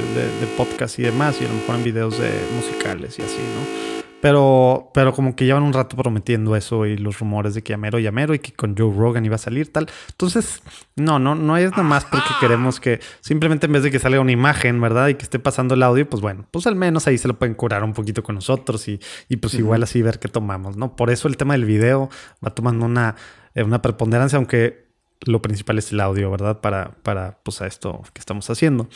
podcast 0.57 0.99
y 0.99 1.03
demás, 1.03 1.41
y 1.41 1.45
a 1.45 1.49
lo 1.49 1.55
mejor 1.55 1.77
en 1.77 1.85
videos 1.85 2.19
de 2.19 2.31
musicales 2.55 3.19
y 3.19 3.23
así, 3.23 3.39
¿no? 3.39 3.91
Pero, 4.21 4.91
pero 4.93 5.15
como 5.15 5.35
que 5.35 5.47
llevan 5.47 5.63
un 5.63 5.73
rato 5.73 5.97
prometiendo 5.97 6.55
eso 6.55 6.85
y 6.85 6.99
los 6.99 7.19
rumores 7.19 7.55
de 7.55 7.63
que 7.63 7.71
Yamero, 7.71 7.99
Yamero 7.99 8.35
y 8.35 8.39
que 8.39 8.53
con 8.53 8.77
Joe 8.77 8.95
Rogan 8.95 9.25
iba 9.25 9.37
a 9.37 9.39
salir 9.39 9.73
tal. 9.73 9.89
Entonces, 10.11 10.63
no, 10.95 11.19
no, 11.19 11.35
no 11.35 11.57
es 11.57 11.75
nomás 11.75 12.05
porque 12.05 12.29
queremos 12.39 12.81
que 12.81 13.01
simplemente 13.21 13.65
en 13.65 13.73
vez 13.73 13.83
de 13.83 13.91
que 13.91 13.99
salga 13.99 14.21
una 14.21 14.33
imagen, 14.33 14.79
¿verdad? 14.79 15.09
Y 15.09 15.15
que 15.15 15.23
esté 15.23 15.39
pasando 15.39 15.75
el 15.75 15.83
audio, 15.83 16.07
pues 16.07 16.21
bueno, 16.21 16.45
pues 16.51 16.67
al 16.67 16.77
menos 16.77 17.07
ahí 17.07 17.17
se 17.17 17.29
lo 17.29 17.39
pueden 17.39 17.55
curar 17.55 17.83
un 17.83 17.95
poquito 17.95 18.23
con 18.23 18.35
nosotros 18.35 18.89
y, 18.89 19.01
y 19.31 19.37
pues 19.37 19.55
igual 19.55 19.83
así 19.83 20.03
ver 20.03 20.19
qué 20.19 20.29
tomamos, 20.29 20.77
¿no? 20.77 20.97
Por 20.97 21.09
eso 21.11 21.27
el 21.27 21.39
tema 21.39 21.55
del 21.55 21.65
video 21.65 22.11
va 22.45 22.51
tomando 22.51 22.85
una, 22.85 23.17
una 23.57 23.83
preponderancia, 23.83 24.37
aunque 24.37 24.91
lo 25.27 25.43
principal 25.43 25.79
es 25.79 25.93
el 25.93 26.01
audio, 26.01 26.31
¿verdad? 26.31 26.61
Para, 26.61 26.93
para 27.03 27.39
pues 27.43 27.61
a 27.61 27.67
esto 27.67 28.03
que 28.13 28.21
estamos 28.21 28.49
haciendo. 28.51 28.89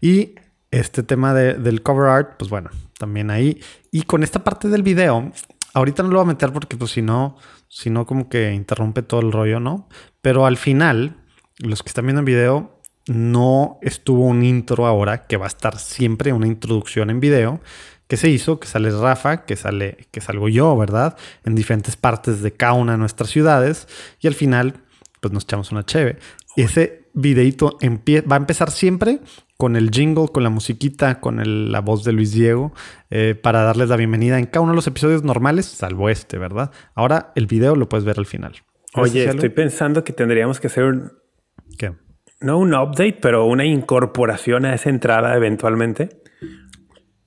Y 0.00 0.36
este 0.70 1.02
tema 1.02 1.34
del 1.34 1.82
cover 1.82 2.08
art, 2.08 2.34
pues 2.38 2.50
bueno, 2.50 2.70
también 2.98 3.30
ahí. 3.30 3.60
Y 3.90 4.02
con 4.02 4.22
esta 4.22 4.42
parte 4.42 4.68
del 4.68 4.82
video, 4.82 5.32
ahorita 5.74 6.02
no 6.02 6.08
lo 6.10 6.16
voy 6.16 6.24
a 6.24 6.32
meter 6.32 6.52
porque 6.52 6.76
pues 6.76 6.92
si 6.92 7.02
no, 7.02 7.36
si 7.68 7.90
no 7.90 8.06
como 8.06 8.28
que 8.28 8.52
interrumpe 8.52 9.02
todo 9.02 9.20
el 9.20 9.32
rollo, 9.32 9.60
¿no? 9.60 9.88
Pero 10.20 10.46
al 10.46 10.56
final, 10.56 11.16
los 11.58 11.82
que 11.82 11.88
están 11.88 12.06
viendo 12.06 12.20
el 12.20 12.26
video, 12.26 12.80
no 13.06 13.78
estuvo 13.82 14.26
un 14.26 14.44
intro 14.44 14.86
ahora, 14.86 15.26
que 15.26 15.36
va 15.36 15.46
a 15.46 15.48
estar 15.48 15.78
siempre 15.78 16.32
una 16.32 16.46
introducción 16.46 17.10
en 17.10 17.20
video, 17.20 17.60
que 18.12 18.18
se 18.18 18.28
hizo, 18.28 18.60
que 18.60 18.68
sale 18.68 18.90
Rafa, 18.90 19.46
que 19.46 19.56
sale, 19.56 19.96
que 20.10 20.20
salgo 20.20 20.50
yo, 20.50 20.76
¿verdad? 20.76 21.16
En 21.46 21.54
diferentes 21.54 21.96
partes 21.96 22.42
de 22.42 22.52
cada 22.52 22.74
una 22.74 22.92
de 22.92 22.98
nuestras 22.98 23.30
ciudades. 23.30 23.88
Y 24.20 24.26
al 24.26 24.34
final, 24.34 24.74
pues 25.22 25.32
nos 25.32 25.44
echamos 25.44 25.72
una 25.72 25.86
cheve. 25.86 26.18
Y 26.54 26.60
ese 26.60 27.08
videito 27.14 27.78
va 28.30 28.36
a 28.36 28.38
empezar 28.38 28.70
siempre 28.70 29.20
con 29.56 29.76
el 29.76 29.88
jingle, 29.88 30.28
con 30.28 30.42
la 30.42 30.50
musiquita, 30.50 31.20
con 31.20 31.72
la 31.72 31.80
voz 31.80 32.04
de 32.04 32.12
Luis 32.12 32.32
Diego, 32.32 32.74
eh, 33.08 33.34
para 33.34 33.62
darles 33.62 33.88
la 33.88 33.96
bienvenida 33.96 34.38
en 34.38 34.44
cada 34.44 34.60
uno 34.60 34.72
de 34.72 34.76
los 34.76 34.86
episodios 34.86 35.22
normales, 35.22 35.64
salvo 35.64 36.10
este, 36.10 36.36
¿verdad? 36.36 36.70
Ahora 36.94 37.32
el 37.34 37.46
video 37.46 37.76
lo 37.76 37.88
puedes 37.88 38.04
ver 38.04 38.18
al 38.18 38.26
final. 38.26 38.56
Oye, 38.92 39.24
estoy 39.24 39.48
pensando 39.48 40.04
que 40.04 40.12
tendríamos 40.12 40.60
que 40.60 40.66
hacer 40.66 40.84
un... 40.84 41.12
¿Qué? 41.78 41.94
No 42.42 42.58
un 42.58 42.74
update, 42.74 43.20
pero 43.22 43.46
una 43.46 43.64
incorporación 43.64 44.66
a 44.66 44.74
esa 44.74 44.90
entrada 44.90 45.34
eventualmente 45.34 46.21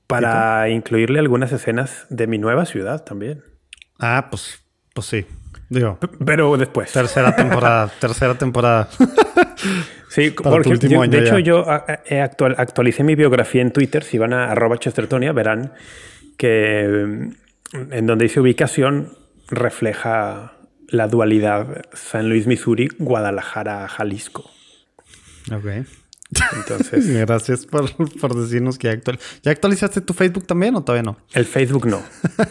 para 0.08 0.70
incluirle 0.70 1.20
algunas 1.20 1.52
escenas 1.52 2.06
de 2.10 2.28
mi 2.28 2.38
nueva 2.38 2.66
ciudad 2.66 3.04
también. 3.04 3.44
Ah, 4.00 4.28
pues, 4.30 4.60
pues 4.94 5.08
sí. 5.08 5.26
Digo, 5.70 5.98
pero 6.26 6.58
después. 6.58 6.92
Tercera 6.92 7.36
temporada, 7.36 7.92
tercera 8.00 8.36
temporada. 8.36 8.88
Sí, 10.10 10.30
porque 10.32 10.78
de 10.78 11.20
hecho 11.20 11.40
yo 11.40 11.66
ah, 11.68 11.86
he 12.06 12.22
actual, 12.22 12.56
actualicé 12.58 13.04
mi 13.04 13.16
biografía 13.16 13.62
en 13.62 13.72
Twitter. 13.72 14.04
Si 14.04 14.18
van 14.18 14.34
a 14.34 14.52
arroba 14.52 14.78
Chestertonia 14.78 15.34
verán 15.34 15.74
que 16.38 17.32
mm, 17.74 17.94
en 17.94 18.06
donde 18.06 18.24
dice 18.26 18.40
ubicación 18.40 19.18
refleja 19.50 20.54
la 20.88 21.08
dualidad 21.08 21.84
San 21.94 22.30
Luis, 22.30 22.48
Missouri, 22.48 22.90
Guadalajara, 22.98 23.88
Jalisco. 23.88 24.50
Ok. 25.52 25.86
Entonces. 26.56 27.08
Gracias 27.26 27.66
por, 27.66 27.92
por, 28.20 28.36
decirnos 28.36 28.78
que 28.78 28.90
actual. 28.90 29.20
¿Ya 29.44 29.52
actualizaste 29.52 30.02
tu 30.02 30.14
Facebook 30.14 30.46
también 30.46 30.76
o 30.76 30.84
todavía 30.84 31.04
no? 31.04 31.18
El 31.34 31.46
Facebook 31.46 31.88
no. 31.88 32.02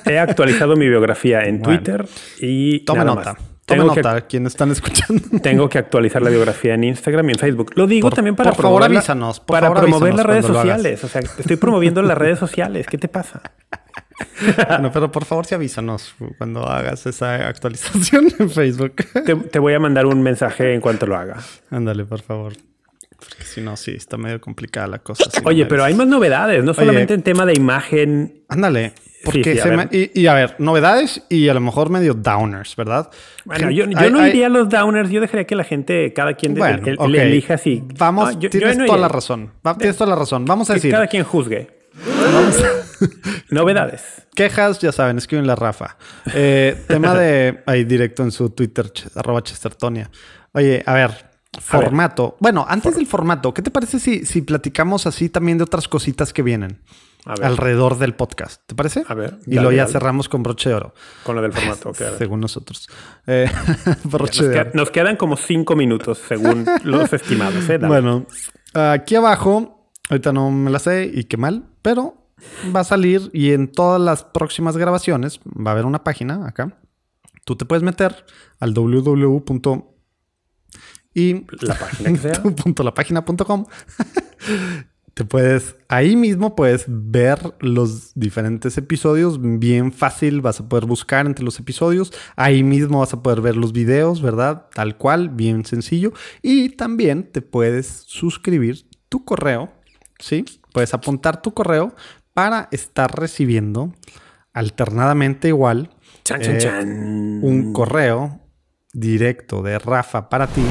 He 0.07 0.19
actualizado 0.19 0.77
mi 0.77 0.89
biografía 0.89 1.45
en 1.45 1.63
Twitter 1.63 2.07
y. 2.41 2.81
Toma 2.81 3.05
nota. 3.05 3.37
Tome 3.67 3.85
nota, 3.85 4.21
quienes 4.23 4.53
están 4.53 4.71
escuchando. 4.71 5.23
Tengo 5.43 5.71
que 5.71 5.79
actualizar 5.79 6.21
la 6.21 6.29
biografía 6.29 6.75
en 6.75 6.85
Instagram 6.85 7.31
y 7.31 7.33
en 7.33 7.39
Facebook. 7.39 7.73
Lo 7.77 7.87
digo 7.87 8.11
también 8.11 8.37
para 8.37 8.53
por 8.53 8.63
favor, 8.63 8.85
avísanos. 8.85 9.41
para 9.41 9.73
promover 9.73 10.15
las 10.15 10.27
redes 10.27 10.47
sociales. 10.47 11.03
O 11.03 11.09
sea, 11.09 11.23
estoy 11.23 11.57
promoviendo 11.57 12.03
las 12.03 12.19
redes 12.19 12.39
sociales. 12.39 12.87
¿Qué 12.87 12.99
te 12.99 13.09
pasa? 13.09 13.41
bueno, 14.69 14.91
pero 14.93 15.11
por 15.11 15.25
favor, 15.25 15.47
sí 15.47 15.55
avísanos 15.55 16.15
cuando 16.37 16.69
hagas 16.69 17.07
esa 17.07 17.49
actualización 17.49 18.29
en 18.39 18.51
Facebook. 18.51 18.97
te, 19.51 19.59
voy 19.59 19.73
a 19.75 19.81
mandar 19.81 20.07
un 20.07 20.23
mensaje 20.23 20.75
en 20.75 20.81
cuanto 20.81 21.07
lo 21.07 21.17
haga. 21.17 21.39
Ándale, 21.71 22.05
por 22.05 22.21
favor. 22.21 22.53
Si 23.55 23.61
no, 23.61 23.77
sí, 23.77 23.93
está 23.93 24.17
medio 24.17 24.41
complicada 24.41 24.89
la 24.89 24.99
cosa. 24.99 25.31
Oye, 25.45 25.65
pero 25.67 25.85
hay 25.85 25.95
más 25.95 26.09
novedades, 26.09 26.65
no 26.65 26.75
solamente 26.75 27.15
en 27.15 27.23
tema 27.23 27.47
de 27.47 27.53
imagen. 27.55 28.43
Ándale. 28.49 28.95
Porque 29.25 30.11
y, 30.13 30.27
a 30.27 30.35
ver, 30.35 30.57
novedades 30.59 31.23
y 31.29 31.49
a 31.49 31.55
lo 31.55 31.61
mejor 31.61 31.89
medio 31.89 32.15
downers, 32.15 32.75
¿verdad? 32.75 33.11
Bueno, 33.45 33.71
yo, 33.71 33.87
no 33.87 34.27
iría 34.27 34.47
a 34.47 34.49
los 34.49 34.69
downers, 34.69 35.09
yo 35.09 35.21
dejaría 35.21 35.47
que 35.47 35.55
la 35.55 35.63
gente, 35.63 36.13
cada 36.13 36.35
quien 36.35 36.57
le 36.57 37.23
elija 37.23 37.55
así. 37.55 37.85
Vamos, 37.97 38.37
tienes 38.41 38.77
toda 38.85 38.99
la 38.99 39.07
razón. 39.07 39.53
tienes 39.79 39.97
toda 39.97 40.11
la 40.11 40.17
razón. 40.17 40.45
Vamos 40.47 40.69
a 40.71 40.75
decir. 40.75 40.91
Cada 40.91 41.07
quien 41.07 41.23
juzgue. 41.23 41.69
Novedades. 43.51 44.27
Quejas, 44.35 44.81
ya 44.81 44.91
saben, 44.91 45.17
escriben 45.19 45.47
la 45.47 45.55
Rafa. 45.55 45.97
Eh, 46.35 46.77
tema 46.89 47.15
de 47.15 47.63
ahí 47.67 47.85
directo 47.85 48.25
en 48.25 48.33
su 48.33 48.51
Twitter, 48.51 48.91
arroba 49.15 49.45
Chestertonia. 49.45 50.11
Oye, 50.53 50.83
a 50.85 50.95
ver, 50.95 51.34
formato. 51.61 52.37
Bueno, 52.41 52.65
antes 52.69 52.97
del 52.97 53.07
formato, 53.07 53.55
¿qué 53.55 53.63
te 53.63 53.71
parece 53.71 53.99
si, 53.99 54.25
si 54.25 54.43
platicamos 54.43 55.07
así 55.07 55.29
también 55.29 55.59
de 55.59 55.65
otras 55.65 55.89
cositas 55.89 56.33
que 56.33 56.43
vienen? 56.43 56.81
alrededor 57.25 57.99
del 57.99 58.15
podcast. 58.15 58.63
¿Te 58.67 58.75
parece? 58.75 59.05
A 59.09 59.15
ver. 59.15 59.39
Y 59.47 59.59
lo 59.59 59.73
ya 59.73 59.87
cerramos 59.87 60.29
con 60.29 60.43
broche 60.43 60.69
de 60.69 60.75
oro. 60.75 60.95
Con 61.25 61.37
lo 61.37 61.43
del 61.43 61.53
formato, 61.53 61.93
Según 62.19 62.41
nosotros. 62.41 62.89
Eh, 63.27 63.51
broche 64.05 64.47
de 64.47 64.61
oro. 64.61 64.71
nos, 64.75 64.91
quedan 64.91 65.17
como 65.17 65.37
cinco 65.37 65.77
minutos, 65.77 66.21
según 66.29 66.67
los 66.85 67.13
estimados. 67.13 67.69
¿eh? 67.69 67.79
Bueno, 67.79 68.27
aquí 68.75 69.15
abajo, 69.15 69.91
ahorita 70.11 70.33
no 70.33 70.51
me 70.51 70.71
la 70.71 70.79
sé 70.79 71.11
y 71.13 71.25
qué 71.25 71.37
mal, 71.37 71.65
pero 71.83 72.17
va 72.75 72.81
a 72.81 72.85
salir 72.85 73.31
y 73.33 73.53
en 73.53 73.69
todas 73.69 74.01
las 74.01 74.25
próximas 74.25 74.77
grabaciones 74.77 75.41
va 75.45 75.71
a 75.71 75.73
haber 75.73 75.87
una 75.87 76.05
página 76.05 76.47
acá. 76.47 76.77
Tú 77.45 77.57
te 77.57 77.65
puedes 77.65 77.83
meter 77.83 78.25
al 78.61 78.75
www. 78.75 79.45
Y 81.15 81.47
la 81.61 81.79
página 81.79 82.13
que 82.13 82.19
sea. 82.19 82.43
la 82.85 82.95
página.com 82.95 83.67
te 85.15 85.25
puedes, 85.25 85.77
ahí 85.89 86.17
mismo 86.17 86.57
puedes 86.57 86.87
ver 86.89 87.55
los 87.61 88.13
diferentes 88.15 88.77
episodios, 88.77 89.39
bien 89.41 89.93
fácil, 89.93 90.41
vas 90.41 90.59
a 90.59 90.69
poder 90.69 90.87
buscar 90.87 91.27
entre 91.27 91.45
los 91.45 91.61
episodios, 91.61 92.13
ahí 92.35 92.65
mismo 92.65 92.99
vas 92.99 93.15
a 93.15 93.23
poder 93.23 93.41
ver 93.41 93.57
los 93.57 93.73
videos, 93.73 94.21
¿verdad? 94.21 94.67
Tal 94.75 94.97
cual, 94.97 95.29
bien 95.29 95.65
sencillo. 95.65 96.13
Y 96.43 96.71
también 96.71 97.31
te 97.31 97.43
puedes 97.43 97.87
suscribir 97.87 98.89
tu 99.09 99.25
correo, 99.25 99.73
¿sí? 100.19 100.45
Puedes 100.73 100.93
apuntar 100.95 101.41
tu 101.41 101.55
correo 101.55 101.95
para 102.33 102.69
estar 102.73 103.17
recibiendo 103.17 103.95
alternadamente 104.53 105.49
igual 105.49 105.91
eh, 106.29 107.41
un 107.43 107.73
correo 107.73 108.41
directo 108.93 109.63
de 109.63 109.79
Rafa 109.79 110.29
para 110.29 110.49
ti 110.49 110.65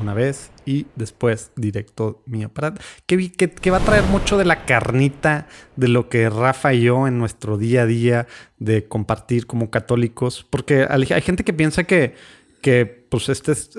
una 0.00 0.14
vez 0.14 0.50
y 0.64 0.86
después 0.96 1.50
directo 1.56 2.22
mío 2.26 2.48
para 2.48 2.74
que, 3.06 3.70
va 3.70 3.78
a 3.78 3.84
traer 3.84 4.04
mucho 4.04 4.38
de 4.38 4.44
la 4.44 4.64
carnita 4.64 5.46
de 5.76 5.88
lo 5.88 6.08
que 6.08 6.28
Rafa 6.30 6.74
y 6.74 6.82
yo 6.82 7.06
en 7.06 7.18
nuestro 7.18 7.58
día 7.58 7.82
a 7.82 7.86
día 7.86 8.26
de 8.58 8.86
compartir 8.86 9.46
como 9.46 9.70
católicos 9.70 10.46
porque 10.48 10.86
hay 10.88 11.22
gente 11.22 11.44
que 11.44 11.52
piensa 11.52 11.84
que 11.84 12.14
que 12.60 12.97
pues 13.08 13.28
este 13.28 13.52
es, 13.52 13.70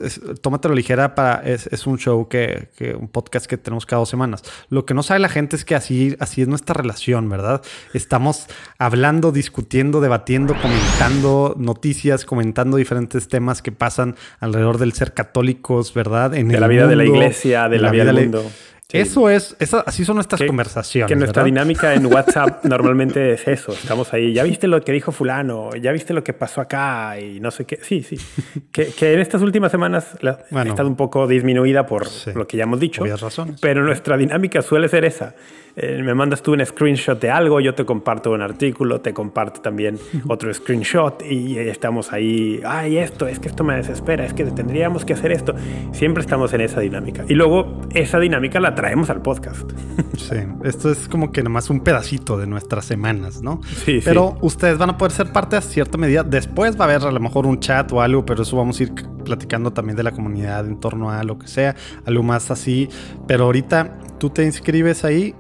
Tómatelo 0.42 0.74
Ligera 0.74 1.16
para, 1.16 1.42
es, 1.44 1.88
un 1.88 1.98
show 1.98 2.28
que, 2.28 2.70
un 3.00 3.08
podcast 3.08 3.46
que 3.46 3.58
tenemos 3.58 3.86
cada 3.86 4.00
dos 4.00 4.10
semanas. 4.10 4.44
Lo 4.70 4.86
que 4.86 4.94
no 4.94 5.04
sabe 5.04 5.20
la 5.20 5.30
gente 5.30 5.56
es 5.56 5.66
que 5.66 5.76
así, 5.76 6.16
así 6.20 6.42
es 6.42 6.48
nuestra 6.48 6.74
relación, 6.74 7.30
¿verdad? 7.30 7.62
Estamos 7.94 8.48
hablando, 8.78 9.32
discutiendo, 9.32 10.02
debatiendo, 10.02 10.56
comentando 10.62 11.56
noticias, 11.58 12.26
comentando 12.26 12.78
diferentes 12.78 13.28
temas 13.28 13.62
que 13.62 13.72
pasan 13.72 14.16
alrededor 14.40 14.78
del 14.78 14.94
ser 14.94 15.14
católicos, 15.14 15.94
¿verdad? 15.94 16.34
En 16.36 16.48
de 16.48 16.60
la 16.60 16.68
vida 16.68 16.88
de 16.88 16.96
la 16.96 17.06
iglesia, 17.06 17.70
de, 17.70 17.80
la, 17.80 17.92
vida, 17.92 18.06
del 18.06 18.16
mundo. 18.16 18.52
Eso 18.92 19.30
es, 19.30 19.56
así 19.86 20.04
son 20.04 20.16
nuestras 20.16 20.42
conversaciones. 20.42 21.08
Que 21.08 21.16
nuestra 21.16 21.44
dinámica 21.44 21.94
en 21.94 22.06
WhatsApp 22.12 22.66
normalmente 22.66 23.34
es 23.34 23.48
eso. 23.48 23.72
Estamos 23.72 24.12
ahí, 24.14 24.34
ya 24.34 24.44
viste 24.44 24.68
lo 24.68 24.82
que 24.82 24.92
dijo 24.92 25.12
fulano, 25.12 25.76
ya 25.76 25.92
viste 25.92 26.12
lo 26.14 26.24
que 26.24 26.34
pasó 26.34 26.62
acá 26.62 27.20
y 27.20 27.40
no 27.40 27.52
sé 27.52 27.66
qué. 27.66 27.80
Sí, 27.84 28.02
sí. 28.02 28.18
que, 28.72 28.92
en 29.14 29.20
estas 29.20 29.44
últimas 29.44 29.72
semanas 29.72 30.18
ha 30.24 30.64
estado 30.64 30.90
un 30.90 30.96
poco 30.96 31.28
disminuida 31.28 31.86
por 31.86 32.08
lo 32.34 32.48
que 32.48 32.58
ya 32.58 32.64
hemos 32.64 32.80
dicho. 32.80 33.06
razones. 33.06 33.60
Pero 33.62 33.84
nuestra 33.84 34.18
dinámica 34.18 34.64
suele 34.64 34.90
ser 34.90 35.06
esa. 35.06 35.36
Eh, 35.82 36.02
me 36.04 36.14
mandas 36.14 36.44
tú 36.44 36.52
un 36.52 36.66
screenshot 36.66 37.20
de 37.22 37.32
algo, 37.32 37.62
yo 37.62 37.74
te 37.74 37.86
comparto 37.86 38.32
un 38.32 38.42
artículo, 38.42 39.00
te 39.00 39.14
comparto 39.14 39.62
también 39.62 39.98
otro 40.28 40.54
screenshot 40.54 41.24
y 41.24 41.58
estamos 41.58 42.12
ahí, 42.12 42.60
ay, 42.66 42.98
esto, 42.98 43.28
es 43.28 43.40
que 43.40 43.48
esto 43.48 43.64
me 43.64 43.78
desespera, 43.78 44.26
es 44.26 44.34
que 44.34 44.44
tendríamos 44.46 45.06
que 45.06 45.14
hacer 45.14 45.32
esto. 45.32 45.56
Siempre 45.94 46.22
estamos 46.22 46.52
en 46.52 46.62
esa 46.62 46.82
dinámica. 46.82 47.24
Y 47.30 47.34
luego 47.34 47.80
esa 47.94 48.20
dinámica 48.20 48.60
la 48.60 48.76
traemos 48.76 49.10
al 49.10 49.22
podcast. 49.22 49.72
Sí, 50.20 50.36
esto 50.64 50.92
es 50.92 51.08
como 51.08 51.32
que 51.32 51.42
nomás 51.42 51.70
un 51.70 51.80
pedacito 51.80 52.38
de 52.38 52.46
nuestras 52.46 52.86
semanas, 52.86 53.42
¿no? 53.42 53.62
Sí, 53.64 54.02
Pero 54.04 54.38
ustedes 54.42 54.78
van 54.78 54.90
a 54.90 54.98
poder 54.98 55.12
ser 55.12 55.32
parte 55.32 55.56
a 55.56 55.62
cierta 55.62 55.98
medida. 55.98 56.24
Después 56.24 56.78
va 56.78 56.82
a 56.82 56.88
haber 56.90 57.08
a 57.08 57.12
lo 57.12 57.20
mejor 57.20 57.48
un 57.48 57.60
chat 57.60 57.92
o 57.94 58.02
algo, 58.02 58.26
pero 58.26 58.44
eso 58.44 58.58
vamos 58.58 58.80
a 58.80 58.84
ir 58.84 58.94
platicando 59.24 59.72
también 59.72 59.96
de 59.96 60.04
la 60.04 60.12
comunidad 60.12 60.68
en 60.68 60.80
torno 60.80 61.10
a 61.10 61.24
lo 61.24 61.40
que 61.40 61.48
sea, 61.48 61.76
algo 62.06 62.22
más 62.22 62.52
así. 62.52 62.90
Pero 63.28 63.46
ahorita 63.46 63.98
tú 64.20 64.30
te 64.30 64.44
inscribes 64.44 65.06
ahí 65.06 65.34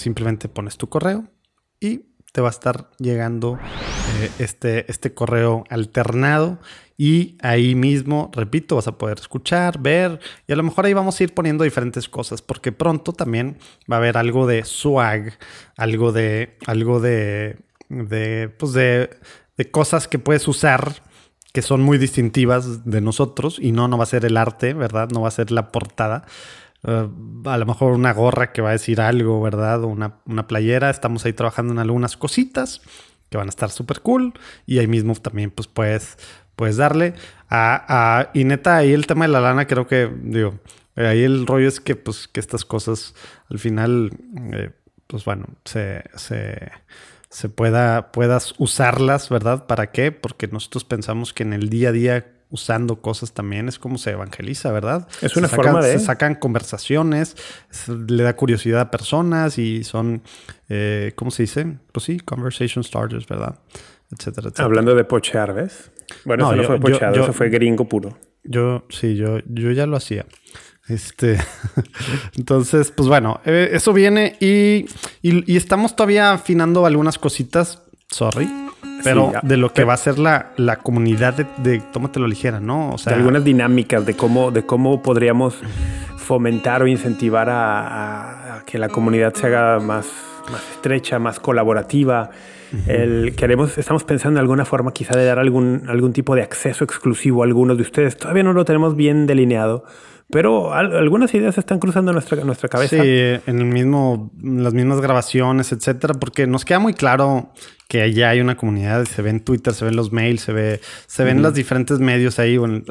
simplemente 0.00 0.48
pones 0.48 0.76
tu 0.76 0.88
correo 0.88 1.24
y 1.78 2.06
te 2.32 2.40
va 2.40 2.48
a 2.48 2.50
estar 2.50 2.90
llegando 2.98 3.58
eh, 4.20 4.30
este, 4.38 4.90
este 4.90 5.14
correo 5.14 5.64
alternado 5.68 6.58
y 6.96 7.38
ahí 7.40 7.74
mismo, 7.74 8.30
repito, 8.34 8.76
vas 8.76 8.86
a 8.86 8.98
poder 8.98 9.18
escuchar, 9.18 9.80
ver 9.80 10.20
y 10.46 10.52
a 10.52 10.56
lo 10.56 10.62
mejor 10.62 10.86
ahí 10.86 10.92
vamos 10.92 11.18
a 11.18 11.24
ir 11.24 11.34
poniendo 11.34 11.64
diferentes 11.64 12.08
cosas 12.08 12.42
porque 12.42 12.72
pronto 12.72 13.12
también 13.12 13.58
va 13.90 13.96
a 13.96 13.98
haber 13.98 14.16
algo 14.16 14.46
de 14.46 14.64
swag, 14.64 15.38
algo 15.76 16.12
de, 16.12 16.56
algo 16.66 17.00
de, 17.00 17.58
de, 17.88 18.48
pues 18.58 18.72
de, 18.72 19.10
de 19.56 19.70
cosas 19.70 20.08
que 20.08 20.18
puedes 20.18 20.46
usar 20.46 21.02
que 21.52 21.62
son 21.62 21.82
muy 21.82 21.98
distintivas 21.98 22.84
de 22.84 23.00
nosotros 23.00 23.58
y 23.60 23.72
no, 23.72 23.88
no 23.88 23.98
va 23.98 24.04
a 24.04 24.06
ser 24.06 24.24
el 24.24 24.36
arte, 24.36 24.72
¿verdad? 24.74 25.08
No 25.12 25.22
va 25.22 25.28
a 25.28 25.32
ser 25.32 25.50
la 25.50 25.72
portada, 25.72 26.24
eh, 26.84 27.08
a 27.44 27.58
lo 27.58 27.66
mejor 27.66 27.92
una 27.92 28.12
gorra 28.12 28.52
que 28.52 28.62
va 28.62 28.70
a 28.70 28.72
decir 28.72 29.00
algo, 29.00 29.40
¿verdad? 29.40 29.84
O 29.84 29.88
una, 29.88 30.46
playera. 30.46 30.90
Estamos 30.90 31.24
ahí 31.24 31.32
trabajando 31.32 31.72
en 31.72 31.78
algunas 31.78 32.16
cositas 32.16 32.82
que 33.28 33.36
van 33.36 33.48
a 33.48 33.50
estar 33.50 33.70
súper 33.70 34.00
cool. 34.00 34.34
Y 34.66 34.78
ahí 34.78 34.86
mismo 34.86 35.14
también, 35.14 35.50
pues 35.50 35.68
puedes, 35.68 36.16
puedes 36.56 36.76
darle. 36.76 37.14
A, 37.48 38.30
y 38.34 38.44
neta, 38.44 38.76
ahí 38.76 38.92
el 38.92 39.06
tema 39.06 39.26
de 39.26 39.32
la 39.32 39.40
lana, 39.40 39.66
creo 39.66 39.86
que, 39.86 40.10
digo, 40.22 40.60
ahí 40.96 41.22
el 41.22 41.46
rollo 41.46 41.68
es 41.68 41.80
que, 41.80 41.96
pues, 41.96 42.28
que 42.28 42.40
estas 42.40 42.64
cosas 42.64 43.14
al 43.48 43.58
final, 43.58 44.12
eh, 44.52 44.70
pues 45.06 45.24
bueno, 45.24 45.46
se, 45.64 46.04
se, 46.14 46.70
se 47.28 47.48
pueda, 47.48 48.12
puedas 48.12 48.54
usarlas, 48.58 49.28
¿verdad? 49.28 49.66
¿Para 49.66 49.90
qué? 49.90 50.12
Porque 50.12 50.46
nosotros 50.46 50.84
pensamos 50.84 51.32
que 51.32 51.42
en 51.42 51.52
el 51.52 51.68
día 51.68 51.88
a 51.88 51.92
día 51.92 52.39
usando 52.50 53.00
cosas 53.00 53.32
también, 53.32 53.68
es 53.68 53.78
como 53.78 53.96
se 53.98 54.10
evangeliza, 54.10 54.72
¿verdad? 54.72 55.08
Es 55.22 55.36
una 55.36 55.48
forma 55.48 55.80
de... 55.80 55.92
Se 55.92 56.04
sacan 56.04 56.34
conversaciones, 56.34 57.36
le 57.88 58.22
da 58.22 58.34
curiosidad 58.36 58.80
a 58.80 58.90
personas 58.90 59.58
y 59.58 59.84
son, 59.84 60.22
eh, 60.68 61.12
¿cómo 61.14 61.30
se 61.30 61.44
dice? 61.44 61.78
Pues 61.92 62.04
sí, 62.04 62.18
conversation 62.18 62.82
starters, 62.82 63.26
¿verdad? 63.26 63.58
Etcétera, 64.10 64.48
etcétera. 64.48 64.66
Hablando 64.66 64.94
de 64.94 65.04
pochear, 65.04 65.54
¿ves? 65.54 65.90
Bueno, 66.24 66.52
eso 66.52 66.56
no 66.56 66.64
fue 66.64 66.80
pocheado, 66.80 67.22
eso 67.22 67.32
fue 67.32 67.48
gringo 67.48 67.88
puro. 67.88 68.18
Yo, 68.42 68.84
sí, 68.90 69.16
yo, 69.16 69.38
yo 69.46 69.70
ya 69.70 69.86
lo 69.86 69.96
hacía. 69.96 70.26
Este, 70.88 71.38
entonces, 72.36 72.90
pues 72.90 73.08
bueno, 73.08 73.40
eh, 73.44 73.70
eso 73.72 73.92
viene 73.92 74.36
y, 74.40 74.86
y, 75.22 75.52
y, 75.52 75.56
estamos 75.56 75.94
todavía 75.94 76.32
afinando 76.32 76.84
algunas 76.84 77.16
cositas. 77.16 77.82
Sorry. 78.08 78.48
Pero 79.02 79.32
de 79.42 79.56
lo 79.56 79.72
que 79.72 79.84
va 79.84 79.94
a 79.94 79.96
ser 79.96 80.18
la, 80.18 80.52
la 80.56 80.76
comunidad 80.76 81.34
de, 81.34 81.46
de, 81.58 81.80
Tómatelo 81.80 82.26
Ligera, 82.26 82.60
¿no? 82.60 82.90
O 82.90 82.98
sea, 82.98 83.16
algunas 83.16 83.44
dinámicas 83.44 84.04
de 84.04 84.14
cómo, 84.14 84.50
de 84.50 84.64
cómo 84.64 85.02
podríamos 85.02 85.58
fomentar 86.16 86.82
o 86.82 86.86
incentivar 86.86 87.48
a, 87.50 88.62
que 88.66 88.78
la 88.78 88.88
comunidad 88.88 89.34
se 89.34 89.46
haga 89.46 89.80
más, 89.80 90.06
más 90.50 90.62
estrecha, 90.72 91.18
más 91.18 91.40
colaborativa. 91.40 92.30
El, 92.86 93.34
queremos, 93.34 93.76
estamos 93.78 94.04
pensando 94.04 94.38
en 94.38 94.42
alguna 94.42 94.64
forma 94.64 94.92
quizá 94.92 95.16
de 95.16 95.24
dar 95.24 95.40
algún, 95.40 95.84
algún 95.88 96.12
tipo 96.12 96.36
de 96.36 96.42
acceso 96.42 96.84
exclusivo 96.84 97.42
a 97.42 97.46
algunos 97.46 97.76
de 97.76 97.82
ustedes. 97.82 98.16
Todavía 98.16 98.44
no 98.44 98.52
lo 98.52 98.64
tenemos 98.64 98.94
bien 98.94 99.26
delineado, 99.26 99.84
pero 100.30 100.72
algunas 100.72 101.34
ideas 101.34 101.58
están 101.58 101.78
cruzando 101.78 102.12
nuestra, 102.12 102.44
nuestra 102.44 102.68
cabeza. 102.68 102.96
Sí, 102.96 103.08
en 103.08 103.58
el 103.58 103.64
mismo, 103.64 104.30
las 104.42 104.74
mismas 104.74 105.00
grabaciones, 105.00 105.72
etcétera, 105.72 106.14
porque 106.14 106.46
nos 106.46 106.64
queda 106.64 106.78
muy 106.78 106.94
claro 106.94 107.52
que 107.88 108.02
allá 108.02 108.30
hay 108.30 108.40
una 108.40 108.56
comunidad, 108.56 109.04
se 109.04 109.20
ve 109.22 109.30
en 109.30 109.40
Twitter, 109.40 109.74
se 109.74 109.84
ven 109.84 109.96
los 109.96 110.12
mails, 110.12 110.42
se 110.42 110.52
ve, 110.52 110.80
se 111.06 111.24
ven 111.24 111.42
los 111.42 111.54
diferentes 111.54 111.98
medios 111.98 112.38
ahí, 112.38 112.56
o 112.56 112.64
en, 112.64 112.84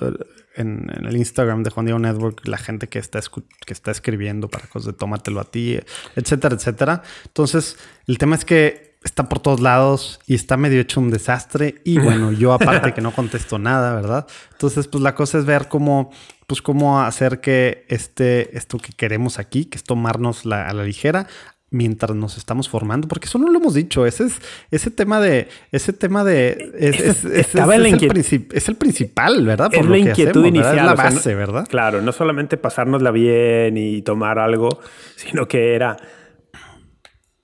el 0.57 1.15
Instagram 1.15 1.63
de 1.63 1.69
Juan 1.69 1.85
Diego 1.85 1.99
Network, 1.99 2.45
la 2.45 2.57
gente 2.57 2.89
que 2.89 2.99
está, 2.99 3.21
que 3.65 3.73
está 3.73 3.91
escribiendo 3.91 4.49
para 4.49 4.67
cosas 4.67 4.87
de 4.87 4.93
tómatelo 4.93 5.39
a 5.39 5.45
ti, 5.45 5.79
etcétera, 6.17 6.55
etcétera. 6.55 7.03
Entonces, 7.27 7.77
el 8.07 8.17
tema 8.17 8.35
es 8.35 8.43
que 8.43 8.88
está 9.03 9.29
por 9.29 9.39
todos 9.39 9.61
lados 9.61 10.19
y 10.27 10.35
está 10.35 10.57
medio 10.57 10.81
hecho 10.81 10.99
un 10.99 11.09
desastre. 11.09 11.81
Y 11.83 11.99
bueno, 11.99 12.31
yo 12.31 12.53
aparte 12.53 12.93
que 12.93 13.01
no 13.01 13.11
contesto 13.15 13.59
nada, 13.59 13.95
¿verdad? 13.95 14.27
Entonces, 14.51 14.87
pues 14.87 15.01
la 15.03 15.15
cosa 15.15 15.37
es 15.37 15.45
ver 15.45 15.67
cómo 15.67 16.11
pues 16.47 16.63
cómo 16.63 16.99
hacer 16.99 17.41
que 17.41 17.85
este, 17.89 18.57
esto 18.57 18.79
que 18.79 18.91
queremos 18.91 19.37
aquí, 19.37 19.65
que 19.65 19.77
es 19.77 19.83
tomarnos 19.83 20.45
la, 20.45 20.67
a 20.67 20.73
la 20.73 20.83
ligera, 20.83 21.27
mientras 21.69 22.15
nos 22.15 22.37
estamos 22.37 22.67
formando, 22.67 23.07
porque 23.07 23.27
eso 23.27 23.37
no 23.37 23.51
lo 23.51 23.59
hemos 23.59 23.75
dicho, 23.75 24.07
ese 24.07 24.25
es 24.25 24.41
ese 24.71 24.89
tema 24.89 25.21
de 25.21 25.47
ese 25.71 25.93
tema 25.93 26.23
de 26.23 26.71
es, 26.75 26.99
es, 26.99 27.25
es, 27.25 27.55
el, 27.55 28.75
principal, 28.77 29.45
¿verdad? 29.45 29.69
Por 29.69 29.83
es 29.83 29.85
la 29.85 29.97
inquietud 29.99 30.43
inicial, 30.43 30.79
es 30.79 30.83
la 30.85 30.95
base, 30.95 31.35
¿verdad? 31.35 31.67
Claro, 31.69 32.01
no 32.01 32.11
solamente 32.11 32.57
pasárnosla 32.57 33.11
bien 33.11 33.77
y 33.77 34.01
tomar 34.01 34.39
algo, 34.39 34.79
sino 35.15 35.47
que 35.47 35.75
era 35.75 35.97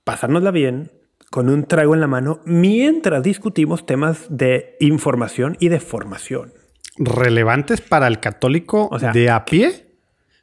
pasárnosla 0.02 0.50
bien 0.50 0.90
con 1.30 1.48
un 1.48 1.64
trago 1.64 1.94
en 1.94 2.00
la 2.00 2.06
mano 2.06 2.40
mientras 2.44 3.22
discutimos 3.22 3.86
temas 3.86 4.26
de 4.28 4.76
información 4.80 5.56
y 5.60 5.68
de 5.68 5.80
formación 5.80 6.52
relevantes 6.98 7.80
para 7.80 8.06
el 8.06 8.20
católico 8.20 8.90
de 9.12 9.30
a 9.30 9.44
pie. 9.44 9.84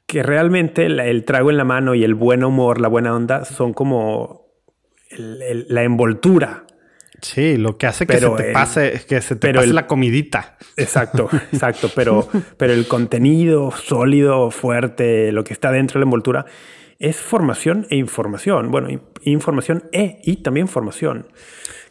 Que, 0.05 0.21
realmente 0.21 0.85
el, 0.85 1.25
trago 1.25 1.49
en 1.49 1.57
la 1.57 1.63
mano 1.63 1.95
y 1.95 2.03
el 2.03 2.13
buen 2.13 2.43
humor, 2.43 2.79
la 2.79 2.87
buena 2.87 3.15
onda, 3.15 3.45
son 3.45 3.73
como 3.73 4.47
la 5.17 5.83
envoltura. 5.83 6.65
Sí, 7.21 7.57
lo 7.57 7.77
que 7.77 7.87
hace 7.87 8.05
que 8.05 8.17
se 8.17 8.29
te 8.29 8.51
pase, 8.51 9.01
que 9.07 9.21
se 9.21 9.35
te 9.37 9.53
pase 9.53 9.73
la 9.73 9.87
comidita. 9.87 10.57
Exacto, 10.75 11.29
exacto. 11.53 11.89
Pero, 11.95 12.27
pero 12.57 12.73
el 12.73 12.85
contenido 12.85 13.71
sólido, 13.71 14.51
fuerte, 14.51 15.31
lo 15.31 15.43
que 15.43 15.53
está 15.53 15.71
dentro 15.71 15.99
de 15.99 15.99
la 16.01 16.07
envoltura, 16.07 16.45
es 17.03 17.17
formación 17.17 17.85
e 17.89 17.97
información. 17.97 18.71
Bueno, 18.71 18.87
información 19.23 19.83
e 19.91 20.21
y 20.23 20.37
también 20.37 20.69
formación. 20.69 21.27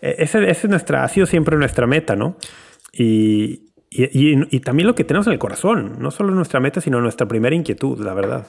E, 0.00 0.16
esa, 0.18 0.42
es 0.42 0.64
nuestra, 0.68 1.04
ha 1.04 1.08
sido 1.08 1.26
siempre 1.26 1.58
nuestra 1.58 1.86
meta, 1.86 2.16
¿no? 2.16 2.38
Y, 2.94 3.72
y, 3.90 4.60
también 4.60 4.86
lo 4.86 4.94
que 4.94 5.04
tenemos 5.04 5.26
en 5.26 5.34
el 5.34 5.38
corazón, 5.38 5.96
no 5.98 6.10
solo 6.10 6.34
nuestra 6.34 6.60
meta, 6.60 6.80
sino 6.80 6.98
nuestra 7.00 7.28
primera 7.28 7.54
inquietud, 7.54 8.00
la 8.02 8.14
verdad. 8.14 8.46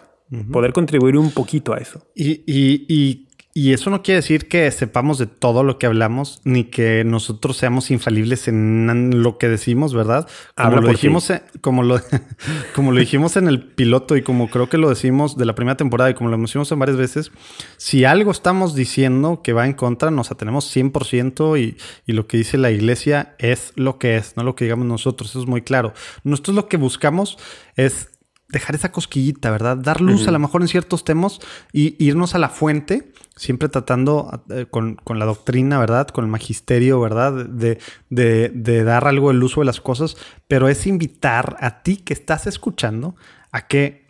Poder 0.51 0.71
contribuir 0.71 1.17
un 1.17 1.31
poquito 1.31 1.73
a 1.73 1.77
eso. 1.77 2.07
Y, 2.15 3.27
y, 3.53 3.73
eso 3.73 3.89
no 3.89 4.01
quiere 4.01 4.17
decir 4.17 4.47
que 4.47 4.69
sepamos 4.71 5.17
de 5.17 5.27
todo 5.27 5.63
lo 5.63 5.77
que 5.77 5.85
hablamos, 5.85 6.41
ni 6.43 6.65
que 6.65 7.03
nosotros 7.03 7.57
seamos 7.57 7.91
infalibles 7.91 8.47
en 8.47 9.21
lo 9.21 9.37
que 9.37 9.49
decimos, 9.49 9.93
¿verdad? 9.93 10.27
Como 10.55 10.81
lo 10.81 10.89
dijimos, 10.89 11.31
como 11.61 11.83
lo, 11.83 11.99
como 12.75 12.91
lo 12.91 12.99
dijimos 12.99 13.37
en 13.37 13.47
el 13.47 13.63
piloto 13.63 14.17
y 14.17 14.21
como 14.21 14.49
creo 14.49 14.69
que 14.69 14.77
lo 14.77 14.89
decimos 14.89 15.37
de 15.37 15.45
la 15.45 15.55
primera 15.55 15.77
temporada 15.77 16.09
y 16.09 16.13
como 16.13 16.29
lo 16.29 16.37
decimos 16.37 16.71
en 16.71 16.79
varias 16.79 16.97
veces, 16.97 17.31
si 17.77 18.05
algo 18.05 18.31
estamos 18.31 18.75
diciendo 18.75 19.41
que 19.43 19.53
va 19.53 19.65
en 19.65 19.73
contra, 19.73 20.11
nos 20.11 20.31
atenemos 20.31 20.75
100% 20.75 21.59
y, 21.59 21.77
y 22.05 22.13
lo 22.13 22.27
que 22.27 22.37
dice 22.37 22.57
la 22.57 22.71
iglesia 22.71 23.35
es 23.37 23.73
lo 23.75 23.99
que 23.99 24.17
es, 24.17 24.35
no 24.37 24.43
lo 24.43 24.55
que 24.55 24.65
digamos 24.65 24.85
nosotros, 24.85 25.29
eso 25.29 25.41
es 25.41 25.47
muy 25.47 25.61
claro. 25.61 25.93
Nosotros 26.23 26.55
lo 26.55 26.67
que 26.67 26.77
buscamos 26.77 27.37
es 27.75 28.09
dejar 28.53 28.75
esa 28.75 28.91
cosquillita, 28.91 29.51
¿verdad? 29.51 29.77
Dar 29.77 29.99
luz 29.99 30.27
a 30.27 30.31
lo 30.31 30.39
mejor 30.39 30.61
en 30.61 30.69
ciertos 30.69 31.03
temas 31.03 31.39
y 31.73 31.95
irnos 32.03 32.35
a 32.35 32.37
la 32.37 32.47
fuente, 32.47 33.11
siempre 33.35 33.67
tratando 33.67 34.43
eh, 34.49 34.67
con, 34.69 34.97
la 35.05 35.25
doctrina, 35.25 35.79
¿verdad? 35.79 36.07
Con 36.07 36.23
el 36.23 36.31
magisterio, 36.31 37.01
¿verdad? 37.01 37.33
De, 37.33 37.79
de, 38.09 38.49
de, 38.53 38.83
dar 38.83 39.07
algo 39.07 39.31
el 39.31 39.43
uso 39.43 39.61
de 39.61 39.65
las 39.65 39.81
cosas, 39.81 40.15
pero 40.47 40.69
es 40.69 40.87
invitar 40.87 41.57
a 41.59 41.81
ti 41.81 41.97
que 41.97 42.13
estás 42.13 42.47
escuchando 42.47 43.15
a 43.51 43.67
que 43.67 44.02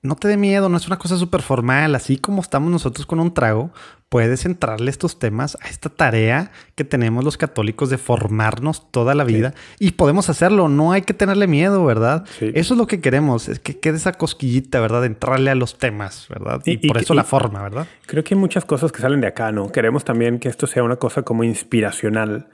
no 0.00 0.14
te 0.14 0.28
dé 0.28 0.36
miedo, 0.36 0.68
no 0.68 0.76
es 0.76 0.86
una 0.86 0.98
cosa 0.98 1.16
súper 1.16 1.42
formal, 1.42 1.94
así 1.94 2.18
como 2.18 2.40
estamos 2.40 2.70
nosotros 2.70 3.04
con 3.04 3.18
un 3.18 3.34
trago, 3.34 3.72
puedes 4.08 4.46
entrarle 4.46 4.90
estos 4.90 5.18
temas 5.18 5.58
a 5.60 5.68
esta 5.68 5.88
tarea 5.88 6.52
que 6.76 6.84
tenemos 6.84 7.24
los 7.24 7.36
católicos 7.36 7.90
de 7.90 7.98
formarnos 7.98 8.90
toda 8.90 9.14
la 9.14 9.24
vida 9.24 9.54
y 9.80 9.92
podemos 9.92 10.30
hacerlo, 10.30 10.68
no 10.68 10.92
hay 10.92 11.02
que 11.02 11.14
tenerle 11.14 11.48
miedo, 11.48 11.84
¿verdad? 11.84 12.24
Eso 12.40 12.74
es 12.74 12.78
lo 12.78 12.86
que 12.86 13.00
queremos, 13.00 13.48
es 13.48 13.58
que 13.58 13.78
quede 13.78 13.96
esa 13.96 14.12
cosquillita, 14.12 14.80
¿verdad? 14.80 15.00
De 15.00 15.08
entrarle 15.08 15.50
a 15.50 15.56
los 15.56 15.78
temas, 15.78 16.26
¿verdad? 16.28 16.62
Y, 16.64 16.86
por 16.86 16.98
eso 16.98 17.14
la 17.14 17.24
forma, 17.24 17.60
¿verdad? 17.62 17.86
Creo 18.06 18.22
que 18.22 18.34
hay 18.34 18.40
muchas 18.40 18.64
cosas 18.64 18.92
que 18.92 19.00
salen 19.00 19.20
de 19.20 19.26
acá, 19.26 19.50
¿no? 19.50 19.72
Queremos 19.72 20.04
también 20.04 20.38
que 20.38 20.48
esto 20.48 20.66
sea 20.68 20.84
una 20.84 20.96
cosa 20.96 21.22
como 21.22 21.42
inspiracional 21.42 22.48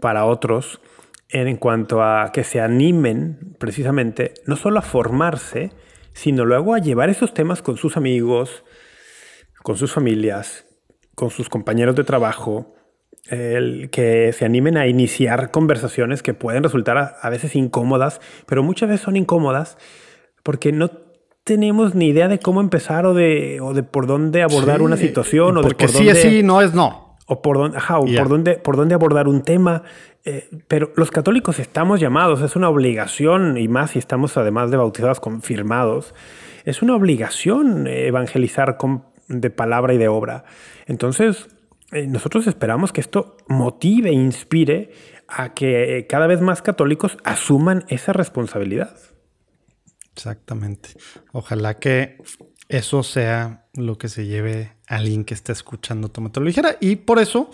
para 0.00 0.24
otros 0.24 0.80
en 1.28 1.56
cuanto 1.56 2.02
a 2.02 2.30
que 2.32 2.44
se 2.44 2.60
animen 2.60 3.56
precisamente 3.58 4.34
no 4.46 4.54
solo 4.54 4.78
a 4.78 4.82
formarse, 4.82 5.72
sino 6.16 6.46
luego 6.46 6.74
a 6.74 6.78
llevar 6.78 7.10
esos 7.10 7.34
temas 7.34 7.60
con 7.60 7.76
sus 7.76 7.98
amigos, 7.98 8.64
con 9.62 9.76
sus 9.76 9.92
familias, 9.92 10.64
con 11.14 11.28
sus 11.28 11.50
compañeros 11.50 11.94
de 11.94 12.04
trabajo, 12.04 12.74
el 13.28 13.90
que 13.90 14.32
se 14.32 14.46
animen 14.46 14.78
a 14.78 14.86
iniciar 14.86 15.50
conversaciones 15.50 16.22
que 16.22 16.32
pueden 16.32 16.62
resultar 16.62 17.18
a, 17.20 17.28
veces 17.28 17.54
incómodas, 17.54 18.22
pero 18.46 18.62
muchas 18.62 18.88
veces 18.88 19.04
son 19.04 19.16
incómodas 19.16 19.76
porque 20.42 20.72
no 20.72 20.90
tenemos 21.44 21.94
ni 21.94 22.08
idea 22.08 22.28
de 22.28 22.38
cómo 22.38 22.62
empezar 22.62 23.04
o 23.04 23.12
de, 23.12 23.60
o 23.60 23.74
de 23.74 23.82
por 23.82 24.06
dónde 24.06 24.42
abordar 24.42 24.80
una 24.80 24.96
situación. 24.96 25.58
O 25.58 25.62
de 25.62 25.74
por 25.74 25.88
sí 25.88 26.08
es 26.08 26.22
sí, 26.22 26.42
no 26.42 26.62
es 26.62 26.72
no. 26.72 27.05
O 27.26 27.42
por 27.42 27.58
dónde, 27.58 27.78
o 27.78 28.06
por, 28.16 28.28
dónde, 28.28 28.54
por 28.54 28.76
dónde 28.76 28.94
abordar 28.94 29.28
un 29.28 29.42
tema. 29.42 29.82
Eh, 30.24 30.48
pero 30.68 30.92
los 30.96 31.10
católicos 31.10 31.58
estamos 31.58 32.00
llamados, 32.00 32.40
es 32.40 32.56
una 32.56 32.68
obligación, 32.68 33.58
y 33.58 33.68
más 33.68 33.92
si 33.92 33.98
estamos 33.98 34.36
además 34.36 34.70
de 34.70 34.76
bautizados 34.76 35.20
confirmados, 35.20 36.14
es 36.64 36.82
una 36.82 36.94
obligación 36.94 37.86
evangelizar 37.86 38.76
con, 38.76 39.04
de 39.28 39.50
palabra 39.50 39.94
y 39.94 39.98
de 39.98 40.08
obra. 40.08 40.44
Entonces, 40.86 41.48
eh, 41.92 42.06
nosotros 42.06 42.46
esperamos 42.46 42.92
que 42.92 43.00
esto 43.00 43.36
motive 43.48 44.10
e 44.10 44.14
inspire 44.14 44.90
a 45.28 45.54
que 45.54 46.06
cada 46.08 46.26
vez 46.26 46.40
más 46.40 46.62
católicos 46.62 47.18
asuman 47.24 47.84
esa 47.88 48.12
responsabilidad. 48.12 48.96
Exactamente. 50.12 50.90
Ojalá 51.32 51.74
que 51.74 52.18
eso 52.68 53.02
sea 53.02 53.66
lo 53.74 53.98
que 53.98 54.08
se 54.08 54.26
lleve 54.26 54.72
a 54.88 54.96
alguien 54.96 55.24
que 55.24 55.34
esté 55.34 55.52
escuchando 55.52 56.08
Tómatelo 56.08 56.46
Ligera. 56.46 56.76
Y 56.80 56.96
por 56.96 57.18
eso 57.18 57.50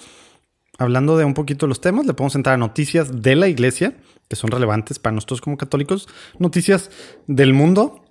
hablando 0.79 1.17
de 1.17 1.25
un 1.25 1.35
poquito 1.35 1.67
de 1.67 1.69
los 1.69 1.81
temas, 1.81 2.07
le 2.07 2.15
podemos 2.15 2.35
entrar 2.35 2.55
a 2.55 2.59
noticias 2.59 3.23
de 3.23 3.37
la 3.37 3.49
iglesia, 3.49 3.95
que 4.29 4.37
son 4.37 4.51
relevantes 4.51 4.99
para 4.99 5.15
nosotros 5.15 5.41
como 5.41 5.57
católicos, 5.57 6.09
noticias 6.39 6.91
del 7.27 7.55
mundo, 7.55 8.05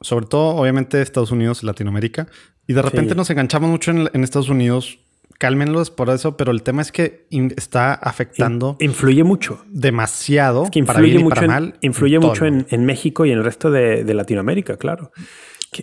sobre 0.00 0.26
todo 0.26 0.56
obviamente 0.56 1.00
Estados 1.00 1.30
Unidos 1.30 1.62
y 1.62 1.66
Latinoamérica, 1.66 2.28
y 2.66 2.72
de 2.72 2.82
repente 2.82 3.14
nos 3.14 3.30
enganchamos 3.30 3.70
mucho 3.70 3.92
en, 3.92 4.24
Estados 4.24 4.48
Unidos. 4.48 4.98
Cálmenlos 5.38 5.90
por 5.90 6.08
eso, 6.08 6.36
pero 6.36 6.50
el 6.50 6.62
tema 6.62 6.80
es 6.82 6.90
que 6.90 7.28
está 7.56 7.92
afectando. 7.92 8.76
influye 8.80 9.22
mucho. 9.22 9.62
Demasiado. 9.68 10.64
influye 10.64 10.86
para 10.86 11.00
bien 11.00 11.22
mucho 11.22 11.34
para 11.34 11.46
mal. 11.46 11.74
influye 11.82 12.18
mucho 12.18 12.46
en, 12.46 12.84
México 12.86 13.24
y 13.26 13.32
en 13.32 13.38
el 13.38 13.44
resto 13.44 13.70
de, 13.70 14.02
de 14.02 14.14
Latinoamérica, 14.14 14.78
claro. 14.78 15.12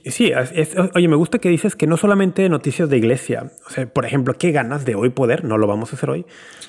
Sí, 0.05 0.31
oye, 0.93 1.07
me 1.07 1.15
gusta 1.15 1.39
que 1.39 1.49
dices 1.49 1.75
que 1.75 1.87
no 1.87 1.97
solamente 1.97 2.47
noticias 2.49 2.89
de 2.89 2.97
iglesia. 2.97 3.51
O 3.67 3.69
sea, 3.69 3.85
por 3.85 4.05
ejemplo, 4.05 4.35
qué 4.35 4.51
ganas 4.51 4.85
de 4.85 4.95
hoy 4.95 5.09
poder, 5.09 5.43
no 5.43 5.57
lo 5.57 5.67
vamos 5.67 5.91
a 5.91 5.95
hacer 5.95 6.09
hoy, 6.09 6.25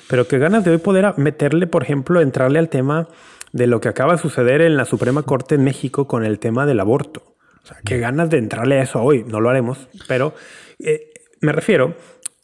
pero 0.09 0.27
qué 0.27 0.37
ganas 0.37 0.63
de 0.63 0.71
hoy 0.71 0.77
poder 0.77 1.13
meterle, 1.17 1.67
por 1.67 1.83
ejemplo, 1.83 2.21
entrarle 2.21 2.59
al 2.59 2.69
tema 2.69 3.07
de 3.51 3.67
lo 3.67 3.79
que 3.81 3.89
acaba 3.89 4.13
de 4.13 4.19
suceder 4.19 4.61
en 4.61 4.77
la 4.77 4.85
Suprema 4.85 5.23
Corte 5.23 5.55
en 5.55 5.63
México 5.63 6.07
con 6.07 6.25
el 6.25 6.39
tema 6.39 6.65
del 6.65 6.79
aborto. 6.79 7.35
O 7.63 7.67
sea, 7.67 7.77
qué 7.85 7.97
ganas 7.97 8.29
de 8.29 8.37
entrarle 8.37 8.79
a 8.79 8.83
eso 8.83 9.01
hoy. 9.01 9.23
No 9.23 9.41
lo 9.41 9.49
haremos, 9.49 9.87
pero 10.07 10.33
eh, 10.79 11.11
me 11.41 11.51
refiero, 11.51 11.95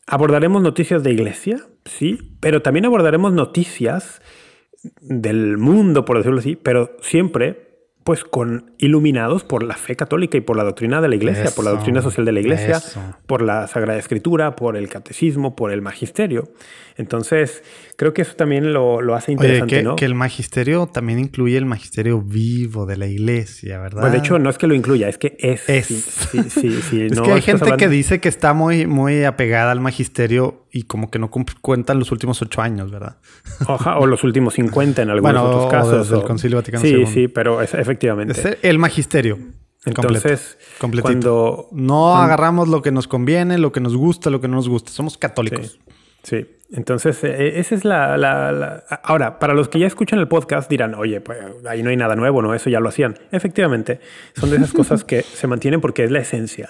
abordaremos 0.07 0.61
noticias 0.61 1.03
de 1.03 1.11
iglesia, 1.11 1.65
sí, 1.85 2.37
pero 2.39 2.61
también 2.61 2.85
abordaremos 2.85 3.33
noticias 3.33 4.21
del 5.01 5.57
mundo, 5.57 6.05
por 6.05 6.17
decirlo 6.17 6.39
así, 6.39 6.55
pero 6.55 6.95
siempre 7.01 7.70
pues 8.03 8.23
con 8.23 8.71
iluminados 8.79 9.43
por 9.43 9.63
la 9.63 9.75
fe 9.75 9.95
católica 9.95 10.37
y 10.37 10.41
por 10.41 10.57
la 10.57 10.63
doctrina 10.63 11.01
de 11.01 11.07
la 11.07 11.15
iglesia, 11.15 11.51
por 11.51 11.65
la 11.65 11.71
doctrina 11.71 12.01
social 12.01 12.25
de 12.25 12.31
la 12.31 12.39
iglesia, 12.39 12.81
por 13.27 13.41
la 13.41 13.67
Sagrada 13.67 13.99
Escritura, 13.99 14.55
por 14.55 14.75
el 14.75 14.89
catecismo, 14.89 15.55
por 15.55 15.71
el 15.71 15.81
magisterio. 15.81 16.49
Entonces, 16.97 17.63
creo 18.01 18.15
que 18.15 18.23
eso 18.23 18.33
también 18.33 18.73
lo, 18.73 19.13
hace 19.13 19.31
interesante, 19.31 19.75
que, 19.75 19.83
¿no? 19.83 19.95
Que 19.95 20.05
el 20.05 20.15
magisterio 20.15 20.87
también 20.87 21.19
incluye 21.19 21.55
el 21.55 21.67
magisterio 21.67 22.19
vivo 22.19 22.87
de 22.87 22.97
la 22.97 23.05
iglesia, 23.05 23.77
¿verdad? 23.77 24.01
Pues 24.01 24.11
de 24.11 24.17
hecho, 24.17 24.39
no 24.39 24.49
es 24.49 24.57
que 24.57 24.65
lo 24.65 24.73
incluya, 24.73 25.07
es 25.07 25.19
que 25.19 25.37
es. 25.37 25.69
Es. 25.69 25.85
Sí, 25.85 26.49
sí, 26.49 27.01
es 27.11 27.21
que 27.21 27.31
hay 27.31 27.43
gente 27.43 27.77
que 27.77 27.87
dice 27.87 28.19
que 28.19 28.27
está 28.27 28.55
muy, 28.55 28.87
muy 28.87 29.23
apegada 29.23 29.71
al 29.71 29.81
magisterio 29.81 30.65
y 30.71 30.85
como 30.85 31.11
que 31.11 31.19
no 31.19 31.29
cuentan 31.29 31.99
los 31.99 32.11
últimos 32.11 32.41
ocho 32.41 32.63
años, 32.63 32.89
¿verdad? 32.89 33.17
o 33.99 34.07
los 34.07 34.23
últimos 34.23 34.55
50 34.55 35.03
en 35.03 35.11
algunos 35.11 35.39
otros 35.39 35.71
casos. 35.71 35.93
O 35.93 35.97
desde 35.99 36.15
el 36.15 36.23
Concilio 36.23 36.57
Vaticano 36.57 36.83
Sí, 36.83 37.05
sí, 37.05 37.27
pero 37.27 37.61
es, 37.61 37.75
efectivamente. 37.75 38.33
Es 38.33 38.57
el 38.63 38.79
magisterio. 38.79 39.37
Entonces, 39.85 40.57
completo, 40.79 41.03
cuando 41.03 41.67
no 41.71 42.15
agarramos 42.15 42.67
lo 42.67 42.81
que 42.81 42.91
nos 42.91 43.07
conviene, 43.07 43.59
lo 43.59 43.71
que 43.71 43.79
nos 43.79 43.95
gusta, 43.95 44.31
lo 44.31 44.41
que 44.41 44.47
no 44.47 44.55
nos 44.55 44.67
gusta. 44.67 44.89
Somos 44.91 45.19
católicos. 45.19 45.77
Sí. 45.85 45.91
Entonces, 46.71 47.23
e, 47.23 47.59
esa 47.59 47.75
es 47.75 47.85
la, 47.85 48.83
Ahora, 49.03 49.39
para 49.39 49.53
los 49.53 49.69
que 49.69 49.79
ya 49.79 49.87
escuchan 49.87 50.19
el 50.19 50.27
podcast 50.27 50.69
dirán, 50.69 50.95
oye, 50.95 51.21
pues 51.21 51.39
ahí 51.67 51.83
no 51.83 51.89
hay 51.89 51.97
nada 51.97 52.15
nuevo, 52.15 52.41
¿no? 52.41 52.53
Eso 52.53 52.69
ya 52.69 52.79
lo 52.79 52.89
hacían. 52.89 53.17
Efectivamente, 53.31 53.99
son 54.35 54.49
de 54.49 54.57
esas 54.57 54.71
cosas 54.71 55.03
que 55.03 55.21
se 55.21 55.47
mantienen 55.47 55.81
porque 55.81 56.03
es 56.03 56.11
la 56.11 56.19
esencia. 56.19 56.69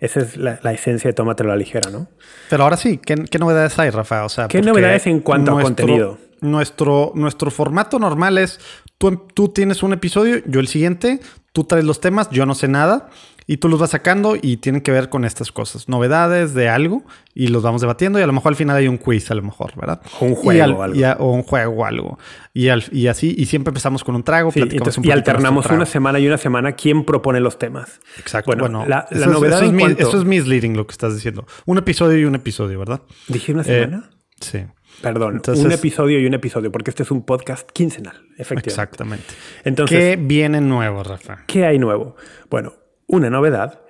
Esa 0.00 0.20
es 0.20 0.36
la, 0.36 0.58
esencia 0.72 1.08
de 1.08 1.14
Tómatelo 1.14 1.50
a 1.50 1.54
la 1.54 1.58
ligera, 1.58 1.90
¿no? 1.90 2.06
Pero 2.50 2.62
ahora 2.62 2.76
sí, 2.76 2.98
¿qué, 2.98 3.16
novedades 3.38 3.78
hay, 3.78 3.90
Rafa? 3.90 4.24
O 4.24 4.28
sea, 4.28 4.46
¿Qué 4.46 4.62
novedades 4.62 5.06
en 5.06 5.20
cuanto 5.20 5.58
a 5.58 5.62
contenido? 5.62 6.18
Nuestro, 6.40 7.10
nuestro 7.16 7.50
formato 7.50 7.98
normal 7.98 8.38
es, 8.38 8.60
tú, 8.96 9.26
tú 9.34 9.48
tienes 9.48 9.82
un 9.82 9.92
episodio, 9.92 10.40
yo 10.46 10.60
el 10.60 10.68
siguiente, 10.68 11.18
tú 11.58 11.64
traes 11.64 11.84
los 11.84 12.00
temas, 12.00 12.30
yo 12.30 12.46
no 12.46 12.54
sé 12.54 12.68
nada, 12.68 13.08
y 13.48 13.56
tú 13.56 13.68
los 13.68 13.80
vas 13.80 13.90
sacando 13.90 14.36
y 14.40 14.58
tienen 14.58 14.80
que 14.80 14.92
ver 14.92 15.08
con 15.08 15.24
estas 15.24 15.50
cosas, 15.50 15.88
novedades 15.88 16.54
de 16.54 16.68
algo, 16.68 17.02
y 17.34 17.48
los 17.48 17.64
vamos 17.64 17.80
debatiendo, 17.80 18.20
y 18.20 18.22
a 18.22 18.28
lo 18.28 18.32
mejor 18.32 18.50
al 18.50 18.54
final 18.56 18.76
hay 18.76 18.86
un 18.86 18.96
quiz, 18.96 19.28
a 19.32 19.34
lo 19.34 19.42
mejor, 19.42 19.72
¿verdad? 19.74 20.00
O 20.20 20.26
un 20.26 20.36
juego 20.36 20.78
o 20.78 20.82
algo. 20.84 21.02
o 21.18 21.32
un 21.32 21.42
juego 21.42 21.72
o 21.72 21.84
algo. 21.84 22.16
Y, 22.54 22.68
y 22.92 23.08
así, 23.08 23.34
y 23.36 23.46
siempre 23.46 23.70
empezamos 23.70 24.04
con 24.04 24.14
un 24.14 24.22
trago, 24.22 24.52
y 24.54 25.10
alternamos 25.10 25.66
una 25.66 25.84
semana 25.84 26.20
y 26.20 26.28
una 26.28 26.38
semana 26.38 26.76
quién 26.76 27.04
propone 27.04 27.40
los 27.40 27.58
temas. 27.58 27.98
Exacto. 28.20 28.54
Bueno, 28.56 28.86
la, 28.86 29.08
novedad 29.10 29.64
eso 29.98 30.16
es, 30.16 30.24
misleading 30.24 30.76
lo 30.76 30.86
que 30.86 30.92
estás 30.92 31.12
diciendo. 31.12 31.44
Un 31.66 31.78
episodio 31.78 32.20
y 32.20 32.24
un 32.24 32.36
episodio, 32.36 32.78
¿verdad? 32.78 33.02
¿Dije 33.26 33.52
una 33.52 33.64
semana? 33.64 34.08
Eh, 34.08 34.16
sí. 34.38 34.58
Perdón, 35.02 35.40
un 35.46 35.72
episodio 35.72 36.18
y 36.18 36.26
un 36.26 36.34
episodio, 36.34 36.72
porque 36.72 36.90
este 36.90 37.04
es 37.04 37.10
un 37.10 37.24
podcast 37.24 37.70
quincenal, 37.70 38.16
efectivamente. 38.36 38.70
Exactamente. 38.70 39.26
Entonces, 39.64 39.98
¿qué 39.98 40.16
viene 40.20 40.60
nuevo, 40.60 41.02
Rafa? 41.04 41.44
¿Qué 41.46 41.64
hay 41.64 41.78
nuevo? 41.78 42.16
Bueno, 42.50 42.74
una 43.06 43.30
novedad 43.30 43.82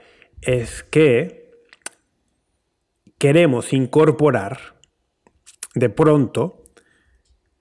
es 0.42 0.82
que 0.82 1.50
queremos 3.18 3.72
incorporar 3.72 4.76
de 5.74 5.88
pronto 5.88 6.62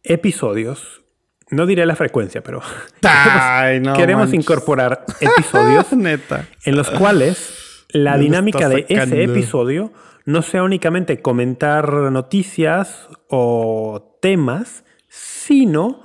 episodios, 0.03 1.01
no 1.49 1.65
diré 1.65 1.85
la 1.85 1.95
frecuencia, 1.95 2.41
pero 2.43 2.61
queremos, 3.95 4.33
incorporar 4.33 5.05
episodios 5.21 5.87
en 5.91 6.75
los 6.75 6.89
cuales 6.91 7.85
la 7.89 8.17
dinámica 8.17 8.67
de 8.67 8.85
ese 8.89 9.23
episodio 9.23 9.93
no 10.27 10.41
sea 10.41 10.61
únicamente 10.61 11.21
comentar 11.21 11.89
noticias 12.11 13.07
o 13.29 14.19
temas, 14.21 14.83
sino 15.07 16.03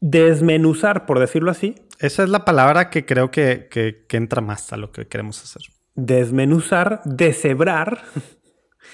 desmenuzar, 0.00 1.06
por 1.06 1.20
decirlo 1.20 1.52
así. 1.52 1.76
Esa 2.00 2.24
es 2.24 2.28
la 2.28 2.44
palabra 2.44 2.90
que 2.90 3.06
creo 3.06 3.30
que, 3.30 3.68
que, 3.70 4.04
que 4.08 4.16
entra 4.16 4.42
más 4.42 4.72
a 4.72 4.76
lo 4.76 4.90
que 4.90 5.06
queremos 5.06 5.40
hacer. 5.40 5.62
Desmenuzar, 5.94 7.00
deshebrar 7.04 8.02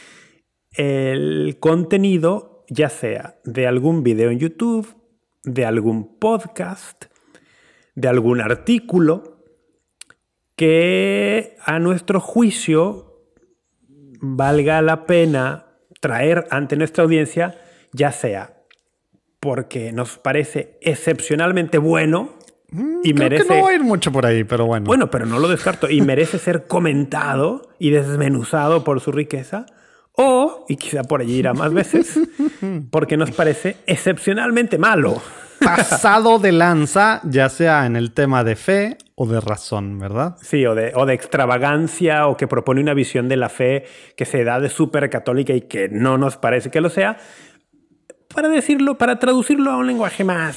el 0.72 1.56
contenido, 1.58 2.66
ya 2.68 2.90
sea 2.90 3.40
de 3.44 3.66
algún 3.66 4.02
video 4.02 4.30
en 4.30 4.40
YouTube, 4.40 4.94
de 5.42 5.64
algún 5.64 6.18
podcast, 6.18 7.06
de 7.94 8.08
algún 8.08 8.42
artículo, 8.42 9.38
que 10.54 11.56
a 11.64 11.78
nuestro 11.78 12.20
juicio 12.20 13.13
valga 14.24 14.82
la 14.82 15.06
pena 15.06 15.66
traer 16.00 16.46
ante 16.50 16.76
nuestra 16.76 17.04
audiencia, 17.04 17.58
ya 17.92 18.12
sea 18.12 18.54
porque 19.44 19.92
nos 19.92 20.16
parece 20.16 20.78
excepcionalmente 20.80 21.76
bueno 21.76 22.30
y 23.02 23.12
Creo 23.12 23.28
merece... 23.28 23.46
que 23.46 23.54
no 23.56 23.62
va 23.62 23.68
a 23.68 23.74
ir 23.74 23.82
mucho 23.82 24.10
por 24.10 24.24
ahí, 24.24 24.42
pero 24.42 24.64
bueno. 24.64 24.86
Bueno, 24.86 25.10
pero 25.10 25.26
no 25.26 25.38
lo 25.38 25.48
descarto. 25.48 25.90
Y 25.90 26.00
merece 26.00 26.38
ser 26.38 26.66
comentado 26.66 27.68
y 27.78 27.90
desmenuzado 27.90 28.84
por 28.84 29.00
su 29.00 29.12
riqueza. 29.12 29.66
O, 30.12 30.64
y 30.66 30.76
quizá 30.76 31.02
por 31.04 31.20
allí 31.20 31.34
irá 31.34 31.52
más 31.52 31.74
veces, 31.74 32.18
porque 32.90 33.18
nos 33.18 33.32
parece 33.32 33.76
excepcionalmente 33.86 34.78
malo. 34.78 35.20
Pasado 35.64 36.38
de 36.38 36.52
lanza, 36.52 37.20
ya 37.24 37.48
sea 37.48 37.86
en 37.86 37.96
el 37.96 38.12
tema 38.12 38.44
de 38.44 38.56
fe 38.56 38.98
o 39.14 39.26
de 39.26 39.40
razón, 39.40 39.98
¿verdad? 39.98 40.36
Sí, 40.40 40.64
o 40.66 40.74
de, 40.74 40.92
o 40.94 41.06
de 41.06 41.14
extravagancia, 41.14 42.26
o 42.26 42.36
que 42.36 42.46
propone 42.46 42.80
una 42.80 42.94
visión 42.94 43.28
de 43.28 43.36
la 43.36 43.48
fe 43.48 43.84
que 44.16 44.24
se 44.24 44.44
da 44.44 44.60
de 44.60 44.68
súper 44.68 45.08
católica 45.10 45.52
y 45.52 45.62
que 45.62 45.88
no 45.88 46.18
nos 46.18 46.36
parece 46.36 46.70
que 46.70 46.80
lo 46.80 46.90
sea. 46.90 47.18
Para 48.34 48.48
decirlo, 48.48 48.98
para 48.98 49.18
traducirlo 49.18 49.70
a 49.70 49.76
un 49.76 49.86
lenguaje 49.86 50.24
más. 50.24 50.56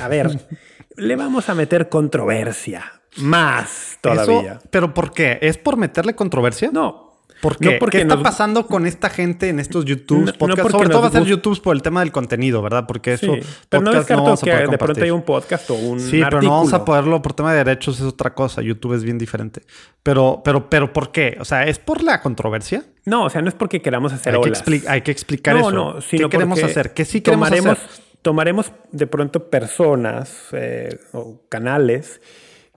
A 0.00 0.08
ver, 0.08 0.30
le 0.96 1.16
vamos 1.16 1.48
a 1.48 1.54
meter 1.54 1.88
controversia. 1.88 3.00
Más 3.16 3.98
todavía. 4.00 4.52
Eso, 4.52 4.68
¿Pero 4.70 4.94
por 4.94 5.12
qué? 5.12 5.38
¿Es 5.42 5.58
por 5.58 5.76
meterle 5.76 6.14
controversia? 6.14 6.70
No, 6.72 7.09
¿Por 7.40 7.56
qué? 7.56 7.72
No 7.72 7.78
porque 7.78 7.98
¿Qué 7.98 8.02
está 8.02 8.14
nos- 8.14 8.22
pasando 8.24 8.66
con 8.66 8.86
esta 8.86 9.10
gente 9.10 9.48
en 9.48 9.60
estos 9.60 9.84
YouTube 9.84 10.20
No- 10.20 10.26
no 10.26 10.32
podcasts? 10.32 10.62
porque 10.62 10.72
Sobre 10.78 10.88
todo 10.90 11.02
va 11.02 11.08
a 11.08 11.10
ser 11.12 11.24
YouTube 11.24 11.60
por 11.62 11.74
el 11.74 11.82
tema 11.82 12.00
del 12.00 12.12
contenido, 12.12 12.62
¿verdad? 12.62 12.84
Porque 12.86 13.14
eso 13.14 13.34
Sí, 13.34 13.40
pero 13.68 13.82
no 13.82 13.92
descarto 13.92 14.32
a 14.32 14.36
que 14.36 14.50
de 14.50 14.78
pronto 14.78 15.02
hay 15.02 15.10
un 15.10 15.22
podcast 15.22 15.70
o 15.70 15.74
un 15.74 16.00
Sí, 16.00 16.20
pero 16.22 16.42
no 16.42 16.50
vamos 16.50 16.72
a 16.72 16.84
poderlo 16.84 17.20
por 17.22 17.32
tema 17.32 17.52
de 17.52 17.64
derechos, 17.64 17.98
es 18.00 18.06
otra 18.06 18.34
cosa. 18.34 18.62
YouTube 18.62 18.94
es 18.94 19.04
bien 19.04 19.18
diferente. 19.18 19.62
Pero, 20.02 20.42
pero, 20.44 20.68
pero, 20.70 20.92
¿por 20.92 21.12
qué? 21.12 21.36
O 21.40 21.44
sea, 21.44 21.64
¿es 21.64 21.78
por 21.78 22.02
la 22.02 22.20
controversia? 22.20 22.84
No, 23.06 23.24
o 23.24 23.30
sea, 23.30 23.42
no 23.42 23.48
es 23.48 23.54
porque 23.54 23.80
queramos 23.82 24.12
hacer 24.12 24.34
Hay 24.34 24.40
que, 24.40 24.48
olas. 24.50 24.64
hay 24.88 25.00
que 25.02 25.10
explicar 25.10 25.54
no, 25.54 25.60
eso. 25.60 25.70
No, 25.70 26.00
sino 26.00 26.28
¿Qué 26.28 26.36
queremos 26.36 26.62
hacer? 26.62 26.92
¿Qué 26.94 27.04
sí 27.04 27.20
queremos 27.20 27.48
tomaremos, 27.48 27.78
hacer? 27.78 28.04
Tomaremos 28.22 28.72
de 28.92 29.06
pronto 29.06 29.48
personas 29.48 30.48
eh, 30.52 30.98
o 31.12 31.40
canales 31.48 32.20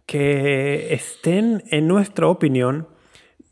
que 0.05 0.93
estén, 0.93 1.63
en 1.71 1.87
nuestra 1.87 2.27
opinión, 2.27 2.87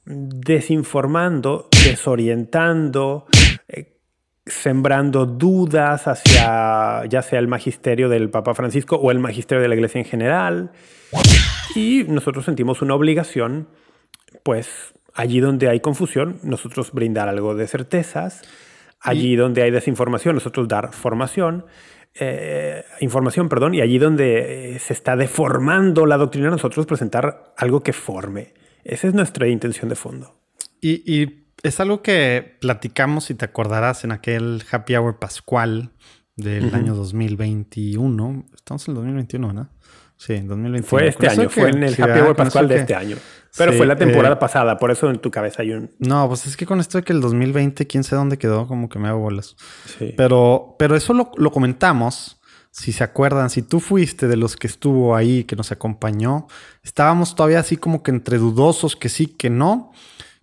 desinformando, 0.05 1.69
desorientando, 1.85 3.25
eh, 3.67 3.97
sembrando 4.45 5.25
dudas 5.25 6.07
hacia 6.07 7.05
ya 7.05 7.21
sea 7.21 7.39
el 7.39 7.47
magisterio 7.47 8.09
del 8.09 8.29
Papa 8.29 8.53
Francisco 8.53 8.95
o 8.95 9.11
el 9.11 9.19
magisterio 9.19 9.61
de 9.61 9.67
la 9.67 9.75
Iglesia 9.75 9.99
en 9.99 10.05
general. 10.05 10.71
Y 11.75 12.03
nosotros 12.07 12.45
sentimos 12.45 12.81
una 12.81 12.95
obligación, 12.95 13.67
pues 14.43 14.93
allí 15.13 15.39
donde 15.39 15.69
hay 15.69 15.79
confusión, 15.79 16.39
nosotros 16.43 16.91
brindar 16.91 17.29
algo 17.29 17.55
de 17.55 17.67
certezas. 17.67 18.41
Allí 19.03 19.35
donde 19.35 19.63
hay 19.63 19.71
desinformación, 19.71 20.35
nosotros 20.35 20.67
dar 20.67 20.93
formación. 20.93 21.65
eh, 22.13 22.83
información, 22.99 23.47
perdón, 23.49 23.73
y 23.73 23.81
allí 23.81 23.97
donde 23.97 24.75
eh, 24.75 24.79
se 24.79 24.93
está 24.93 25.15
deformando 25.15 26.05
la 26.05 26.17
doctrina, 26.17 26.49
nosotros 26.49 26.85
presentar 26.85 27.53
algo 27.57 27.81
que 27.81 27.93
forme. 27.93 28.53
Esa 28.83 29.07
es 29.07 29.13
nuestra 29.13 29.47
intención 29.47 29.89
de 29.89 29.95
fondo. 29.95 30.35
Y, 30.79 31.03
y 31.11 31.45
es 31.63 31.79
algo 31.79 32.01
que 32.01 32.57
platicamos, 32.59 33.25
si 33.25 33.35
te 33.35 33.45
acordarás, 33.45 34.03
en 34.03 34.11
aquel 34.11 34.63
Happy 34.71 34.95
Hour 34.95 35.19
Pascual 35.19 35.91
del 36.35 36.67
Ujú. 36.67 36.75
año 36.75 36.95
2021. 36.95 38.45
Estamos 38.55 38.87
en 38.87 38.91
el 38.91 38.95
2021, 38.95 39.47
¿verdad? 39.47 39.67
Sí, 40.17 40.33
en 40.33 40.47
2021. 40.47 40.87
Fue 40.87 41.07
este 41.07 41.27
año, 41.27 41.43
que- 41.43 41.49
fue 41.49 41.69
en 41.69 41.83
el 41.83 41.95
sí, 41.95 42.01
Happy. 42.01 42.19
Hour 42.19 42.35
Pascual 42.35 42.67
de 42.67 42.75
que- 42.75 42.81
este 42.81 42.95
año. 42.95 43.17
Pero 43.57 43.71
Sí, 43.73 43.77
fue 43.79 43.85
la 43.85 43.97
temporada 43.97 44.35
eh, 44.35 44.39
pasada, 44.39 44.77
por 44.77 44.91
eso 44.91 45.09
en 45.09 45.19
tu 45.19 45.29
cabeza 45.29 45.61
hay 45.61 45.71
un... 45.71 45.91
No, 45.99 46.27
pues 46.29 46.45
es 46.47 46.55
que 46.55 46.65
con 46.65 46.79
esto 46.79 46.97
de 46.97 47.03
que 47.03 47.11
el 47.11 47.19
2020, 47.19 47.85
quién 47.85 48.05
sabe 48.05 48.19
dónde 48.19 48.37
quedó, 48.37 48.65
como 48.65 48.87
que 48.87 48.97
me 48.97 49.09
hago 49.09 49.19
bolas. 49.19 49.57
Sí. 49.99 50.13
Pero, 50.15 50.75
pero 50.79 50.95
eso 50.95 51.13
lo, 51.13 51.31
lo 51.35 51.51
comentamos. 51.51 52.39
Si 52.71 52.93
se 52.93 53.03
acuerdan, 53.03 53.49
si 53.49 53.61
tú 53.61 53.79
fuiste 53.81 54.27
de 54.27 54.37
los 54.37 54.55
que 54.55 54.67
estuvo 54.67 55.15
ahí, 55.15 55.43
que 55.43 55.55
nos 55.57 55.71
acompañó, 55.73 56.47
estábamos 56.83 57.35
todavía 57.35 57.59
así 57.59 57.75
como 57.77 58.01
que 58.01 58.11
entre 58.11 58.37
dudosos, 58.37 58.95
que 58.95 59.09
sí, 59.09 59.27
que 59.27 59.49
no. 59.49 59.91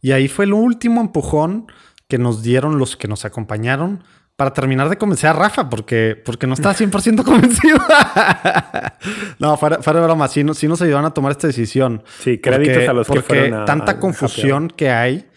Y 0.02 0.12
ahí 0.12 0.28
fue 0.28 0.44
el 0.44 0.52
último 0.52 1.00
empujón 1.00 1.66
que 2.06 2.18
nos 2.18 2.42
dieron 2.42 2.78
los 2.78 2.96
que 2.96 3.08
nos 3.08 3.24
acompañaron 3.24 4.04
para 4.36 4.52
terminar 4.52 4.88
de 4.88 4.96
convencer 4.98 5.30
a 5.30 5.32
Rafa, 5.32 5.68
porque, 5.68 6.20
porque 6.24 6.46
no 6.46 6.54
estaba 6.54 6.74
100% 6.76 7.24
convencido. 7.24 7.78
no, 9.38 9.56
fuera, 9.56 9.82
fuera 9.82 10.00
de 10.00 10.06
broma, 10.06 10.28
sí, 10.28 10.44
nos- 10.44 10.58
sí 10.58 10.68
nos 10.68 10.80
ayudaron 10.82 11.06
a 11.06 11.10
tomar 11.14 11.32
esta 11.32 11.46
decisión. 11.46 12.02
Sí, 12.20 12.38
créditos 12.38 12.74
Porque- 12.74 12.88
a 12.88 12.92
los 12.92 13.08
que 13.08 13.22
fueron 13.22 13.54
a- 13.62 13.64
tanta 13.64 13.98
confusión 13.98 14.68
que 14.68 14.90
hay 14.90 15.27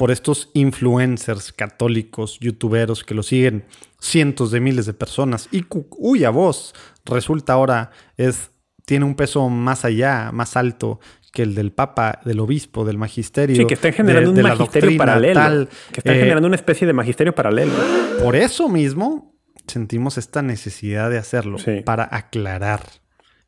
por 0.00 0.10
estos 0.10 0.48
influencers 0.54 1.52
católicos, 1.52 2.38
youtuberos 2.40 3.04
que 3.04 3.12
lo 3.14 3.22
siguen 3.22 3.66
cientos 4.00 4.50
de 4.50 4.58
miles 4.60 4.86
de 4.86 4.94
personas 4.94 5.46
y 5.52 5.64
cu- 5.64 5.90
cuya 5.90 6.30
voz 6.30 6.74
resulta 7.04 7.52
ahora 7.52 7.90
es 8.16 8.50
tiene 8.86 9.04
un 9.04 9.14
peso 9.14 9.46
más 9.50 9.84
allá, 9.84 10.30
más 10.32 10.56
alto 10.56 11.00
que 11.34 11.42
el 11.42 11.54
del 11.54 11.70
Papa, 11.72 12.18
del 12.24 12.40
obispo, 12.40 12.86
del 12.86 12.96
magisterio. 12.96 13.54
Sí, 13.56 13.66
que 13.66 13.74
están 13.74 13.92
generando 13.92 14.32
de- 14.32 14.40
un 14.40 14.48
magisterio 14.48 14.96
paralelo. 14.96 15.34
tal. 15.34 15.68
que 15.92 16.00
están 16.00 16.14
Eh, 16.16 16.18
generando 16.20 16.46
una 16.46 16.56
especie 16.56 16.86
de 16.86 16.92
magisterio 16.94 17.34
paralelo. 17.34 17.72
Por 18.22 18.36
eso 18.36 18.70
mismo 18.70 19.36
sentimos 19.66 20.16
esta 20.16 20.40
necesidad 20.40 21.10
de 21.10 21.18
hacerlo, 21.18 21.58
Sí. 21.58 21.82
para 21.84 22.08
aclarar. 22.10 22.80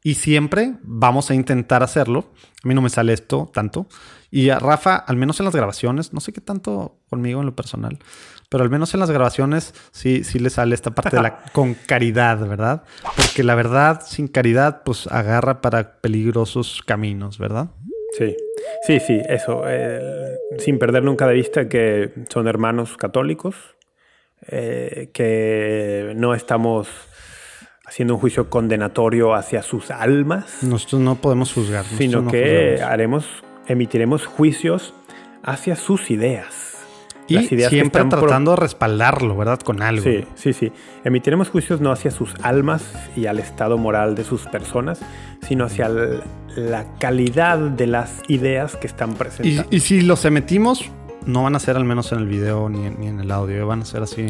Y 0.05 0.15
siempre 0.15 0.75
vamos 0.83 1.31
a 1.31 1.35
intentar 1.35 1.83
hacerlo. 1.83 2.33
A 2.65 2.69
mí 2.69 2.75
no 2.75 2.83
me 2.83 2.91
sale 2.91 3.13
esto 3.13 3.51
tanto. 3.53 3.87
Y 4.31 4.51
a 4.51 4.59
Rafa, 4.59 4.97
al 4.97 5.17
menos 5.17 5.39
en 5.41 5.45
las 5.45 5.55
grabaciones, 5.55 6.13
no 6.13 6.21
sé 6.21 6.33
qué 6.33 6.41
tanto 6.41 6.97
conmigo 7.09 7.41
en 7.41 7.47
lo 7.47 7.55
personal, 7.55 7.99
pero 8.49 8.65
al 8.65 8.71
menos 8.71 8.95
en 8.95 9.01
las 9.01 9.11
grabaciones 9.11 9.75
sí, 9.93 10.25
sí 10.25 10.39
le 10.39 10.51
sale 10.51 10.75
esta 10.75 10.91
parte 10.91 11.17
de 11.17 11.23
la 11.23 11.43
con 11.53 11.75
caridad, 11.75 12.47
¿verdad? 12.49 12.83
Porque 13.17 13.45
la 13.45 13.55
verdad, 13.55 14.03
sin 14.05 14.29
caridad, 14.29 14.83
pues 14.85 15.07
agarra 15.07 15.61
para 15.61 16.01
peligrosos 16.01 16.83
caminos, 16.85 17.39
¿verdad? 17.39 17.69
Sí, 18.19 18.37
sí, 18.87 19.01
sí, 19.01 19.21
eso. 19.29 19.65
eh, 19.67 20.37
sin 20.59 20.79
perder 20.79 21.03
nunca 21.03 21.27
de 21.27 21.35
vista 21.35 21.69
que 21.69 22.13
son 22.29 22.49
hermanos 22.49 22.97
católicos, 22.97 23.55
eh, 24.49 25.11
que 25.15 26.13
no 26.17 26.35
estamos 26.35 26.89
haciendo 27.93 28.15
un 28.15 28.21
juicio 28.21 28.49
condenatorio 28.49 29.35
hacia 29.35 29.63
sus 29.63 29.91
almas, 29.91 30.63
Nosotros 30.63 31.03
no 31.03 31.17
podemos 31.17 31.53
juzgar. 31.53 31.85
sino 31.85 32.23
no 32.23 32.31
que 32.31 32.71
juzgamos. 32.73 32.93
haremos, 32.93 33.27
emitiremos 33.67 34.25
juicios 34.25 34.95
hacia 35.43 35.77
sus 35.77 36.11
ideas. 36.11 36.71
Y 37.29 37.35
Las 37.35 37.53
ideas 37.53 37.69
que 37.71 37.77
siempre 37.77 38.03
pro- 38.07 38.21
tratando 38.21 38.53
de 38.53 38.57
respaldarlo, 38.57 39.37
¿verdad? 39.37 39.61
Con 39.61 39.81
algo. 39.83 40.03
Sí, 40.03 40.25
sí, 40.35 40.53
sí. 40.55 40.73
Emitiremos 41.05 41.51
juicios 41.51 41.81
no 41.83 41.93
hacia 41.93 42.11
sus 42.11 42.35
almas 42.43 42.83
y 43.15 43.27
al 43.27 43.39
estado 43.39 43.77
moral 43.79 44.15
de 44.15 44.25
sus 44.25 44.43
personas, 44.47 45.01
sino 45.47 45.65
hacia 45.67 45.87
el- 45.87 46.21
la 46.57 46.87
calidad 46.99 47.59
de 47.59 47.87
las 47.87 48.21
ideas 48.29 48.77
que 48.77 48.87
están 48.87 49.11
Y, 49.13 49.15
presentando. 49.15 49.69
y 49.71 49.81
si 49.81 50.01
los 50.01 50.25
emitimos, 50.25 50.91
no 51.27 51.43
van 51.45 51.55
a 51.57 51.59
ser 51.59 51.77
al 51.77 51.85
menos 51.85 52.13
en 52.13 52.19
el 52.19 52.27
video 52.27 52.69
ni, 52.69 52.87
en- 52.87 53.01
ni 53.01 53.09
en 53.09 53.21
el 53.21 53.31
audio, 53.31 53.67
van 53.67 53.83
a 53.83 53.85
ser 53.85 54.03
así 54.03 54.23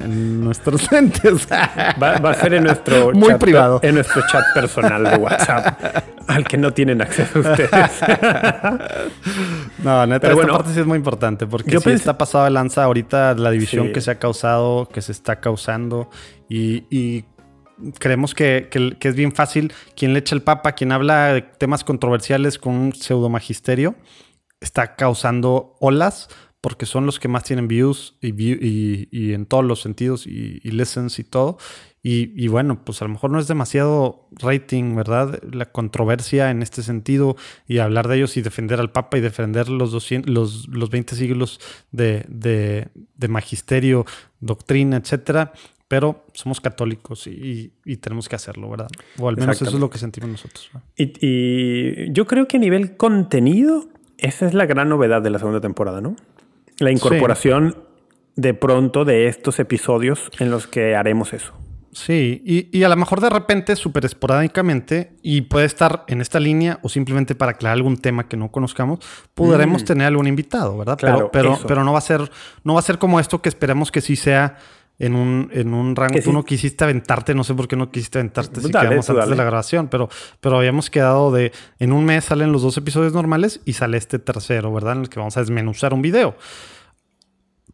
en, 0.00 0.42
nuestros 0.44 0.90
lentes. 0.92 1.46
Va, 1.50 2.18
va 2.18 2.30
a 2.30 2.34
ser 2.34 2.54
en 2.54 2.64
nuestro 2.64 3.12
Muy 3.14 3.28
chat, 3.28 3.40
privado. 3.40 3.80
En 3.82 3.94
nuestro 3.94 4.22
chat 4.30 4.44
personal 4.54 5.04
de 5.04 5.16
WhatsApp, 5.16 5.80
al 6.26 6.44
que 6.44 6.56
no 6.58 6.72
tienen 6.72 7.00
acceso 7.02 7.40
ustedes. 7.40 7.70
no, 9.82 10.06
neta, 10.06 10.20
Pero 10.20 10.32
esta 10.32 10.34
bueno, 10.34 10.56
parte 10.56 10.72
sí 10.74 10.80
es 10.80 10.86
muy 10.86 10.96
importante 10.98 11.46
porque 11.46 11.70
yo 11.70 11.80
sí 11.80 11.88
pensé- 11.90 11.94
está 11.96 12.18
pasado 12.18 12.44
de 12.44 12.50
lanza 12.50 12.84
ahorita 12.84 13.34
la 13.34 13.50
división 13.50 13.86
Sí. 13.88 13.92
que 13.92 14.00
se 14.00 14.10
ha 14.10 14.18
causado, 14.18 14.88
que 14.88 15.00
se 15.02 15.12
está 15.12 15.40
causando 15.40 16.10
y, 16.48 16.84
y 16.90 17.24
creemos 17.98 18.34
que, 18.34 18.68
que- 18.70 18.96
que 18.98 19.08
es 19.08 19.14
bien 19.14 19.32
fácil 19.32 19.72
quien 19.96 20.12
le 20.12 20.20
echa 20.20 20.34
el 20.34 20.42
papa, 20.42 20.72
quien 20.72 20.92
habla 20.92 21.32
de 21.34 21.42
temas 21.42 21.84
controversiales 21.84 22.58
con 22.58 22.74
un 22.74 22.92
pseudo 22.92 23.28
magisterio, 23.28 23.94
está 24.60 24.96
causando 24.96 25.76
olas 25.80 26.28
porque 26.60 26.86
son 26.86 27.06
los 27.06 27.20
que 27.20 27.28
más 27.28 27.44
tienen 27.44 27.68
views 27.68 28.16
y, 28.20 28.32
view- 28.32 28.58
y- 28.60 29.08
y 29.12 29.32
en 29.32 29.46
todos 29.46 29.64
los 29.64 29.80
sentidos 29.80 30.26
y, 30.26 30.60
y 30.64 30.70
listens 30.72 31.18
y 31.20 31.24
todo. 31.24 31.56
Y, 32.02 32.32
y 32.42 32.48
bueno, 32.48 32.84
pues 32.84 33.00
a 33.00 33.04
lo 33.04 33.10
mejor 33.12 33.30
no 33.30 33.38
es 33.38 33.46
demasiado 33.48 34.28
rating, 34.32 34.94
¿verdad? 34.96 35.40
La 35.52 35.66
controversia 35.70 36.50
en 36.50 36.62
este 36.62 36.82
sentido 36.82 37.36
y 37.68 37.78
hablar 37.78 38.08
de 38.08 38.16
ellos 38.16 38.36
y 38.36 38.42
defender 38.42 38.80
al 38.80 38.90
Papa 38.90 39.18
y 39.18 39.20
defender 39.20 39.68
los, 39.68 39.92
200, 39.92 40.32
los, 40.32 40.68
los 40.68 40.90
20 40.90 41.14
siglos 41.16 41.60
de, 41.92 42.24
de- 42.28 42.88
de 43.14 43.28
magisterio, 43.28 44.04
doctrina, 44.40 44.96
etcétera. 44.96 45.52
pero 45.86 46.26
somos 46.34 46.60
católicos 46.60 47.26
y, 47.26 47.72
tenemos 48.00 48.28
que 48.28 48.36
hacerlo, 48.36 48.68
¿verdad? 48.70 48.88
O 49.18 49.28
al 49.28 49.36
menos 49.36 49.56
eso 49.62 49.70
es 49.74 49.80
lo 49.80 49.88
que 49.90 49.98
sentimos 49.98 50.28
nosotros. 50.30 50.70
Y, 50.96 52.12
yo 52.12 52.26
creo 52.26 52.46
que 52.48 52.56
a 52.56 52.60
nivel 52.60 52.96
contenido, 52.96 53.88
esa 54.18 54.46
es 54.46 54.54
la 54.54 54.66
gran 54.66 54.88
novedad 54.88 55.22
de 55.22 55.30
la 55.30 55.38
segunda 55.38 55.60
temporada, 55.60 56.00
¿no? 56.00 56.16
La 56.78 56.90
incorporación 56.90 57.76
de 58.36 58.54
pronto 58.54 59.04
de 59.04 59.26
estos 59.26 59.58
episodios 59.58 60.30
en 60.38 60.50
los 60.50 60.66
que 60.66 60.94
haremos 60.94 61.32
eso. 61.32 61.54
Sí, 61.92 62.42
y, 62.44 62.82
a 62.84 62.88
lo 62.88 62.96
mejor 62.96 63.20
de 63.20 63.30
repente, 63.30 63.74
súper 63.74 64.04
esporádicamente, 64.04 65.16
y 65.22 65.42
puede 65.42 65.66
estar 65.66 66.04
en 66.06 66.20
esta 66.20 66.38
línea 66.38 66.78
o 66.82 66.88
simplemente 66.88 67.34
para 67.34 67.52
aclarar 67.52 67.76
algún 67.76 67.96
tema 67.96 68.28
que 68.28 68.36
no 68.36 68.52
conozcamos, 68.52 69.00
podremos 69.34 69.82
mm. 69.82 69.86
tener 69.86 70.06
algún 70.06 70.28
invitado, 70.28 70.78
¿verdad? 70.78 70.98
pero, 71.00 71.30
pero, 71.32 71.58
pero 71.66 71.82
no 71.82 71.92
va 71.92 71.98
a 71.98 72.02
ser, 72.02 72.30
no 72.62 72.74
va 72.74 72.80
a 72.80 72.82
ser 72.82 72.98
como 72.98 73.18
esto 73.18 73.42
que 73.42 73.48
esperemos 73.48 73.90
que 73.90 74.00
sí 74.00 74.14
sea 74.14 74.58
en 74.98 75.14
un, 75.14 75.50
en 75.52 75.74
un 75.74 75.94
rango. 75.94 76.18
Tú 76.22 76.32
no 76.32 76.44
quisiste 76.44 76.84
aventarte, 76.84 77.34
no 77.34 77.44
sé 77.44 77.54
por 77.54 77.68
qué 77.68 77.76
no 77.76 77.90
quisiste 77.90 78.18
aventarte 78.18 78.60
si 78.60 78.68
quedamos 78.68 79.08
antes 79.08 79.28
de 79.28 79.36
la 79.36 79.44
grabación, 79.44 79.88
pero, 79.88 80.08
pero 80.40 80.56
habíamos 80.58 80.90
quedado 80.90 81.32
de 81.32 81.52
en 81.78 81.92
un 81.92 82.04
mes 82.04 82.24
salen 82.24 82.52
los 82.52 82.62
dos 82.62 82.76
episodios 82.76 83.12
normales 83.12 83.60
y 83.64 83.74
sale 83.74 83.96
este 83.96 84.18
tercero, 84.18 84.72
¿verdad? 84.72 84.96
En 84.96 85.02
el 85.02 85.08
que 85.08 85.18
vamos 85.18 85.36
a 85.36 85.40
desmenuzar 85.40 85.94
un 85.94 86.02
video 86.02 86.36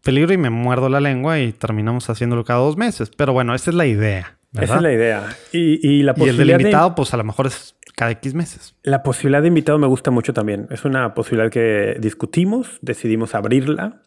peligro 0.04 0.32
y 0.32 0.36
me 0.36 0.50
muerdo 0.50 0.88
la 0.88 1.00
lengua 1.00 1.40
y 1.40 1.52
terminamos 1.52 2.08
haciéndolo 2.08 2.44
cada 2.44 2.60
dos 2.60 2.76
meses. 2.76 3.10
Pero 3.16 3.32
bueno, 3.32 3.54
esa 3.54 3.70
es 3.70 3.76
la 3.76 3.86
idea. 3.86 4.36
Esa 4.52 4.76
es 4.76 4.82
la 4.82 4.92
idea. 4.92 5.36
Y, 5.50 6.02
la 6.02 6.14
posibilidad. 6.14 6.26
Y 6.26 6.28
el 6.28 6.36
del 6.36 6.60
invitado, 6.60 6.94
pues 6.94 7.12
a 7.12 7.16
lo 7.16 7.24
mejor 7.24 7.48
es 7.48 7.74
cada 7.96 8.12
X 8.12 8.34
meses. 8.34 8.76
La 8.84 9.02
posibilidad 9.02 9.42
de 9.42 9.48
invitado 9.48 9.78
me 9.78 9.88
gusta 9.88 10.12
mucho 10.12 10.32
también. 10.32 10.68
Es 10.70 10.84
una 10.84 11.14
posibilidad 11.14 11.50
que 11.50 11.96
discutimos, 11.98 12.78
decidimos 12.82 13.34
abrirla. 13.34 14.02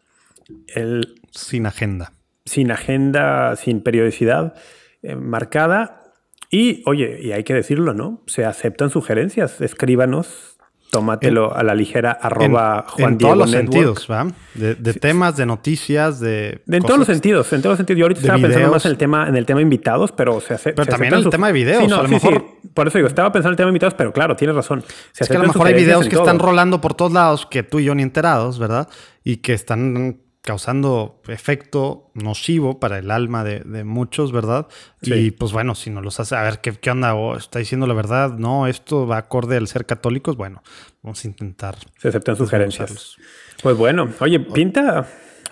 El, 0.68 1.20
sin 1.30 1.66
agenda. 1.66 2.12
Sin 2.48 2.70
agenda, 2.70 3.56
sin 3.56 3.82
periodicidad 3.82 4.54
eh, 5.02 5.14
marcada. 5.14 6.02
Y 6.50 6.82
oye, 6.86 7.20
y 7.22 7.32
hay 7.32 7.44
que 7.44 7.54
decirlo, 7.54 7.94
¿no? 7.94 8.22
Se 8.26 8.44
aceptan 8.44 8.90
sugerencias. 8.90 9.60
Escríbanos 9.60 10.58
Tómatelo 10.90 11.54
a 11.54 11.62
la 11.62 11.74
ligera, 11.74 12.12
arroba 12.12 12.86
en, 12.86 12.92
Juan 12.92 13.12
en 13.12 13.18
todos 13.18 13.36
los 13.36 13.50
sentidos, 13.50 14.08
¿va? 14.10 14.26
De, 14.54 14.74
temas, 14.94 15.36
de 15.36 15.44
noticias, 15.44 16.18
de. 16.18 16.62
en 16.66 16.82
todos 16.82 16.98
los 16.98 17.06
sentidos, 17.06 17.52
en 17.52 17.60
todos 17.60 17.72
los 17.72 17.76
sentidos. 17.76 17.98
Yo 17.98 18.04
ahorita 18.06 18.20
estaba 18.22 18.38
pensando 18.38 18.70
más 18.70 18.84
en 18.86 18.92
el 18.92 18.96
tema, 18.96 19.28
en 19.28 19.36
el 19.36 19.44
tema 19.44 19.60
invitados, 19.60 20.12
pero 20.12 20.40
se 20.40 20.54
hace. 20.54 20.72
Pero 20.72 20.86
también 20.86 21.12
en 21.12 21.20
el 21.20 21.28
tema 21.28 21.48
de 21.48 21.52
videos. 21.52 21.92
a 21.92 22.02
lo 22.02 22.08
mejor. 22.08 22.42
Por 22.72 22.88
eso 22.88 22.96
digo, 22.96 23.08
estaba 23.08 23.30
pensando 23.30 23.50
en 23.50 23.52
el 23.52 23.56
tema 23.56 23.66
de 23.66 23.70
invitados, 23.70 23.94
pero 23.94 24.12
claro, 24.12 24.34
tienes 24.34 24.56
razón. 24.56 24.82
es 25.18 25.28
que 25.28 25.36
a 25.36 25.40
lo 25.40 25.48
mejor 25.48 25.66
hay 25.66 25.74
videos 25.74 26.08
que 26.08 26.16
están 26.16 26.38
rolando 26.38 26.80
por 26.80 26.94
todos 26.94 27.12
lados 27.12 27.44
que 27.44 27.62
tú 27.62 27.80
y 27.80 27.84
yo 27.84 27.94
ni 27.94 28.02
enterados, 28.02 28.58
¿verdad? 28.58 28.88
Y 29.24 29.38
que 29.38 29.52
están 29.52 30.22
causando 30.48 31.20
efecto 31.28 32.10
nocivo 32.14 32.80
para 32.80 32.96
el 32.96 33.10
alma 33.10 33.44
de, 33.44 33.84
muchos, 33.84 34.32
¿verdad? 34.32 34.66
Y 35.02 35.30
pues 35.32 35.52
bueno, 35.52 35.74
si 35.74 35.90
no 35.90 36.00
los 36.00 36.20
hace, 36.20 36.36
a 36.36 36.42
ver, 36.42 36.60
¿qué, 36.60 36.72
qué 36.72 36.90
onda? 36.90 37.14
¿O 37.14 37.36
¿Está 37.36 37.58
diciendo 37.58 37.86
la 37.86 37.92
verdad? 37.92 38.30
No, 38.30 38.66
esto 38.66 39.06
va 39.06 39.18
acorde 39.18 39.58
al 39.58 39.68
ser 39.68 39.84
católicos. 39.84 40.38
Bueno, 40.38 40.62
vamos 41.02 41.22
a 41.22 41.28
intentar. 41.28 41.76
Se 41.98 42.08
aceptan 42.08 42.34
sugerencias. 42.36 43.18
Pues 43.62 43.76
bueno, 43.76 44.08
oye, 44.20 44.40
pinta, 44.40 45.06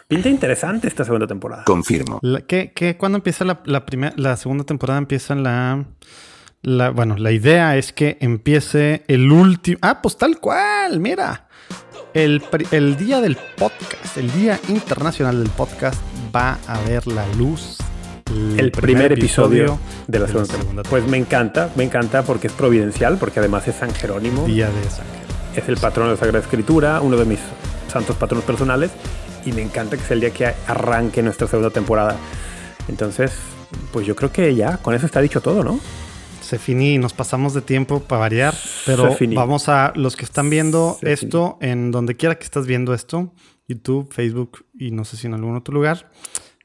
pinta 0.09 0.31
interesante 0.31 0.89
esta 0.89 1.05
segunda 1.05 1.27
temporada. 1.27 1.65
Confirmo. 1.65 2.19
¿qué, 2.49 2.73
qué, 2.75 2.97
cuándo 2.97 3.17
empieza 3.17 3.45
la, 3.45 3.61
la, 3.67 3.85
la 4.17 4.37
segunda 4.39 4.65
temporada? 4.65 4.99
Empieza 4.99 5.35
la... 5.35 5.85
La, 6.63 6.89
bueno, 6.89 7.17
la 7.17 7.33
idea 7.33 7.77
es 7.77 7.93
que 7.93 8.17
empiece 8.21 9.05
el 9.09 9.31
último... 9.31 9.79
Ah, 9.83 10.01
pues 10.03 10.17
tal 10.17 10.41
cual, 10.41 10.99
mira. 11.01 11.46
El, 12.17 12.97
día 12.97 13.21
del 13.21 13.37
podcast, 13.59 14.17
el 14.17 14.33
día 14.33 14.59
internacional 14.69 15.39
del 15.39 15.51
podcast, 15.51 16.01
va 16.35 16.57
a 16.67 16.81
ver 16.81 17.07
la 17.07 17.27
luz. 17.35 17.77
El, 18.57 18.73
primer, 18.73 19.13
episodio, 19.13 19.79
de 20.07 20.21
la, 20.21 20.27
segunda, 20.27 20.83
Pues 20.89 21.07
me 21.07 21.19
encanta, 21.19 21.71
me 21.77 21.85
encanta 21.85 22.23
porque 22.23 22.47
es 22.47 22.55
providencial, 22.55 23.19
porque 23.19 23.41
además 23.41 23.69
es 23.69 23.77
San 23.77 23.93
Jerónimo. 23.93 24.47
Día 24.47 24.69
de 24.69 24.83
San 24.85 25.05
Jerónimo. 25.05 25.57
Es 25.57 25.69
el 25.69 25.77
patrón 25.77 26.07
de 26.07 26.15
la 26.15 26.19
Sagrada 26.19 26.43
Escritura, 26.43 27.03
uno 27.03 27.19
de 27.19 27.27
mis 27.27 27.41
santos 27.93 28.17
patronos 28.17 28.47
personales. 28.47 28.93
Y 29.45 29.53
me 29.53 29.61
encanta 29.61 29.99
que 29.99 30.03
sea 30.03 30.15
el 30.15 30.21
día 30.21 30.31
que 30.31 30.47
arranque 30.67 31.23
nuestra 31.23 31.47
segunda 31.47 31.69
temporada. 31.69 32.17
Entonces, 32.89 33.33
pues 33.93 34.07
yo 34.07 34.17
creo 34.17 34.33
que 34.33 34.55
ya, 34.55 34.79
con 34.79 34.95
eso 34.95 35.05
está 35.05 35.21
dicho 35.21 35.43
todo, 35.43 35.63
¿no? 35.63 35.79
Se 36.47 36.59
finí, 36.59 36.99
nos 36.99 37.13
pasamos 37.13 37.55
de 37.55 37.61
tiempo 37.61 38.01
para 38.01 38.21
variar, 38.21 38.55
pero 38.85 39.17
vamos 39.35 39.69
a 39.69 39.93
los 39.97 40.17
que 40.17 40.25
están 40.25 40.49
viendo 40.49 40.99
esto 41.03 41.59
en 41.61 41.91
donde 41.91 42.15
quiera 42.15 42.37
que 42.37 42.45
estás 42.45 42.67
viendo 42.67 42.95
esto, 42.95 43.33
YouTube, 43.69 44.13
Facebook 44.13 44.65
y 44.79 44.93
no 44.93 45.05
sé 45.05 45.17
si 45.17 45.27
en 45.27 45.35
algún 45.35 45.57
otro 45.57 45.75
lugar, 45.75 46.11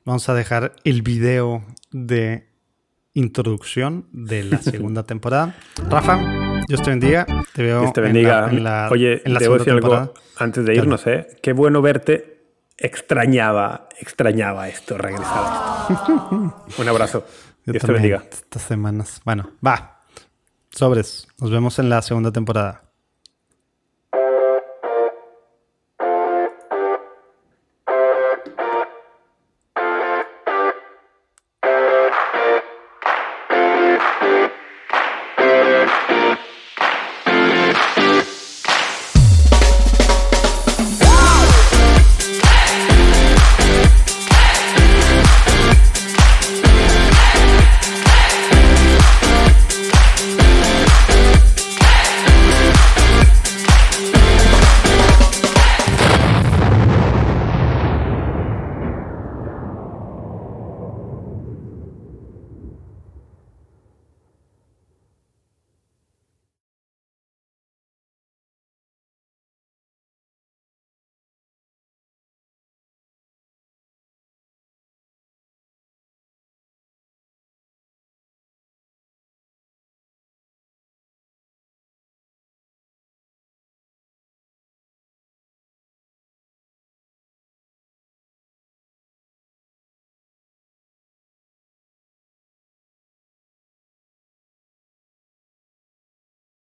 vamos 0.06 0.30
a 0.30 0.34
dejar 0.34 0.74
el 0.84 1.02
video 1.02 1.66
de 1.92 2.48
introducción 3.14 4.06
de 4.12 4.44
la 4.44 4.58
segunda 4.62 5.04
temporada. 5.04 5.56
Rafa, 5.90 6.64
Dios 6.68 6.82
te 6.82 6.90
bendiga. 6.92 7.26
Te 7.54 7.64
veo 7.64 7.82
Dios 7.82 7.94
te 7.94 8.02
bendiga. 8.02 8.50
En 8.50 8.64
la, 8.64 8.90
Oye, 8.92 9.22
en 9.26 9.34
la 9.34 9.40
segunda 9.40 9.66
temporada. 9.66 10.12
antes 10.38 10.66
de 10.66 10.76
irnos, 10.76 11.06
¿eh? 11.08 11.28
Qué 11.42 11.54
bueno 11.54 11.82
verte. 11.82 12.40
Extrañaba, 12.78 13.90
extrañaba 14.00 14.68
esto, 14.68 14.98
regresar. 14.98 15.88
Un 16.78 16.88
abrazo. 16.88 17.26
Dios 17.66 17.84
te 17.84 17.92
bendiga. 17.92 18.24
Estas 18.30 18.64
semanas. 18.64 19.22
Bueno, 19.24 19.50
va. 19.66 20.02
Sobres. 20.72 21.28
Nos 21.40 21.52
vemos 21.52 21.80
en 21.80 21.90
la 21.90 22.02
segunda 22.02 22.32
temporada. 22.32 22.91